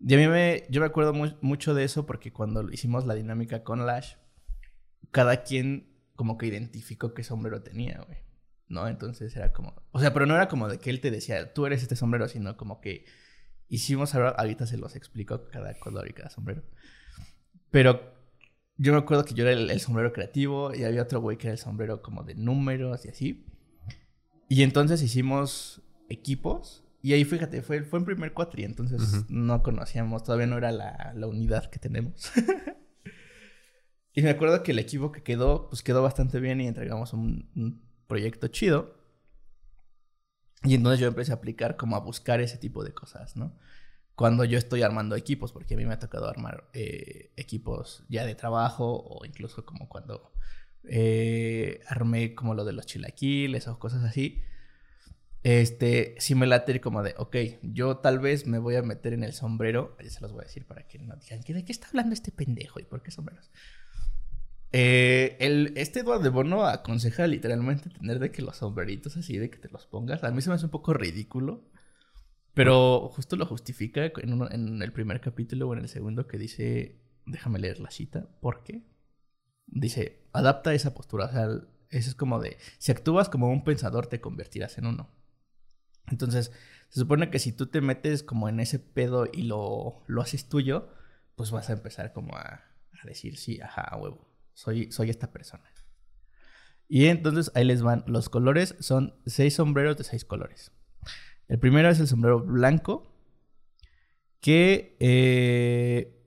Y 0.01 0.14
a 0.14 0.16
mí 0.16 0.28
me, 0.28 0.64
yo 0.70 0.80
me 0.80 0.86
acuerdo 0.86 1.12
mu- 1.12 1.36
mucho 1.40 1.74
de 1.74 1.84
eso 1.84 2.07
porque 2.07 2.32
cuando 2.32 2.70
hicimos 2.72 3.07
la 3.07 3.14
dinámica 3.14 3.64
con 3.64 3.84
Lash, 3.86 4.14
cada 5.11 5.42
quien 5.42 5.88
como 6.14 6.38
que 6.38 6.46
identificó 6.46 7.14
qué 7.14 7.24
sombrero 7.24 7.62
tenía, 7.62 8.03
güey. 8.07 8.18
¿No? 8.68 8.86
Entonces 8.86 9.34
era 9.34 9.53
como... 9.53 9.74
O 9.92 10.01
sea, 10.01 10.12
pero 10.12 10.26
no 10.26 10.34
era 10.34 10.49
como 10.49 10.68
de 10.68 10.78
que 10.78 10.90
él 10.90 11.01
te 11.01 11.11
decía, 11.11 11.55
tú 11.55 11.64
eres 11.64 11.82
este 11.82 11.96
sombrero, 11.96 12.28
sino 12.28 12.57
como 12.57 12.80
que 12.80 13.07
hicimos 13.68 14.14
ahora, 14.14 14.30
ahorita 14.30 14.66
se 14.66 14.76
los 14.76 14.94
explico 14.94 15.49
cada 15.49 15.74
color 15.78 16.09
y 16.09 16.12
cada 16.12 16.28
sombrero. 16.28 16.62
Pero 17.70 18.14
yo 18.76 18.92
me 18.92 18.99
acuerdo 18.99 19.24
que 19.24 19.34
yo 19.34 19.44
era 19.44 19.53
el, 19.53 19.70
el 19.70 19.80
sombrero 19.80 20.12
creativo 20.12 20.74
y 20.74 20.84
había 20.84 21.03
otro 21.03 21.20
güey 21.20 21.38
que 21.38 21.46
era 21.46 21.53
el 21.53 21.59
sombrero 21.59 22.03
como 22.03 22.24
de 22.24 22.34
números 22.34 23.07
y 23.07 23.09
así. 23.09 23.46
Y 24.49 24.62
entonces 24.62 25.03
hicimos 25.03 25.82
equipos. 26.09 26.84
Y 27.01 27.12
ahí 27.12 27.24
fíjate, 27.24 27.62
fue, 27.62 27.82
fue 27.82 28.01
en 28.01 28.05
primer 28.05 28.32
cuatri, 28.32 28.64
entonces 28.64 29.01
Ujú. 29.01 29.26
no 29.28 29.62
conocíamos, 29.62 30.24
todavía 30.24 30.46
no 30.46 30.59
era 30.59 30.72
la, 30.72 31.12
la 31.14 31.26
unidad 31.26 31.70
que 31.70 31.78
tenemos. 31.78 32.32
y 34.12 34.22
me 34.22 34.30
acuerdo 34.30 34.62
que 34.62 34.72
el 34.72 34.78
equipo 34.78 35.12
que 35.12 35.22
quedó, 35.22 35.68
pues 35.68 35.82
quedó 35.82 36.03
bastante 36.03 36.40
bien 36.40 36.61
y 36.61 36.66
entregamos 36.66 37.12
un, 37.12 37.51
un 37.55 37.82
proyecto 38.07 38.49
chido. 38.49 38.96
Y 40.64 40.74
entonces 40.74 40.99
yo 40.99 41.07
empecé 41.07 41.30
a 41.30 41.36
aplicar 41.36 41.76
como 41.76 41.94
a 41.94 42.01
buscar 42.01 42.40
ese 42.40 42.59
tipo 42.59 42.82
de 42.82 42.92
cosas, 42.92 43.36
¿no? 43.36 43.57
Cuando 44.16 44.44
yo 44.44 44.59
estoy 44.59 44.82
armando 44.82 45.14
equipos, 45.14 45.53
porque 45.53 45.74
a 45.74 45.76
mí 45.76 45.86
me 45.86 45.94
ha 45.94 46.01
tocado 46.01 46.28
armar 46.28 46.68
eh, 46.72 47.30
equipos 47.36 48.05
ya 48.09 48.26
de 48.26 48.34
trabajo 48.34 49.01
o 49.09 49.24
incluso 49.24 49.64
como 49.64 49.88
cuando 49.88 50.32
eh, 50.82 51.80
armé 51.86 52.34
como 52.34 52.55
lo 52.55 52.64
de 52.64 52.72
los 52.72 52.86
chilaquiles 52.86 53.68
o 53.68 53.78
cosas 53.78 54.03
así. 54.03 54.42
Este, 55.45 56.14
sí 56.18 56.34
me 56.34 56.47
late 56.47 56.80
como 56.80 57.03
de, 57.03 57.14
ok, 57.16 57.36
yo 57.62 57.99
tal 57.99 58.18
vez 58.18 58.47
me 58.47 58.59
voy 58.59 58.76
a 58.76 58.82
meter 58.82 59.12
en 59.12 59.22
el 59.24 59.32
sombrero, 59.32 59.97
ya 60.03 60.11
se 60.11 60.20
los 60.20 60.32
voy 60.32 60.43
a 60.43 60.45
decir 60.47 60.66
para 60.66 60.86
que 60.86 60.99
no 60.99 61.14
digan, 61.16 61.41
¿de 61.41 61.64
qué 61.64 61.72
está 61.72 61.86
hablando 61.89 62.12
este 62.14 62.32
pendejo 62.32 62.80
y 62.80 62.84
por 62.84 63.03
qué 63.03 63.11
sombreros? 63.11 63.51
Eh, 64.72 65.36
el, 65.41 65.72
este 65.76 66.01
Eduardo 66.01 66.24
de 66.24 66.28
Bono 66.30 66.66
aconseja 66.66 67.26
literalmente 67.26 67.89
tener 67.89 68.18
de 68.18 68.30
que 68.30 68.43
los 68.43 68.57
sombreritos 68.57 69.16
así, 69.16 69.39
de 69.39 69.51
que 69.51 69.59
te 69.59 69.68
los 69.70 69.86
pongas. 69.86 70.24
A 70.24 70.30
mí 70.30 70.43
se 70.43 70.51
me 70.51 70.57
hace 70.57 70.66
un 70.66 70.70
poco 70.70 70.93
ridículo. 70.93 71.62
Pero 72.55 73.09
justo 73.11 73.36
lo 73.36 73.47
justifica 73.47 74.05
en, 74.07 74.32
uno- 74.32 74.51
en 74.51 74.82
el 74.82 74.93
primer 74.93 75.20
capítulo 75.20 75.68
o 75.68 75.74
en 75.74 75.80
el 75.80 75.89
segundo 75.89 76.26
que 76.26 76.39
dice, 76.39 76.99
déjame 77.26 77.59
leer 77.61 77.80
la 77.80 77.91
cita, 77.91 78.28
¿por 78.41 78.64
qué? 78.64 78.82
Dice, 79.66 80.22
adapta 80.32 80.74
esa 80.74 80.95
postura. 80.95 81.26
O 81.26 81.32
sea, 81.32 81.45
eso 81.91 82.11
es 82.11 82.14
como 82.16 82.41
de, 82.41 82.59
si 82.78 82.93
actúas 82.93 83.28
como 83.28 83.51
un 83.51 83.64
pensador 83.64 84.07
te 84.09 84.20
convertirás 84.20 84.78
en 84.78 84.86
uno. 84.86 85.11
Entonces, 86.11 86.52
se 86.88 87.00
supone 87.00 87.30
que 87.30 87.38
si 87.38 87.52
tú 87.52 87.66
te 87.66 87.80
metes 87.80 88.22
como 88.22 88.48
en 88.48 88.61
ese 88.61 88.78
pedo 88.78 89.26
y 89.30 89.42
lo, 89.42 90.02
lo 90.06 90.22
haces 90.22 90.48
tuyo, 90.48 90.92
pues 91.34 91.50
vas 91.50 91.70
a 91.70 91.74
empezar 91.74 92.12
como 92.12 92.36
a, 92.36 92.42
a 93.02 93.06
decir, 93.06 93.36
sí, 93.36 93.61
ajá, 93.61 93.96
huevo, 93.96 94.28
soy, 94.54 94.90
soy 94.90 95.11
esta 95.11 95.30
persona. 95.30 95.64
Y 96.88 97.06
entonces 97.06 97.52
ahí 97.54 97.64
les 97.64 97.82
van, 97.82 98.02
los 98.06 98.30
colores 98.30 98.74
son 98.80 99.14
seis 99.26 99.54
sombreros 99.54 99.98
de 99.98 100.04
seis 100.04 100.24
colores. 100.24 100.72
El 101.46 101.59
primero 101.59 101.90
es 101.90 102.00
el 102.00 102.06
sombrero 102.06 102.40
blanco, 102.40 103.14
que, 104.40 104.96
eh, 105.00 106.24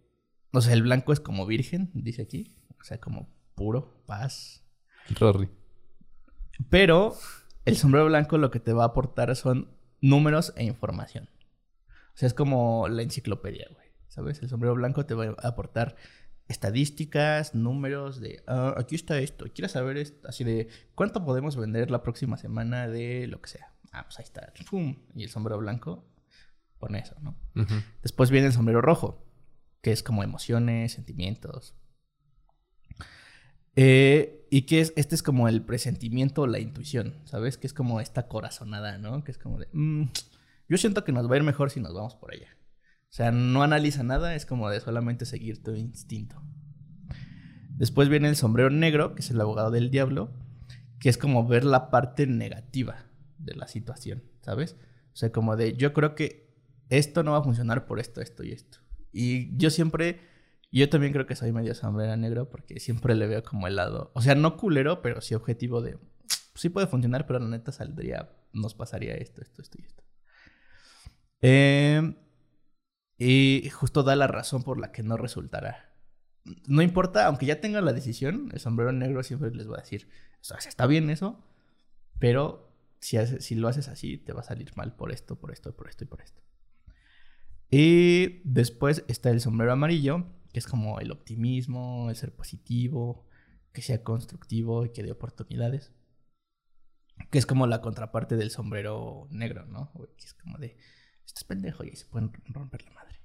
o 0.51 0.61
sea, 0.61 0.73
el 0.73 0.83
blanco 0.83 1.13
es 1.13 1.19
como 1.19 1.45
virgen, 1.45 1.89
dice 1.93 2.21
aquí, 2.21 2.55
o 2.79 2.83
sea, 2.83 2.99
como 2.99 3.29
puro, 3.55 4.03
paz, 4.05 4.63
Rory. 5.19 5.49
pero 6.69 7.15
el 7.65 7.77
sombrero 7.77 8.05
blanco 8.07 8.37
lo 8.37 8.51
que 8.51 8.59
te 8.59 8.73
va 8.73 8.83
a 8.83 8.87
aportar 8.87 9.35
son 9.35 9.69
números 10.01 10.53
e 10.55 10.63
información. 10.63 11.29
O 12.13 12.17
sea, 12.17 12.27
es 12.27 12.33
como 12.33 12.87
la 12.87 13.01
enciclopedia, 13.01 13.67
güey. 13.73 13.87
¿Sabes? 14.07 14.41
El 14.41 14.49
sombrero 14.49 14.75
blanco 14.75 15.05
te 15.05 15.13
va 15.13 15.35
a 15.37 15.47
aportar 15.47 15.95
estadísticas, 16.51 17.55
números 17.55 18.19
de, 18.19 18.43
ah, 18.45 18.75
aquí 18.77 18.95
está 18.95 19.17
esto, 19.19 19.45
quieres 19.53 19.71
saber 19.71 19.97
esto, 19.97 20.27
así 20.27 20.43
de, 20.43 20.67
¿cuánto 20.95 21.23
podemos 21.23 21.55
vender 21.55 21.89
la 21.89 22.03
próxima 22.03 22.37
semana 22.37 22.87
de 22.87 23.27
lo 23.27 23.41
que 23.41 23.49
sea? 23.49 23.73
Ah, 23.91 24.03
pues 24.03 24.19
ahí 24.19 24.23
está, 24.23 24.53
¡pum! 24.69 24.97
Y 25.15 25.23
el 25.23 25.29
sombrero 25.29 25.59
blanco 25.59 26.05
pone 26.77 26.99
eso, 26.99 27.15
¿no? 27.21 27.35
Después 28.01 28.31
viene 28.31 28.47
el 28.47 28.53
sombrero 28.53 28.81
rojo, 28.81 29.25
que 29.81 29.91
es 29.91 30.03
como 30.03 30.23
emociones, 30.23 30.93
sentimientos. 30.93 31.75
Eh, 33.75 34.47
y 34.49 34.63
que 34.63 34.81
es, 34.81 34.93
este 34.95 35.15
es 35.15 35.23
como 35.23 35.47
el 35.47 35.63
presentimiento 35.63 36.45
la 36.47 36.59
intuición, 36.59 37.15
¿sabes? 37.25 37.57
Que 37.57 37.67
es 37.67 37.73
como 37.73 38.01
esta 38.01 38.27
corazonada, 38.27 38.97
¿no? 38.97 39.23
Que 39.23 39.31
es 39.31 39.37
como 39.37 39.57
de, 39.59 39.67
"Mm, 39.71 40.09
yo 40.67 40.77
siento 40.77 41.03
que 41.03 41.11
nos 41.11 41.29
va 41.29 41.35
a 41.35 41.37
ir 41.37 41.43
mejor 41.43 41.69
si 41.69 41.79
nos 41.79 41.93
vamos 41.93 42.15
por 42.15 42.33
allá. 42.33 42.57
O 43.09 43.13
sea, 43.13 43.31
no 43.31 43.63
analiza 43.63 44.03
nada, 44.03 44.35
es 44.35 44.45
como 44.45 44.69
de 44.69 44.79
solamente 44.79 45.25
seguir 45.25 45.61
tu 45.61 45.75
instinto. 45.75 46.41
Después 47.69 48.09
viene 48.09 48.29
el 48.29 48.35
sombrero 48.35 48.69
negro, 48.69 49.15
que 49.15 49.21
es 49.21 49.31
el 49.31 49.41
abogado 49.41 49.71
del 49.71 49.89
diablo, 49.91 50.31
que 50.99 51.09
es 51.09 51.17
como 51.17 51.47
ver 51.47 51.65
la 51.65 51.89
parte 51.89 52.27
negativa 52.27 53.05
de 53.37 53.55
la 53.55 53.67
situación, 53.67 54.23
¿sabes? 54.41 54.75
O 55.13 55.15
sea, 55.15 55.31
como 55.31 55.57
de, 55.57 55.75
yo 55.75 55.91
creo 55.93 56.15
que 56.15 56.53
esto 56.89 57.23
no 57.23 57.31
va 57.31 57.39
a 57.39 57.43
funcionar 57.43 57.85
por 57.85 57.99
esto, 57.99 58.21
esto 58.21 58.43
y 58.43 58.51
esto. 58.51 58.77
Y 59.11 59.57
yo 59.57 59.69
siempre, 59.71 60.21
yo 60.79 60.89
también 60.89 61.11
creo 61.13 61.25
que 61.25 61.35
soy 61.35 61.51
medio 61.51 61.75
sombrero 61.75 62.15
negro 62.15 62.49
porque 62.49 62.79
siempre 62.79 63.15
le 63.15 63.27
veo 63.27 63.43
como 63.43 63.67
el 63.67 63.75
lado, 63.75 64.11
o 64.13 64.21
sea, 64.21 64.35
no 64.35 64.57
culero, 64.57 65.01
pero 65.01 65.21
sí 65.21 65.35
objetivo 65.35 65.81
de, 65.81 65.97
sí 66.55 66.69
puede 66.69 66.87
funcionar, 66.87 67.27
pero 67.27 67.39
la 67.39 67.49
neta 67.49 67.71
saldría, 67.71 68.29
nos 68.53 68.73
pasaría 68.73 69.15
esto, 69.15 69.41
esto, 69.41 69.61
esto 69.61 69.77
y 69.79 69.85
esto. 69.85 70.03
Eh, 71.41 72.15
y 73.17 73.69
justo 73.69 74.03
da 74.03 74.15
la 74.15 74.27
razón 74.27 74.63
por 74.63 74.79
la 74.79 74.91
que 74.91 75.03
no 75.03 75.17
resultará. 75.17 75.93
No 76.67 76.81
importa, 76.81 77.27
aunque 77.27 77.45
ya 77.45 77.61
tenga 77.61 77.81
la 77.81 77.93
decisión, 77.93 78.49
el 78.53 78.59
sombrero 78.59 78.91
negro 78.91 79.21
siempre 79.23 79.51
les 79.51 79.69
va 79.69 79.77
a 79.77 79.81
decir, 79.81 80.07
está 80.65 80.87
bien 80.87 81.09
eso, 81.09 81.43
pero 82.17 82.73
si, 82.99 83.17
si 83.39 83.55
lo 83.55 83.67
haces 83.67 83.89
así, 83.89 84.17
te 84.17 84.33
va 84.33 84.41
a 84.41 84.45
salir 84.45 84.71
mal 84.75 84.95
por 84.95 85.11
esto, 85.11 85.35
por 85.35 85.51
esto, 85.51 85.75
por 85.75 85.89
esto 85.89 86.03
y 86.03 86.07
por 86.07 86.21
esto. 86.21 86.41
Y 87.69 88.41
después 88.43 89.05
está 89.07 89.29
el 89.29 89.39
sombrero 89.39 89.73
amarillo, 89.73 90.25
que 90.51 90.59
es 90.59 90.67
como 90.67 90.99
el 90.99 91.11
optimismo, 91.11 92.09
el 92.09 92.15
ser 92.15 92.33
positivo, 92.33 93.27
que 93.73 93.81
sea 93.81 94.03
constructivo 94.03 94.85
y 94.85 94.91
que 94.91 95.03
dé 95.03 95.11
oportunidades. 95.11 95.93
Que 97.29 97.37
es 97.37 97.45
como 97.45 97.67
la 97.67 97.81
contraparte 97.81 98.35
del 98.35 98.51
sombrero 98.51 99.27
negro, 99.31 99.65
¿no? 99.65 99.91
Que 100.17 100.25
es 100.25 100.33
como 100.33 100.57
de, 100.57 100.77
esto 101.25 101.39
es 101.39 101.43
pendejo 101.43 101.83
y 101.83 101.95
se 101.95 102.05
pueden 102.05 102.31
romper 102.45 102.83
la 102.83 102.91
madre. 102.91 103.19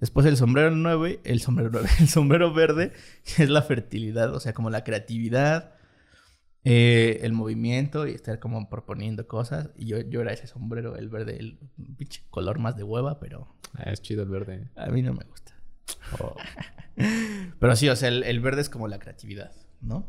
Después 0.00 0.26
el 0.26 0.36
sombrero 0.36 0.70
9, 0.70 1.20
el 1.24 1.40
sombrero 1.40 1.70
9, 1.72 1.88
el 2.00 2.08
sombrero 2.08 2.52
verde, 2.52 2.92
que 3.24 3.42
es 3.44 3.50
la 3.50 3.62
fertilidad, 3.62 4.34
o 4.34 4.40
sea, 4.40 4.52
como 4.52 4.70
la 4.70 4.84
creatividad, 4.84 5.74
eh, 6.64 7.20
el 7.22 7.32
movimiento 7.32 8.06
y 8.06 8.12
estar 8.12 8.38
como 8.38 8.68
proponiendo 8.68 9.26
cosas. 9.26 9.70
Y 9.76 9.86
yo, 9.86 10.00
yo 10.00 10.20
era 10.20 10.32
ese 10.32 10.46
sombrero, 10.46 10.96
el 10.96 11.08
verde, 11.08 11.38
el 11.38 11.58
pinche 11.96 12.22
color 12.30 12.58
más 12.58 12.76
de 12.76 12.82
hueva, 12.82 13.18
pero 13.18 13.54
Ah, 13.76 13.90
es 13.90 14.00
chido 14.02 14.22
el 14.22 14.28
verde. 14.28 14.70
a 14.76 14.86
mí 14.86 15.02
no 15.02 15.12
me 15.12 15.24
gusta. 15.24 15.53
Pero 17.60 17.76
sí, 17.76 17.88
o 17.88 17.96
sea, 17.96 18.08
el, 18.08 18.40
verde 18.40 18.60
es 18.60 18.68
como 18.70 18.88
la 18.88 18.98
creatividad, 18.98 19.52
¿no? 19.80 20.06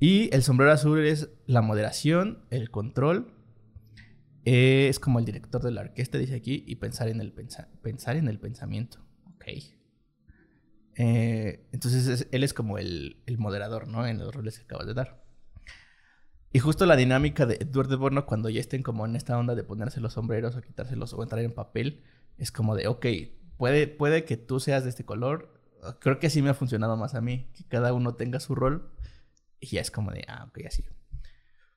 Y 0.00 0.32
el 0.34 0.42
sombrero 0.42 0.72
azul 0.72 1.04
es 1.04 1.28
la 1.46 1.60
moderación, 1.60 2.44
el 2.50 2.70
control. 2.70 3.34
eh, 4.44 4.88
es 4.88 4.98
como 4.98 5.18
el 5.18 5.24
director 5.26 5.62
de 5.62 5.70
la 5.72 5.82
orquesta, 5.82 6.16
dice 6.16 6.34
aquí, 6.34 6.64
y 6.66 6.76
pensar 6.76 7.08
en 7.08 7.20
el, 7.20 7.32
pensa- 7.34 7.68
pensar 7.82 8.16
en 8.16 8.28
el 8.28 8.38
pensamiento. 8.38 8.98
Ok. 9.34 9.44
Eh, 10.96 11.68
entonces 11.72 12.06
es- 12.08 12.28
él 12.32 12.42
es 12.44 12.54
como 12.54 12.78
el, 12.78 13.22
el 13.26 13.38
moderador, 13.38 13.88
¿no? 13.88 14.06
En 14.06 14.18
los 14.18 14.34
roles 14.34 14.58
que 14.58 14.64
acabas 14.64 14.86
de 14.86 14.94
dar. 14.94 15.22
Y 16.52 16.60
justo 16.60 16.86
la 16.86 16.96
dinámica 16.96 17.44
de 17.46 17.56
Edward 17.56 17.88
de 17.88 17.96
Borno, 17.96 18.24
cuando 18.24 18.48
ya 18.48 18.60
estén 18.60 18.82
como 18.82 19.04
en 19.04 19.16
esta 19.16 19.36
onda 19.38 19.54
de 19.54 19.64
ponerse 19.64 20.00
los 20.00 20.14
sombreros 20.14 20.56
o 20.56 20.62
quitárselos 20.62 21.12
o 21.12 21.22
entrar 21.22 21.42
en 21.42 21.52
papel, 21.52 22.02
es 22.38 22.50
como 22.50 22.74
de, 22.74 22.86
ok, 22.88 23.06
puede, 23.58 23.86
puede 23.86 24.24
que 24.24 24.36
tú 24.36 24.60
seas 24.60 24.84
de 24.84 24.90
este 24.90 25.04
color. 25.04 25.52
Creo 26.00 26.18
que 26.18 26.28
así 26.28 26.40
me 26.40 26.50
ha 26.50 26.54
funcionado 26.54 26.96
más 26.96 27.14
a 27.14 27.20
mí, 27.20 27.50
que 27.54 27.64
cada 27.64 27.92
uno 27.92 28.14
tenga 28.14 28.40
su 28.40 28.54
rol. 28.54 28.90
Y 29.60 29.66
ya 29.66 29.80
es 29.80 29.90
como 29.90 30.12
de, 30.12 30.24
ah, 30.28 30.46
ok, 30.48 30.60
así. 30.66 30.84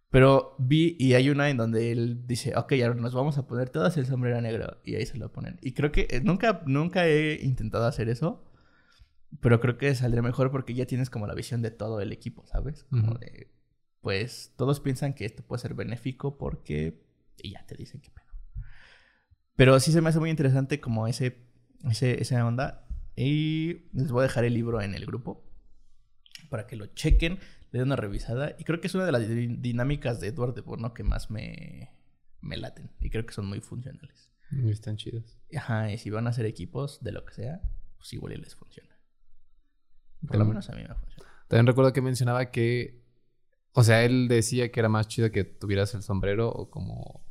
Pero 0.09 0.55
vi, 0.59 0.95
y 0.99 1.13
hay 1.13 1.29
una 1.29 1.49
en 1.49 1.57
donde 1.57 1.91
él 1.91 2.27
dice, 2.27 2.53
ok, 2.55 2.73
ahora 2.83 2.95
nos 2.95 3.13
vamos 3.13 3.37
a 3.37 3.47
poner 3.47 3.69
todas 3.69 3.97
el 3.97 4.05
sombrero 4.05 4.39
negro. 4.41 4.77
Y 4.83 4.95
ahí 4.95 5.05
se 5.05 5.17
lo 5.17 5.31
ponen. 5.31 5.57
Y 5.61 5.73
creo 5.73 5.91
que 5.91 6.07
eh, 6.09 6.21
nunca, 6.21 6.61
nunca 6.65 7.07
he 7.07 7.39
intentado 7.43 7.85
hacer 7.85 8.09
eso. 8.09 8.43
Pero 9.39 9.61
creo 9.61 9.77
que 9.77 9.95
saldría 9.95 10.21
mejor 10.21 10.51
porque 10.51 10.73
ya 10.73 10.85
tienes 10.85 11.09
como 11.09 11.27
la 11.27 11.33
visión 11.33 11.61
de 11.61 11.71
todo 11.71 12.01
el 12.01 12.11
equipo, 12.11 12.45
¿sabes? 12.45 12.83
Como 12.89 13.13
de, 13.13 13.49
pues 14.01 14.53
todos 14.57 14.81
piensan 14.81 15.13
que 15.13 15.23
esto 15.23 15.43
puede 15.43 15.61
ser 15.61 15.73
benéfico 15.73 16.37
porque... 16.37 17.01
Y 17.37 17.51
ya 17.51 17.65
te 17.65 17.75
dicen 17.75 18.01
qué 18.01 18.09
pedo. 18.09 18.25
Pero 19.55 19.79
sí 19.79 19.93
se 19.93 20.01
me 20.01 20.09
hace 20.09 20.19
muy 20.19 20.29
interesante 20.29 20.81
como 20.81 21.07
ese, 21.07 21.37
ese, 21.89 22.21
esa 22.21 22.45
onda. 22.45 22.85
Y 23.15 23.89
les 23.93 24.11
voy 24.11 24.21
a 24.21 24.23
dejar 24.23 24.45
el 24.45 24.53
libro 24.53 24.81
en 24.81 24.95
el 24.95 25.05
grupo 25.05 25.43
para 26.49 26.67
que 26.67 26.75
lo 26.75 26.87
chequen, 26.87 27.39
le 27.71 27.79
den 27.79 27.87
una 27.87 27.95
revisada. 27.95 28.55
Y 28.57 28.63
creo 28.63 28.81
que 28.81 28.87
es 28.87 28.95
una 28.95 29.05
de 29.05 29.11
las 29.11 29.27
di- 29.27 29.57
dinámicas 29.57 30.19
de 30.19 30.27
Edward 30.29 30.53
de 30.55 30.61
Bono 30.61 30.93
que 30.93 31.03
más 31.03 31.29
me, 31.29 31.91
me 32.41 32.57
laten. 32.57 32.91
Y 32.99 33.09
creo 33.09 33.25
que 33.25 33.33
son 33.33 33.45
muy 33.47 33.59
funcionales. 33.61 34.29
Y 34.51 34.69
Están 34.69 34.97
chidos. 34.97 35.37
Ajá, 35.55 35.91
y 35.91 35.97
si 35.97 36.09
van 36.09 36.27
a 36.27 36.31
hacer 36.31 36.45
equipos 36.45 37.01
de 37.03 37.11
lo 37.13 37.23
que 37.25 37.33
sea, 37.33 37.61
pues 37.97 38.11
igual 38.13 38.33
y 38.33 38.37
les 38.37 38.55
funciona. 38.55 38.89
Por 40.21 40.31
lo 40.35 40.39
También- 40.39 40.47
menos 40.49 40.69
a 40.69 40.73
mí 40.75 40.81
me 40.87 40.93
funciona. 40.95 41.29
También 41.47 41.67
recuerdo 41.67 41.93
que 41.93 42.01
mencionaba 42.01 42.51
que, 42.51 43.01
o 43.73 43.83
sea, 43.83 44.03
él 44.03 44.27
decía 44.27 44.71
que 44.71 44.79
era 44.79 44.89
más 44.89 45.07
chido 45.07 45.31
que 45.31 45.43
tuvieras 45.43 45.93
el 45.95 46.01
sombrero 46.03 46.49
o 46.49 46.69
como 46.69 47.25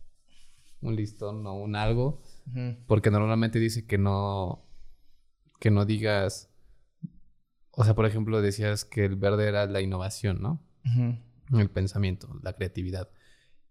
un 0.83 0.97
listón 0.97 1.47
o 1.47 1.55
un 1.55 1.77
algo, 1.77 2.23
Porque 2.87 3.11
normalmente 3.11 3.59
dice 3.59 3.87
que 3.87 3.99
no, 3.99 4.65
que 5.61 5.71
no 5.71 5.85
digas, 5.85 6.51
o 7.73 7.85
sea, 7.85 7.95
por 7.95 8.07
ejemplo, 8.07 8.43
decías 8.43 8.85
que 8.85 9.05
el 9.05 9.17
verde 9.17 9.49
era 9.49 9.67
la 9.67 9.81
innovación, 9.81 10.41
¿no? 10.41 10.61
El 11.53 11.71
pensamiento, 11.71 12.39
la 12.43 12.53
creatividad. 12.55 13.09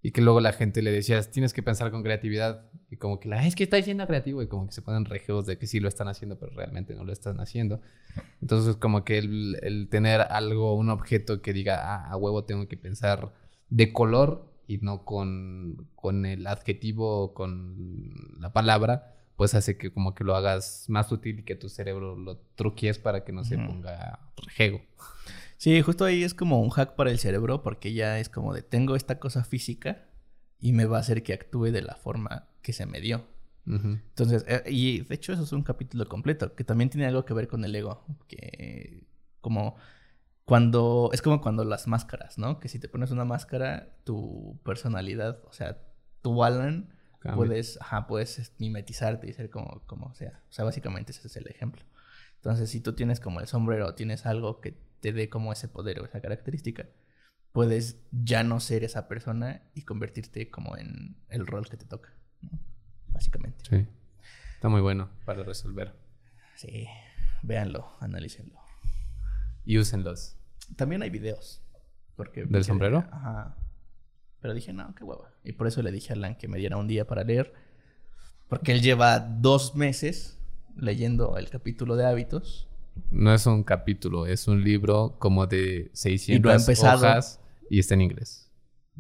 Y 0.02 0.12
que 0.12 0.22
luego 0.22 0.40
la 0.40 0.54
gente 0.54 0.82
le 0.82 0.92
decías, 0.92 1.30
tienes 1.32 1.54
que 1.54 1.62
pensar 1.62 1.92
con 1.92 2.04
creatividad. 2.04 2.70
Y 2.90 2.96
como 2.96 3.20
que, 3.20 3.28
la, 3.28 3.46
es 3.46 3.56
que 3.56 3.64
está 3.64 3.78
diciendo 3.78 4.08
creativo. 4.08 4.42
Y 4.42 4.48
como 4.48 4.68
que 4.68 4.74
se 4.74 4.82
ponen 4.82 5.06
rejeos 5.06 5.46
de 5.46 5.58
que 5.58 5.68
sí 5.68 5.80
lo 5.82 5.90
están 5.90 6.08
haciendo, 6.08 6.40
pero 6.40 6.54
realmente 6.54 6.96
no 6.96 7.04
lo 7.04 7.12
están 7.12 7.40
haciendo. 7.42 7.82
Entonces, 8.42 8.78
como 8.78 9.04
que 9.04 9.18
el, 9.18 9.58
el 9.62 9.90
tener 9.90 10.22
algo, 10.22 10.76
un 10.76 10.90
objeto 10.90 11.42
que 11.42 11.52
diga, 11.52 11.82
ah, 11.84 12.10
a 12.10 12.16
huevo 12.16 12.46
tengo 12.46 12.68
que 12.70 12.78
pensar 12.78 13.34
de 13.70 13.92
color 13.92 14.50
y 14.70 14.78
no 14.78 15.04
con, 15.04 15.88
con 15.96 16.28
el 16.28 16.46
adjetivo 16.46 17.24
o 17.24 17.34
con 17.34 18.38
la 18.40 18.54
palabra, 18.54 19.16
pues 19.36 19.56
hace 19.56 19.80
que 19.80 19.92
como 19.92 20.14
que 20.14 20.24
lo 20.24 20.36
hagas 20.36 20.86
más 20.90 21.12
útil 21.12 21.40
y 21.40 21.44
que 21.44 21.56
tu 21.56 21.70
cerebro 21.70 22.16
lo 22.16 22.38
truquies 22.54 23.00
para 23.00 23.26
que 23.26 23.32
no 23.32 23.44
se 23.44 23.58
ponga 23.58 24.20
rejego. 24.38 24.80
Sí, 25.58 25.82
justo 25.82 26.06
ahí 26.06 26.24
es 26.24 26.36
como 26.36 26.62
un 26.62 26.70
hack 26.70 26.96
para 26.96 27.10
el 27.10 27.18
cerebro 27.18 27.64
porque 27.64 27.94
ya 27.94 28.20
es 28.20 28.30
como 28.30 28.54
de 28.54 28.62
tengo 28.62 28.96
esta 28.96 29.18
cosa 29.18 29.44
física 29.44 30.06
y 30.60 30.72
me 30.72 30.86
va 30.86 30.98
a 30.98 31.00
hacer 31.00 31.24
que 31.24 31.34
actúe 31.34 31.72
de 31.72 31.82
la 31.82 31.96
forma 31.96 32.48
que 32.62 32.72
se 32.72 32.86
me 32.86 33.02
dio. 33.02 33.26
Entonces, 33.66 34.46
eh, 34.48 34.64
y 34.68 35.02
de 35.02 35.16
hecho 35.16 35.34
eso 35.34 35.44
es 35.44 35.52
un 35.52 35.64
capítulo 35.64 36.08
completo 36.08 36.54
que 36.54 36.64
también 36.64 36.92
tiene 36.92 37.08
algo 37.08 37.26
que 37.26 37.34
ver 37.34 37.48
con 37.48 37.66
el 37.66 37.76
ego, 37.76 38.06
que 38.28 39.04
como 39.42 39.78
cuando 40.50 41.10
es 41.14 41.22
como 41.22 41.42
cuando 41.42 41.64
las 41.64 41.88
máscaras, 41.88 42.38
¿no? 42.38 42.60
Que 42.60 42.68
si 42.68 42.80
te 42.80 42.90
pones 42.90 43.12
una 43.12 43.24
máscara, 43.24 43.96
tu 44.04 44.60
personalidad, 44.66 45.42
o 45.46 45.54
sea, 45.54 45.78
tu 46.22 46.44
Alan 46.44 46.94
puedes, 47.36 47.80
ajá, 47.82 48.08
puedes 48.08 48.54
mimetizarte 48.58 49.30
y 49.30 49.34
ser 49.34 49.50
como 49.50 49.84
como 49.86 50.14
sea. 50.16 50.42
O 50.50 50.52
sea, 50.52 50.66
básicamente 50.66 51.12
ese 51.12 51.28
es 51.28 51.36
el 51.38 51.48
ejemplo. 51.48 51.84
Entonces, 52.38 52.70
si 52.70 52.82
tú 52.82 52.94
tienes 52.94 53.20
como 53.20 53.40
el 53.40 53.48
sombrero, 53.48 53.94
tienes 53.96 54.26
algo 54.26 54.60
que 54.60 54.78
te 55.00 55.14
dé 55.14 55.30
como 55.30 55.54
ese 55.54 55.68
poder 55.68 56.00
o 56.00 56.06
esa 56.06 56.22
característica, 56.22 56.88
puedes 57.52 58.02
ya 58.12 58.44
no 58.44 58.60
ser 58.60 58.84
esa 58.84 59.08
persona 59.08 59.70
y 59.74 59.84
convertirte 59.84 60.50
como 60.50 60.78
en 60.78 61.18
el 61.30 61.46
rol 61.46 61.70
que 61.70 61.78
te 61.78 61.86
toca, 61.86 62.14
¿no? 62.42 62.60
Básicamente. 63.08 63.64
Sí. 63.70 63.88
Está 64.56 64.70
muy 64.70 64.82
bueno 64.82 65.10
para 65.26 65.44
resolver. 65.44 65.96
Sí, 66.56 66.88
véanlo, 67.44 67.96
analícenlo. 68.00 68.60
Y 69.66 69.78
úsenlos. 69.78 70.39
También 70.76 71.02
hay 71.02 71.10
videos. 71.10 71.62
Porque 72.16 72.46
¿Del 72.46 72.64
sombrero? 72.64 73.06
Ajá. 73.12 73.56
Pero 74.42 74.54
dije, 74.54 74.74
no, 74.74 74.94
qué 74.96 75.04
hueva. 75.04 75.32
Y 75.44 75.54
por 75.54 75.68
eso 75.68 75.82
le 75.82 75.92
dije 75.92 76.14
a 76.14 76.16
Alan 76.16 76.36
que 76.36 76.48
me 76.48 76.58
diera 76.58 76.78
un 76.78 76.88
día 76.88 77.06
para 77.06 77.24
leer. 77.24 77.54
Porque 78.48 78.72
él 78.72 78.82
lleva 78.82 79.20
dos 79.20 79.76
meses 79.76 80.38
leyendo 80.76 81.38
el 81.38 81.50
capítulo 81.50 81.96
de 81.96 82.06
hábitos. 82.06 82.68
No 83.12 83.34
es 83.34 83.46
un 83.46 83.64
capítulo, 83.64 84.26
es 84.26 84.48
un 84.48 84.64
libro 84.64 85.16
como 85.20 85.48
de 85.48 85.92
600 85.94 86.68
Y 86.70 86.82
no 86.84 86.90
hojas 86.90 87.40
y 87.70 87.80
está 87.80 87.94
en 87.94 88.02
inglés. 88.02 88.52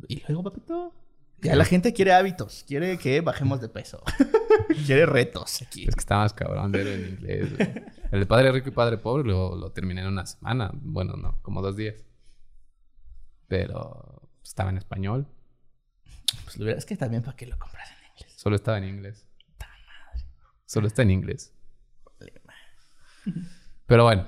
Y 0.07 0.22
luego, 0.28 0.43
papito. 0.43 0.93
Ya 1.41 1.55
la 1.55 1.65
gente 1.65 1.93
quiere 1.93 2.13
hábitos. 2.13 2.63
Quiere 2.67 2.97
que 2.97 3.21
bajemos 3.21 3.61
de 3.61 3.69
peso. 3.69 4.03
quiere 4.85 5.05
retos 5.05 5.61
aquí. 5.61 5.85
Es 5.87 5.95
que 5.95 5.99
está 5.99 6.17
más 6.17 6.33
cabrón 6.33 6.71
leerlo 6.71 6.91
en 6.91 7.09
inglés. 7.13 7.55
güey. 7.55 7.73
El 8.11 8.19
de 8.21 8.25
Padre 8.25 8.51
Rico 8.51 8.69
y 8.69 8.71
Padre 8.71 8.97
Pobre 8.97 9.23
lo, 9.23 9.55
lo 9.55 9.71
terminé 9.71 10.01
en 10.01 10.07
una 10.07 10.25
semana. 10.25 10.71
Bueno, 10.73 11.15
no, 11.15 11.41
como 11.41 11.61
dos 11.61 11.75
días. 11.75 12.03
Pero 13.47 14.29
estaba 14.43 14.69
en 14.69 14.77
español. 14.77 15.27
Pues 16.43 16.57
lo 16.57 16.69
es 16.69 16.85
que 16.85 16.95
también 16.95 17.23
para 17.23 17.35
que 17.35 17.47
lo 17.47 17.57
compras 17.57 17.89
en 17.89 18.11
inglés. 18.11 18.33
Solo 18.35 18.55
estaba 18.55 18.77
en 18.77 18.83
inglés. 18.85 19.25
Solo 20.65 20.85
está 20.85 21.01
en 21.01 21.11
inglés. 21.11 21.51
Pero 23.87 24.03
bueno, 24.03 24.27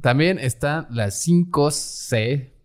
también 0.00 0.38
están 0.38 0.86
las 0.88 1.20
5 1.20 1.70
C, 1.70 2.56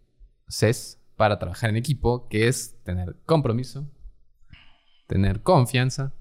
Cs 0.48 0.99
para 1.20 1.38
trabajar 1.38 1.70
en 1.70 1.76
equipo, 1.76 2.28
que 2.30 2.48
es 2.48 2.82
tener 2.86 3.18
compromiso, 3.26 3.92
tener 5.06 5.44
confianza, 5.44 6.16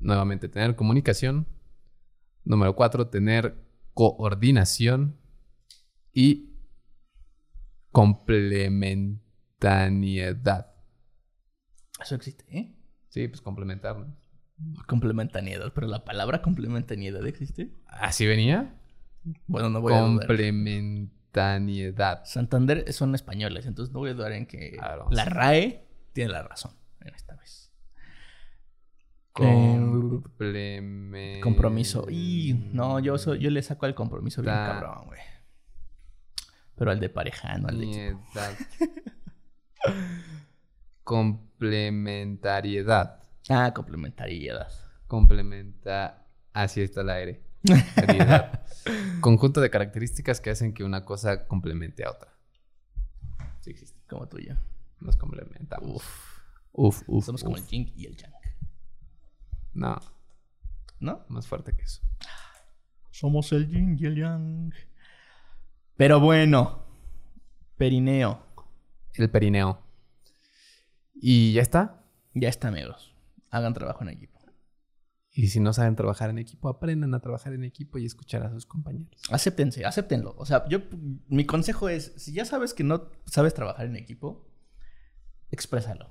nuevamente 0.00 0.48
tener 0.48 0.74
comunicación, 0.74 1.46
número 2.42 2.74
4, 2.74 3.06
tener 3.06 3.54
coordinación 3.92 5.16
y 6.12 6.56
complementariedad. 7.92 10.74
Eso 12.02 12.16
existe, 12.16 12.44
¿eh? 12.48 12.74
Sí, 13.10 13.28
pues 13.28 13.40
complementarnos. 13.42 14.08
Complementariedad, 14.88 15.72
pero 15.72 15.86
la 15.86 16.04
palabra 16.04 16.42
complementariedad 16.42 17.24
existe. 17.28 17.70
¿Así 17.86 18.26
venía? 18.26 18.74
Bueno, 19.46 19.70
no 19.70 19.80
voy 19.80 19.94
a 19.94 20.04
Complementariedad. 21.34 22.24
Santander 22.24 22.92
son 22.92 23.14
españoles, 23.14 23.66
entonces 23.66 23.92
no 23.92 24.00
voy 24.00 24.10
a 24.10 24.14
dudar 24.14 24.32
en 24.32 24.46
que 24.46 24.76
la. 25.10 25.24
RAE 25.24 25.84
tiene 26.12 26.30
la 26.32 26.42
razón 26.44 26.72
en 27.00 27.14
esta 27.14 27.34
vez. 27.36 27.72
Complemen- 29.32 31.40
Compromiso. 31.40 32.06
Y 32.08 32.54
no, 32.72 33.00
yo 33.34 33.50
le 33.50 33.62
saco 33.62 33.86
al 33.86 33.94
compromiso 33.94 34.42
bien 34.42 34.54
Da- 34.54 34.66
cabrón, 34.80 35.06
güey. 35.06 35.20
Pero 36.76 36.90
al 36.90 37.00
de 37.00 37.08
pareja, 37.08 37.56
no 37.58 37.68
al 37.68 37.80
de. 37.80 38.16
Complementariedad. 41.04 43.22
Ah, 43.48 43.72
complementariedad. 43.74 44.68
Complementa. 45.06 46.26
Así 46.52 46.82
está 46.82 47.02
el 47.02 47.10
aire. 47.10 47.42
Variedad. 47.96 48.62
Conjunto 49.20 49.60
de 49.60 49.70
características 49.70 50.40
que 50.40 50.50
hacen 50.50 50.74
que 50.74 50.84
una 50.84 51.04
cosa 51.04 51.46
complemente 51.46 52.04
a 52.04 52.10
otra. 52.10 52.34
Sí 53.60 53.70
existe. 53.70 53.98
Como 54.08 54.28
yo. 54.38 54.54
Nos 55.00 55.16
complementamos. 55.16 55.96
Uf. 55.96 56.34
Uf, 56.72 57.02
uf. 57.06 57.24
Somos 57.24 57.42
como 57.42 57.56
el 57.56 57.66
yin 57.66 57.92
y 57.96 58.06
el 58.06 58.16
yang. 58.16 58.32
No, 59.72 60.00
¿No? 61.00 61.24
más 61.28 61.46
fuerte 61.46 61.74
que 61.74 61.82
eso. 61.82 62.02
Somos 63.10 63.52
el 63.52 63.68
yin 63.68 63.96
y 63.98 64.06
el 64.06 64.16
yang. 64.16 64.72
Pero 65.96 66.20
bueno. 66.20 66.84
Perineo. 67.76 68.44
El 69.14 69.30
perineo. 69.30 69.80
Y 71.14 71.52
ya 71.52 71.62
está. 71.62 72.04
Ya 72.34 72.48
está, 72.48 72.68
amigos. 72.68 73.14
Hagan 73.50 73.72
trabajo 73.72 74.02
en 74.02 74.10
equipo. 74.10 74.33
Y 75.36 75.48
si 75.48 75.58
no 75.58 75.72
saben 75.72 75.96
trabajar 75.96 76.30
en 76.30 76.38
equipo, 76.38 76.68
aprendan 76.68 77.12
a 77.12 77.18
trabajar 77.18 77.54
en 77.54 77.64
equipo 77.64 77.98
y 77.98 78.06
escuchar 78.06 78.44
a 78.44 78.50
sus 78.50 78.66
compañeros. 78.66 79.20
Acéptense, 79.30 79.84
acéptenlo. 79.84 80.36
O 80.38 80.46
sea, 80.46 80.64
yo, 80.68 80.78
mi 81.26 81.44
consejo 81.44 81.88
es, 81.88 82.12
si 82.16 82.32
ya 82.32 82.44
sabes 82.44 82.72
que 82.72 82.84
no 82.84 83.10
sabes 83.26 83.52
trabajar 83.52 83.86
en 83.86 83.96
equipo, 83.96 84.48
exprésalo. 85.50 86.10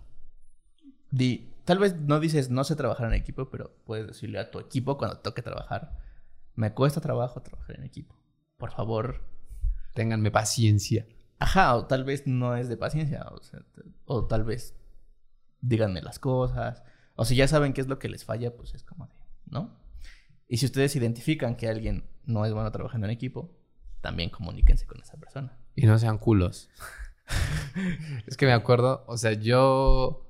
Di, 1.09 1.53
tal 1.63 1.79
vez 1.79 1.95
no 1.95 2.19
dices 2.19 2.49
no 2.49 2.65
sé 2.65 2.75
trabajar 2.75 3.07
en 3.07 3.13
equipo, 3.13 3.49
pero 3.49 3.73
puedes 3.85 4.07
decirle 4.07 4.39
a 4.39 4.51
tu 4.51 4.59
equipo 4.59 4.97
cuando 4.97 5.19
toque 5.19 5.41
trabajar, 5.41 5.97
me 6.55 6.73
cuesta 6.73 6.99
trabajo 6.99 7.41
trabajar 7.41 7.77
en 7.77 7.83
equipo. 7.83 8.19
Por 8.57 8.71
favor. 8.71 9.21
Ténganme 9.93 10.31
paciencia. 10.31 11.07
Ajá, 11.39 11.75
o 11.75 11.85
tal 11.87 12.03
vez 12.03 12.27
no 12.27 12.57
es 12.57 12.67
de 12.67 12.75
paciencia, 12.75 13.25
o, 13.31 13.41
sea, 13.41 13.61
o 14.05 14.25
tal 14.27 14.43
vez 14.43 14.75
díganme 15.61 16.01
las 16.01 16.19
cosas, 16.19 16.83
o 17.15 17.25
si 17.25 17.35
ya 17.35 17.47
saben 17.47 17.73
qué 17.73 17.81
es 17.81 17.87
lo 17.87 17.99
que 17.99 18.09
les 18.09 18.25
falla, 18.25 18.55
pues 18.55 18.73
es 18.73 18.83
como 18.83 19.07
¿no? 19.53 19.79
Y 20.47 20.57
si 20.57 20.65
ustedes 20.65 20.95
identifican 20.95 21.55
que 21.55 21.69
alguien 21.69 22.09
no 22.25 22.45
es 22.45 22.53
bueno 22.53 22.71
trabajando 22.71 23.07
en 23.07 23.11
equipo, 23.11 23.55
también 24.01 24.29
comuníquense 24.29 24.85
con 24.85 25.01
esa 25.01 25.17
persona. 25.17 25.57
Y 25.75 25.85
no 25.85 25.97
sean 25.97 26.17
culos. 26.17 26.69
es 28.27 28.35
que 28.35 28.45
me 28.45 28.51
acuerdo, 28.51 29.05
o 29.07 29.17
sea, 29.17 29.33
yo 29.33 30.29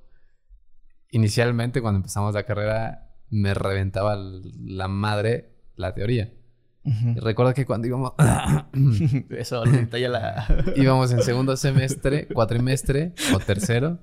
inicialmente 1.09 1.81
cuando 1.81 1.97
empezamos 1.97 2.33
la 2.35 2.43
carrera 2.43 3.15
me 3.29 3.53
reventaba 3.53 4.15
la 4.15 4.87
madre 4.87 5.55
la 5.75 5.93
teoría. 5.93 6.31
Y 6.85 7.19
recuerdo 7.19 7.53
que 7.53 7.65
cuando 7.65 7.87
íbamos, 7.87 8.13
Eso 9.29 9.63
ya 9.65 10.09
la... 10.09 10.73
íbamos 10.75 11.11
en 11.13 11.23
segundo 11.23 11.55
semestre, 11.55 12.27
cuatrimestre 12.27 13.13
o 13.33 13.39
tercero, 13.39 13.99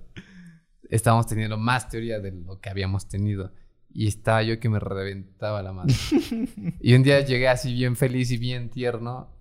estábamos 0.89 1.27
teniendo 1.27 1.59
más 1.59 1.89
teoría 1.89 2.21
de 2.21 2.33
lo 2.33 2.59
que 2.59 2.71
habíamos 2.71 3.09
tenido. 3.09 3.53
Y 3.93 4.07
estaba 4.07 4.43
yo 4.43 4.61
que 4.61 4.69
me 4.69 4.79
reventaba 4.79 5.63
la 5.63 5.73
madre. 5.73 5.95
Y 6.81 6.95
un 6.95 7.03
día 7.03 7.21
llegué 7.21 7.49
así 7.49 7.75
bien 7.75 7.97
feliz 7.97 8.31
y 8.31 8.37
bien 8.37 8.71
tierno 8.71 9.37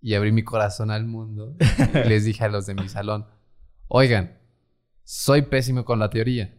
y 0.00 0.14
abrí 0.14 0.32
mi 0.32 0.42
corazón 0.42 0.90
al 0.90 1.04
mundo. 1.04 1.56
Y 2.04 2.08
les 2.08 2.24
dije 2.24 2.44
a 2.44 2.48
los 2.48 2.66
de 2.66 2.74
mi 2.74 2.88
salón, 2.88 3.26
oigan, 3.88 4.38
soy 5.04 5.42
pésimo 5.42 5.84
con 5.84 5.98
la 5.98 6.10
teoría. 6.10 6.56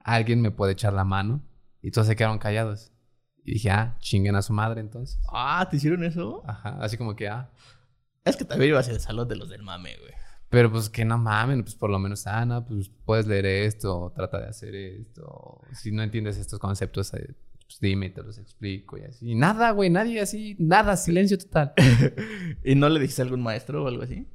¿Alguien 0.00 0.40
me 0.40 0.50
puede 0.50 0.72
echar 0.72 0.92
la 0.92 1.04
mano? 1.04 1.42
Y 1.82 1.90
todos 1.90 2.08
se 2.08 2.16
quedaron 2.16 2.38
callados. 2.38 2.92
Y 3.44 3.54
dije, 3.54 3.70
ah, 3.70 3.96
chinguen 4.00 4.34
a 4.34 4.42
su 4.42 4.52
madre 4.52 4.80
entonces. 4.80 5.20
ah, 5.32 5.66
¿te 5.70 5.76
hicieron 5.76 6.04
eso? 6.04 6.42
Ajá, 6.46 6.78
así 6.80 6.96
como 6.96 7.14
que, 7.16 7.28
ah. 7.28 7.50
Es 8.24 8.36
que 8.36 8.44
también 8.44 8.70
ibas 8.70 8.88
al 8.88 9.00
salón 9.00 9.28
de 9.28 9.36
los 9.36 9.48
del 9.48 9.62
mame, 9.62 9.96
güey. 9.98 10.12
Pero 10.50 10.70
pues 10.70 10.90
que 10.90 11.04
no 11.04 11.16
mamen, 11.16 11.62
pues 11.62 11.76
por 11.76 11.90
lo 11.90 11.98
menos, 12.00 12.26
ah, 12.26 12.44
no, 12.44 12.66
pues 12.66 12.90
puedes 13.04 13.26
leer 13.26 13.46
esto, 13.46 14.12
trata 14.14 14.40
de 14.40 14.48
hacer 14.48 14.74
esto. 14.74 15.60
Si 15.72 15.92
no 15.92 16.02
entiendes 16.02 16.36
estos 16.38 16.58
conceptos, 16.58 17.14
eh, 17.14 17.34
pues 17.62 17.78
dime, 17.80 18.10
te 18.10 18.22
los 18.22 18.36
explico 18.36 18.98
y 18.98 19.02
así. 19.02 19.36
Nada, 19.36 19.70
güey, 19.70 19.90
nadie 19.90 20.20
así, 20.20 20.56
nada, 20.58 20.96
silencio 20.96 21.38
total. 21.38 21.72
¿Y 22.64 22.74
no 22.74 22.88
le 22.88 22.98
dijiste 22.98 23.22
a 23.22 23.26
algún 23.26 23.42
maestro 23.42 23.84
o 23.84 23.88
algo 23.88 24.02
así? 24.02 24.26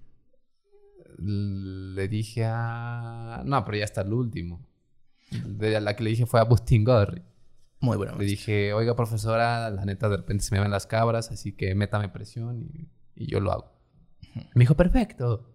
le 1.18 2.08
dije 2.10 2.44
a... 2.46 3.42
No, 3.46 3.64
pero 3.64 3.78
ya 3.78 3.86
está 3.86 4.02
el 4.02 4.14
último. 4.14 4.68
De 5.46 5.80
la 5.80 5.96
que 5.96 6.04
le 6.04 6.10
dije 6.12 6.26
fue 6.26 6.40
a 6.40 6.44
Bustin 6.44 6.84
Gorri. 6.84 7.22
Muy 7.80 7.98
bueno. 7.98 8.18
Le 8.18 8.26
dije, 8.26 8.74
oiga, 8.74 8.96
profesora, 8.96 9.70
la 9.70 9.86
neta 9.86 10.10
de 10.10 10.18
repente 10.18 10.44
se 10.44 10.54
me 10.56 10.62
ven 10.62 10.72
las 10.72 10.88
cabras, 10.88 11.32
así 11.32 11.54
que 11.54 11.74
métame 11.76 12.10
presión 12.10 12.62
y, 12.62 12.90
y 13.16 13.28
yo 13.28 13.40
lo 13.40 13.52
hago. 13.52 13.72
Me 14.54 14.62
dijo, 14.62 14.76
perfecto. 14.76 15.55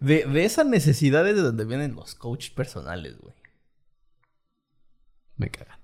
De, 0.00 0.24
de 0.24 0.44
esa 0.44 0.64
necesidad 0.64 1.28
es 1.28 1.36
de 1.36 1.42
donde 1.42 1.64
vienen 1.64 1.94
los 1.94 2.14
coaches 2.14 2.50
personales, 2.50 3.18
güey. 3.18 3.34
Me 5.36 5.50
cagan. 5.50 5.78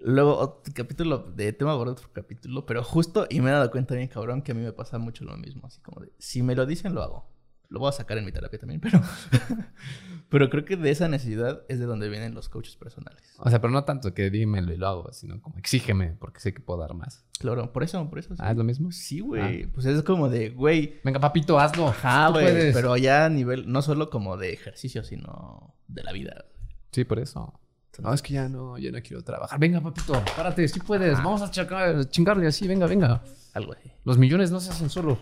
Luego, 0.00 0.36
otro 0.36 0.72
capítulo 0.74 1.18
de 1.18 1.52
tema 1.52 1.76
por 1.76 1.88
otro 1.88 2.08
capítulo, 2.12 2.66
pero 2.66 2.84
justo, 2.84 3.26
y 3.28 3.40
me 3.40 3.50
he 3.50 3.52
dado 3.52 3.70
cuenta 3.70 3.94
bien, 3.94 4.08
cabrón, 4.08 4.42
que 4.42 4.52
a 4.52 4.54
mí 4.54 4.62
me 4.62 4.72
pasa 4.72 4.98
mucho 4.98 5.24
lo 5.24 5.36
mismo. 5.36 5.66
Así 5.66 5.80
como 5.80 6.00
de, 6.00 6.12
si 6.18 6.42
me 6.42 6.54
lo 6.54 6.66
dicen, 6.66 6.94
lo 6.94 7.02
hago. 7.02 7.37
Lo 7.68 7.80
voy 7.80 7.88
a 7.90 7.92
sacar 7.92 8.16
en 8.18 8.24
mi 8.24 8.32
terapia 8.32 8.58
también, 8.58 8.80
pero. 8.80 9.00
pero 10.30 10.48
creo 10.50 10.64
que 10.64 10.76
de 10.76 10.90
esa 10.90 11.08
necesidad 11.08 11.62
es 11.68 11.78
de 11.78 11.84
donde 11.84 12.08
vienen 12.08 12.34
los 12.34 12.48
coaches 12.48 12.76
personales. 12.76 13.34
O 13.38 13.50
sea, 13.50 13.60
pero 13.60 13.72
no 13.72 13.84
tanto 13.84 14.14
que 14.14 14.30
dímelo 14.30 14.72
y 14.72 14.76
lo 14.76 14.88
hago, 14.88 15.12
sino 15.12 15.40
como 15.42 15.58
exígeme, 15.58 16.16
porque 16.18 16.40
sé 16.40 16.54
que 16.54 16.60
puedo 16.60 16.80
dar 16.80 16.94
más. 16.94 17.24
Claro, 17.38 17.72
por 17.72 17.82
eso, 17.82 18.08
por 18.08 18.18
eso. 18.18 18.34
Sí, 18.34 18.42
Ah, 18.42 18.52
¿es 18.52 18.56
lo 18.56 18.64
mismo? 18.64 18.90
Sí, 18.90 19.20
güey. 19.20 19.66
Pues 19.66 19.86
es 19.86 20.02
como 20.02 20.28
de, 20.28 20.50
güey. 20.50 20.98
Venga, 21.04 21.20
papito, 21.20 21.58
hazlo. 21.58 21.88
Ajá, 21.88 22.28
güey. 22.28 22.72
Pero 22.72 22.96
ya 22.96 23.26
a 23.26 23.28
nivel, 23.28 23.70
no 23.70 23.82
solo 23.82 24.08
como 24.10 24.36
de 24.36 24.52
ejercicio, 24.52 25.04
sino 25.04 25.74
de 25.88 26.02
la 26.02 26.12
vida. 26.12 26.46
Sí, 26.92 27.04
por 27.04 27.18
eso. 27.18 27.60
No, 27.98 28.14
es 28.14 28.22
que 28.22 28.34
ya 28.34 28.48
no, 28.48 28.78
ya 28.78 28.92
no 28.92 29.02
quiero 29.02 29.22
trabajar. 29.24 29.58
Venga, 29.58 29.80
papito, 29.80 30.22
párate, 30.36 30.68
sí 30.68 30.78
puedes. 30.80 31.18
Vamos 31.18 31.42
a 31.42 31.50
chingarle 31.50 32.46
así, 32.46 32.66
venga, 32.68 32.86
venga. 32.86 33.22
Algo 33.54 33.72
así. 33.72 33.90
Los 34.04 34.18
millones 34.18 34.50
no 34.50 34.60
se 34.60 34.70
hacen 34.70 34.88
solo. 34.88 35.18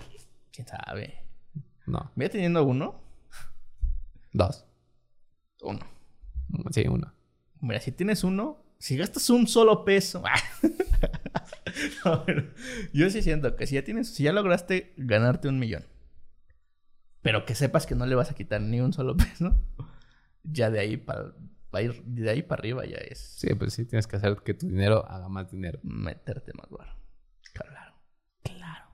¿Quién 0.52 0.66
sabe? 0.68 1.25
No, 1.86 2.10
Voy 2.16 2.28
teniendo 2.28 2.64
uno. 2.64 3.00
dos. 4.32 4.64
Uno. 5.62 5.80
Sí, 6.70 6.86
uno. 6.88 7.12
Mira, 7.60 7.80
si 7.80 7.92
tienes 7.92 8.24
uno, 8.24 8.62
si 8.78 8.96
gastas 8.96 9.30
un 9.30 9.46
solo 9.46 9.84
peso. 9.84 10.22
No, 12.06 12.24
pero 12.24 12.44
yo 12.94 13.10
sí 13.10 13.20
siento 13.20 13.54
que 13.56 13.66
si 13.66 13.74
ya 13.74 13.84
tienes, 13.84 14.08
si 14.14 14.22
ya 14.22 14.32
lograste 14.32 14.94
ganarte 14.96 15.46
un 15.48 15.58
millón, 15.58 15.84
pero 17.20 17.44
que 17.44 17.54
sepas 17.54 17.84
que 17.86 17.94
no 17.94 18.06
le 18.06 18.14
vas 18.14 18.30
a 18.30 18.34
quitar 18.34 18.62
ni 18.62 18.80
un 18.80 18.94
solo 18.94 19.14
peso, 19.16 19.60
ya 20.42 20.70
de 20.70 20.78
ahí 20.80 20.96
para 20.96 21.34
ir 21.82 22.02
de 22.04 22.30
ahí 22.30 22.42
para 22.42 22.60
arriba 22.60 22.86
ya 22.86 22.96
es 22.96 23.18
Sí, 23.18 23.48
pues 23.54 23.74
sí, 23.74 23.84
tienes 23.84 24.06
que 24.06 24.16
hacer 24.16 24.36
que 24.42 24.54
tu 24.54 24.66
dinero 24.68 25.04
haga 25.06 25.28
más 25.28 25.50
dinero. 25.50 25.78
meterte 25.82 26.52
más 26.54 26.70
barro. 26.70 26.96
Claro, 27.52 27.94
claro, 28.42 28.86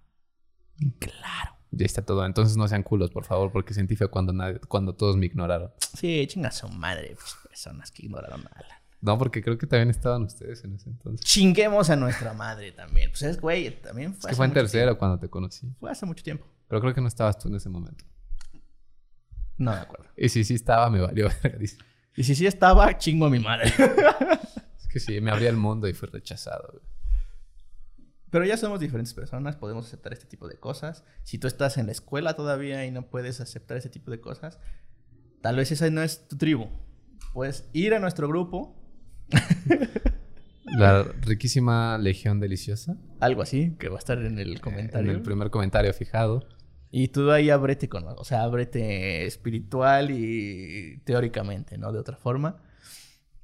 claro. 0.98 1.56
Ya 1.74 1.86
está 1.86 2.02
todo. 2.04 2.24
Entonces 2.26 2.56
no 2.56 2.68
sean 2.68 2.82
culos, 2.82 3.10
por 3.10 3.24
favor, 3.24 3.50
porque 3.50 3.72
sentí 3.74 3.96
feo 3.96 4.10
cuando, 4.10 4.32
nadie, 4.32 4.60
cuando 4.68 4.94
todos 4.94 5.16
me 5.16 5.26
ignoraron. 5.26 5.70
Sí, 5.96 6.26
chinga 6.28 6.50
su 6.50 6.68
madre, 6.68 7.14
pues, 7.14 7.34
personas 7.48 7.90
que 7.90 8.04
ignoraron 8.06 8.46
a 8.46 8.50
Alan. 8.50 8.78
No, 9.00 9.18
porque 9.18 9.42
creo 9.42 9.58
que 9.58 9.66
también 9.66 9.90
estaban 9.90 10.22
ustedes 10.22 10.62
en 10.64 10.74
ese 10.74 10.88
entonces. 10.90 11.24
Chinguemos 11.26 11.90
a 11.90 11.96
nuestra 11.96 12.34
madre 12.34 12.70
también. 12.72 13.10
Pues 13.10 13.22
es, 13.22 13.40
güey, 13.40 13.80
también 13.80 14.12
Es 14.12 14.18
fue 14.18 14.20
que 14.20 14.28
hace 14.28 14.36
fue 14.36 14.46
en 14.46 14.52
tercero 14.52 14.84
tiempo. 14.84 14.98
cuando 15.00 15.18
te 15.18 15.28
conocí. 15.28 15.66
Fue 15.80 15.90
hace 15.90 16.06
mucho 16.06 16.22
tiempo. 16.22 16.46
Pero 16.68 16.80
creo 16.80 16.94
que 16.94 17.00
no 17.00 17.08
estabas 17.08 17.36
tú 17.38 17.48
en 17.48 17.56
ese 17.56 17.68
momento. 17.68 18.04
No 19.58 19.72
me 19.72 19.78
acuerdo. 19.78 20.06
Y 20.16 20.28
si 20.28 20.44
sí 20.44 20.54
estaba, 20.54 20.88
me 20.90 21.00
valió. 21.00 21.28
Y 22.14 22.24
si 22.24 22.34
sí 22.34 22.46
estaba, 22.46 22.96
chingo 22.98 23.26
a 23.26 23.30
mi 23.30 23.38
madre. 23.38 23.72
Es 24.78 24.86
que 24.88 25.00
sí, 25.00 25.20
me 25.20 25.30
abría 25.30 25.48
el 25.48 25.56
mundo 25.56 25.88
y 25.88 25.94
fui 25.94 26.08
rechazado. 26.10 26.68
güey. 26.72 26.84
Pero 28.32 28.44
ya 28.44 28.56
somos 28.56 28.80
diferentes 28.80 29.14
personas, 29.14 29.54
podemos 29.54 29.86
aceptar 29.86 30.12
este 30.12 30.26
tipo 30.26 30.48
de 30.48 30.58
cosas. 30.58 31.04
Si 31.22 31.38
tú 31.38 31.46
estás 31.46 31.78
en 31.78 31.86
la 31.86 31.92
escuela 31.92 32.34
todavía 32.34 32.84
y 32.84 32.90
no 32.90 33.08
puedes 33.08 33.40
aceptar 33.40 33.76
este 33.76 33.90
tipo 33.90 34.10
de 34.10 34.20
cosas, 34.20 34.58
tal 35.40 35.54
vez 35.56 35.70
esa 35.70 35.88
no 35.90 36.02
es 36.02 36.26
tu 36.26 36.36
tribu. 36.36 36.66
Puedes 37.34 37.68
ir 37.72 37.94
a 37.94 38.00
nuestro 38.00 38.26
grupo, 38.26 38.82
La 40.64 41.02
riquísima 41.02 41.98
Legión 41.98 42.40
Deliciosa. 42.40 42.96
algo 43.20 43.42
así, 43.42 43.76
que 43.78 43.88
va 43.88 43.96
a 43.96 43.98
estar 43.98 44.18
en 44.18 44.38
el 44.38 44.60
comentario. 44.60 45.10
En 45.10 45.16
el 45.16 45.22
primer 45.22 45.50
comentario 45.50 45.92
fijado. 45.92 46.48
Y 46.90 47.08
tú 47.08 47.30
ahí 47.30 47.50
ábrete 47.50 47.88
con, 47.88 48.04
o 48.06 48.24
sea, 48.24 48.42
ábrete 48.42 49.26
espiritual 49.26 50.10
y 50.10 51.02
teóricamente, 51.04 51.78
¿no? 51.78 51.92
De 51.92 51.98
otra 51.98 52.16
forma. 52.16 52.62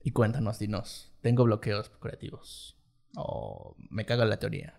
Y 0.03 0.12
cuéntanos, 0.12 0.59
dinos, 0.59 1.12
tengo 1.20 1.45
bloqueos 1.45 1.91
creativos. 2.01 2.78
O 3.16 3.74
me 3.91 4.05
cago 4.05 4.22
en 4.22 4.30
la 4.30 4.39
teoría. 4.39 4.78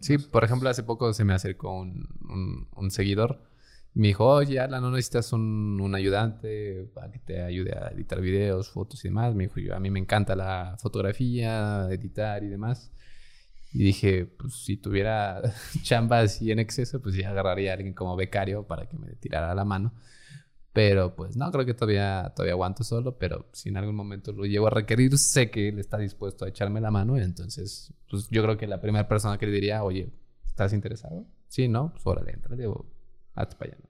Sí, 0.00 0.18
por 0.18 0.44
ejemplo, 0.44 0.68
hace 0.70 0.82
poco 0.82 1.12
se 1.12 1.24
me 1.24 1.34
acercó 1.34 1.72
un, 1.78 2.08
un- 2.28 2.68
un 2.74 2.90
seguidor. 2.90 3.40
y 3.94 4.00
Me 4.00 4.08
dijo, 4.08 4.26
oye, 4.26 4.58
Alan, 4.60 4.82
¿no 4.82 4.90
necesitas 4.90 5.32
un, 5.32 5.78
un 5.80 5.94
ayudante 5.94 6.88
para 6.94 7.10
que 7.12 7.18
te 7.18 7.42
ayude 7.42 7.72
a 7.78 7.88
editar 7.88 8.20
videos, 8.20 8.68
fotos 8.70 9.04
y 9.04 9.08
demás? 9.08 9.34
Me 9.34 9.44
dijo, 9.44 9.60
yo, 9.60 9.74
a 9.74 9.80
mí 9.80 9.90
me 9.90 9.98
encanta 10.00 10.34
la 10.36 10.76
fotografía, 10.78 11.86
editar 11.90 12.42
y 12.44 12.48
demás. 12.48 12.90
Y 13.72 13.84
dije, 13.84 14.26
pues 14.26 14.54
si 14.54 14.76
tuviera 14.76 15.42
chamba 15.82 16.20
así 16.20 16.50
en 16.50 16.58
exceso, 16.60 17.00
pues 17.02 17.14
ya 17.16 17.30
agarraría 17.30 17.72
a 17.72 17.74
alguien 17.74 17.94
como 17.94 18.16
becario 18.16 18.64
para 18.66 18.86
que 18.88 18.96
me 18.98 19.14
tirara 19.16 19.54
la 19.54 19.64
mano. 19.64 19.92
Pero 20.76 21.16
pues 21.16 21.36
no, 21.38 21.50
creo 21.50 21.64
que 21.64 21.72
todavía, 21.74 22.32
todavía 22.36 22.52
aguanto 22.52 22.84
solo, 22.84 23.16
pero 23.18 23.48
si 23.52 23.70
en 23.70 23.78
algún 23.78 23.96
momento 23.96 24.30
lo 24.32 24.44
llego 24.44 24.66
a 24.66 24.70
requerir, 24.70 25.16
sé 25.16 25.50
que 25.50 25.68
él 25.70 25.78
está 25.78 25.96
dispuesto 25.96 26.44
a 26.44 26.48
echarme 26.48 26.82
la 26.82 26.90
mano. 26.90 27.16
Entonces, 27.16 27.94
pues 28.10 28.28
yo 28.30 28.42
creo 28.42 28.58
que 28.58 28.66
la 28.66 28.80
primera 28.80 29.08
persona 29.08 29.38
que 29.38 29.46
le 29.46 29.52
diría, 29.52 29.82
oye, 29.82 30.12
¿estás 30.44 30.74
interesado? 30.74 31.24
Sí, 31.48 31.66
¿no? 31.66 31.92
Pues 31.92 32.06
órale, 32.06 32.32
entrale 32.32 32.66
o 32.66 32.84
hazte 33.34 33.56
para 33.56 33.72
allá. 33.72 33.80
¿no? 33.82 33.88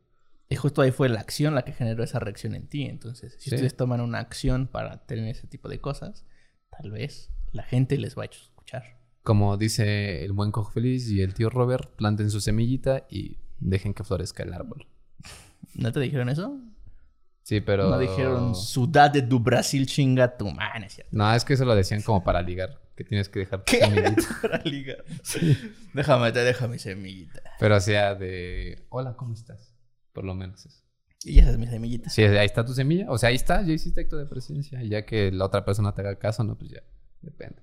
Y 0.49 0.55
justo 0.55 0.81
ahí 0.81 0.93
fue 0.93 1.09
la 1.09 1.19
acción 1.19 1.57
la 1.57 1.63
que 1.65 1.73
generó 1.73 2.05
esa 2.05 2.21
reacción 2.21 2.55
en 2.55 2.69
ti. 2.69 2.85
Entonces, 2.85 3.35
si 3.41 3.51
Sí. 3.51 3.57
ustedes 3.57 3.77
toman 3.77 4.01
una 4.01 4.21
acción 4.21 4.69
para 4.69 5.05
tener 5.07 5.27
ese 5.29 5.49
tipo 5.49 5.69
de 5.69 5.81
cosas, 5.81 6.25
tal 6.71 6.93
vez 6.93 7.33
la 7.51 7.65
gente 7.65 7.99
les 7.99 8.17
va 8.17 8.23
a 8.23 8.27
escuchar. 8.27 8.85
Como 9.25 9.57
dice 9.57 10.25
el 10.25 10.33
buen 10.33 10.53
cojo 10.53 10.71
feliz 10.71 11.11
y 11.11 11.21
el 11.21 11.35
tío 11.35 11.51
Robert, 11.51 11.91
planten 11.97 12.31
su 12.31 12.41
semillita 12.41 13.09
y 13.11 13.39
dejen 13.59 13.93
que 13.93 14.05
florezca 14.05 14.45
el 14.45 14.53
árbol. 14.55 14.87
¿No 15.75 15.91
te 15.91 15.99
dijeron 15.99 16.29
eso? 16.29 16.61
Sí, 17.47 17.61
pero... 17.61 17.89
No 17.89 17.97
dijeron 17.97 18.57
ciudad 18.57 19.13
do 19.13 19.39
Brasil 19.39 19.87
chinga 19.87 20.37
tu 20.37 20.51
man, 20.51 20.83
es 20.83 20.95
cierto. 20.95 21.17
No, 21.17 21.33
es 21.33 21.45
que 21.45 21.53
eso 21.55 21.65
lo 21.65 21.77
decían 21.77 22.03
como 22.03 22.25
para 22.25 22.43
ligar, 22.43 22.81
que 22.97 23.05
tienes 23.05 23.29
que 23.29 23.39
dejar 23.39 23.61
tu 23.63 23.71
¿Qué? 23.71 23.79
semillita. 23.79 24.23
Para 24.43 24.65
ligar. 24.65 25.05
Déjame, 25.95 26.33
te 26.33 26.41
deja 26.41 26.67
mi 26.67 26.81
semillita. 26.81 27.41
Pero 27.61 27.79
sea, 27.79 28.17
de... 28.17 28.85
Hola, 28.89 29.15
¿cómo 29.15 29.33
estás? 29.33 29.77
Por 30.13 30.25
lo 30.25 30.35
menos 30.35 30.67
eso. 30.67 30.83
Y 31.23 31.39
esa 31.39 31.53
es 31.53 31.59
mi 31.59 31.69
semillita. 31.69 32.11
Sí, 32.11 32.25
ahí 32.25 32.47
está 32.47 32.65
tu 32.65 32.75
semilla. 32.75 33.09
O 33.13 33.17
sea, 33.17 33.29
ahí 33.29 33.37
está, 33.37 33.63
ya 33.63 33.73
hiciste 33.73 34.01
acto 34.01 34.17
de 34.17 34.27
presencia. 34.27 34.83
Y 34.83 34.89
ya 34.89 35.07
que 35.07 35.31
la 35.31 35.45
otra 35.45 35.65
persona 35.65 35.95
te 35.95 36.01
haga 36.01 36.19
caso, 36.19 36.43
no, 36.43 36.59
pues 36.59 36.73
ya. 36.73 36.83
Depende. 37.21 37.63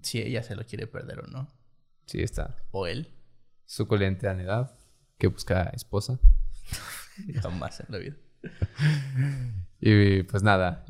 Si 0.00 0.18
ella 0.18 0.42
se 0.42 0.56
lo 0.56 0.64
quiere 0.64 0.86
perder 0.86 1.20
o 1.20 1.26
no. 1.26 1.54
Sí, 2.06 2.22
está. 2.22 2.56
O 2.70 2.86
él. 2.86 3.12
Suculente 3.66 4.26
en 4.28 4.40
edad, 4.40 4.78
que 5.18 5.26
busca 5.26 5.64
esposa. 5.74 6.18
Jamás 7.42 7.80
en 7.80 7.86
la 7.90 7.98
vida. 7.98 8.16
Y 9.80 10.22
pues 10.24 10.42
nada. 10.42 10.84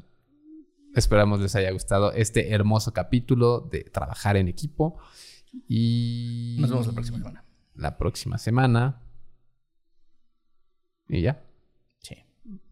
Esperamos 0.94 1.40
les 1.40 1.54
haya 1.56 1.70
gustado 1.72 2.12
este 2.12 2.52
hermoso 2.52 2.92
capítulo 2.92 3.60
de 3.60 3.84
trabajar 3.84 4.36
en 4.36 4.48
equipo. 4.48 4.98
Y. 5.68 6.56
Nos 6.60 6.70
vemos 6.70 6.86
la 6.86 6.92
próxima 6.92 7.18
semana. 7.18 7.44
La 7.74 7.98
próxima 7.98 8.38
semana. 8.38 9.02
Y 11.08 11.22
ya. 11.22 11.44
Sí. 11.98 12.16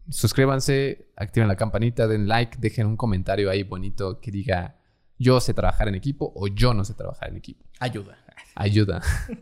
Suscríbanse, 0.09 1.11
activen 1.15 1.47
la 1.47 1.55
campanita, 1.55 2.07
den 2.07 2.27
like, 2.27 2.57
dejen 2.59 2.87
un 2.87 2.97
comentario 2.97 3.49
ahí 3.49 3.63
bonito 3.63 4.19
que 4.19 4.31
diga 4.31 4.79
yo 5.17 5.39
sé 5.39 5.53
trabajar 5.53 5.87
en 5.87 5.95
equipo 5.95 6.31
o 6.35 6.47
yo 6.47 6.73
no 6.73 6.83
sé 6.83 6.93
trabajar 6.93 7.29
en 7.29 7.37
equipo. 7.37 7.65
Ayuda. 7.79 8.17
Ayuda. 8.55 9.01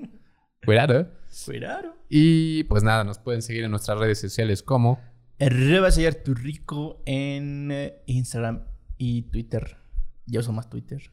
Cuidado. 0.65 1.09
Cuidado. 1.45 1.95
Y 2.09 2.63
pues 2.65 2.83
nada, 2.83 3.03
nos 3.03 3.17
pueden 3.17 3.41
seguir 3.41 3.63
en 3.63 3.71
nuestras 3.71 3.97
redes 3.97 4.19
sociales 4.19 4.61
como 4.61 4.99
Arroba 5.39 5.91
sellar 5.91 6.15
tu 6.15 6.33
rico 6.33 7.01
en 7.05 7.71
eh, 7.71 8.03
Instagram 8.05 8.65
y 8.97 9.23
Twitter. 9.23 9.77
Yo 10.25 10.39
uso 10.39 10.51
más 10.53 10.69
Twitter. 10.69 11.11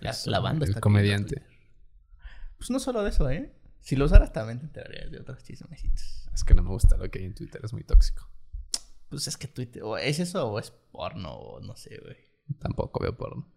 La, 0.00 0.10
Eso, 0.10 0.30
la 0.30 0.40
banda 0.40 0.64
el 0.64 0.70
está 0.70 0.80
comediante. 0.80 1.42
Pues 2.58 2.70
no 2.70 2.78
solo 2.80 3.02
de 3.02 3.10
eso, 3.10 3.30
¿eh? 3.30 3.54
Si 3.80 3.96
lo 3.96 4.06
usaras 4.06 4.32
también 4.32 4.58
te 4.58 4.66
enterarías 4.66 5.10
de 5.10 5.20
otros 5.20 5.42
chismecitos. 5.44 6.28
Es 6.34 6.42
que 6.44 6.54
no 6.54 6.62
me 6.62 6.70
gusta 6.70 6.96
lo 6.96 7.10
que 7.10 7.20
hay 7.20 7.26
en 7.26 7.34
Twitter, 7.34 7.60
es 7.64 7.72
muy 7.72 7.84
tóxico. 7.84 8.28
Pues 9.08 9.28
es 9.28 9.36
que 9.36 9.46
Twitter, 9.46 9.82
o 9.82 9.96
es 9.96 10.18
eso 10.18 10.48
o 10.50 10.58
es 10.58 10.70
porno, 10.70 11.32
o 11.32 11.60
no 11.60 11.76
sé, 11.76 11.98
güey. 12.02 12.16
Tampoco 12.58 13.00
veo 13.00 13.16
porno. 13.16 13.52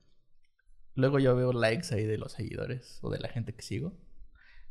Luego 0.93 1.20
yo 1.20 1.36
veo 1.36 1.54
likes 1.54 1.93
ahí 1.93 2.06
de 2.06 2.18
los 2.18 2.34
seguidores 2.34 3.00
o 3.02 3.10
de 3.10 3.20
la 3.20 3.30
gente 3.30 3.54
que 3.56 3.62
sigo. 3.62 3.98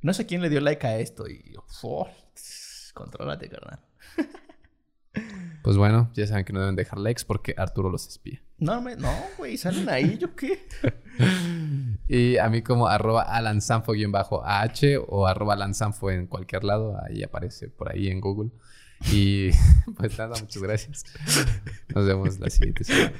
No 0.02 0.12
sé 0.12 0.26
quién 0.26 0.42
le 0.42 0.50
dio 0.50 0.60
like 0.60 0.86
a 0.86 0.98
esto 0.98 1.26
y 1.28 1.52
yo, 1.52 1.64
"Fu, 1.68 2.04
contrólate, 2.94 3.48
carnal. 3.48 3.84
Pues 5.66 5.76
bueno, 5.76 6.12
ya 6.14 6.24
saben 6.28 6.44
que 6.44 6.52
no 6.52 6.60
deben 6.60 6.76
dejar 6.76 7.00
likes 7.00 7.24
porque 7.26 7.52
Arturo 7.58 7.90
los 7.90 8.06
espía. 8.06 8.40
No, 8.58 8.80
me, 8.80 8.94
no, 8.94 9.12
güey, 9.36 9.56
salen 9.56 9.88
ahí, 9.88 10.16
¿yo 10.16 10.36
qué? 10.36 10.64
Y 12.08 12.36
a 12.36 12.48
mí 12.48 12.62
como 12.62 12.86
arroba 12.86 13.22
alansanfo-ah 13.22 14.72
o 15.08 15.26
arroba 15.26 15.54
alansanfo 15.54 16.12
en 16.12 16.28
cualquier 16.28 16.62
lado, 16.62 16.96
ahí 17.04 17.24
aparece 17.24 17.66
por 17.66 17.90
ahí 17.90 18.06
en 18.06 18.20
Google. 18.20 18.52
Y 19.10 19.50
pues 19.96 20.16
nada, 20.16 20.40
muchas 20.40 20.62
gracias. 20.62 21.02
Nos 21.92 22.06
vemos 22.06 22.38
la 22.38 22.48
siguiente 22.48 22.84
semana. 22.84 23.12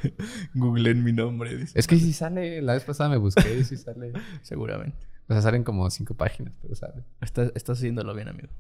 Google 0.55 0.91
en 0.93 1.03
mi 1.03 1.13
nombre, 1.13 1.57
dice. 1.57 1.77
Es 1.77 1.89
que 1.89 1.99
sí 1.99 2.13
sale, 2.13 2.63
la 2.63 2.75
vez 2.75 2.85
pasada 2.85 3.11
me 3.11 3.17
busqué 3.17 3.59
y 3.59 3.65
sí 3.65 3.77
sale. 3.77 4.13
Seguramente. 4.43 5.05
O 5.29 5.33
sea, 5.33 5.43
salen 5.43 5.65
como 5.65 5.91
cinco 5.91 6.15
páginas, 6.15 6.55
pero 6.63 6.77
sale. 6.77 7.03
Estás, 7.21 7.51
estás 7.57 7.79
haciéndolo 7.79 8.15
bien, 8.15 8.29
amigo. 8.29 8.51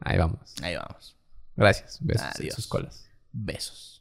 Ahí 0.00 0.18
vamos. 0.18 0.56
Ahí 0.60 0.74
vamos. 0.74 1.16
Gracias. 1.54 1.98
Besos 2.00 2.26
en 2.34 2.42
Adiós. 2.42 2.54
sus 2.56 2.66
colas. 2.66 3.07
Besos. 3.44 3.97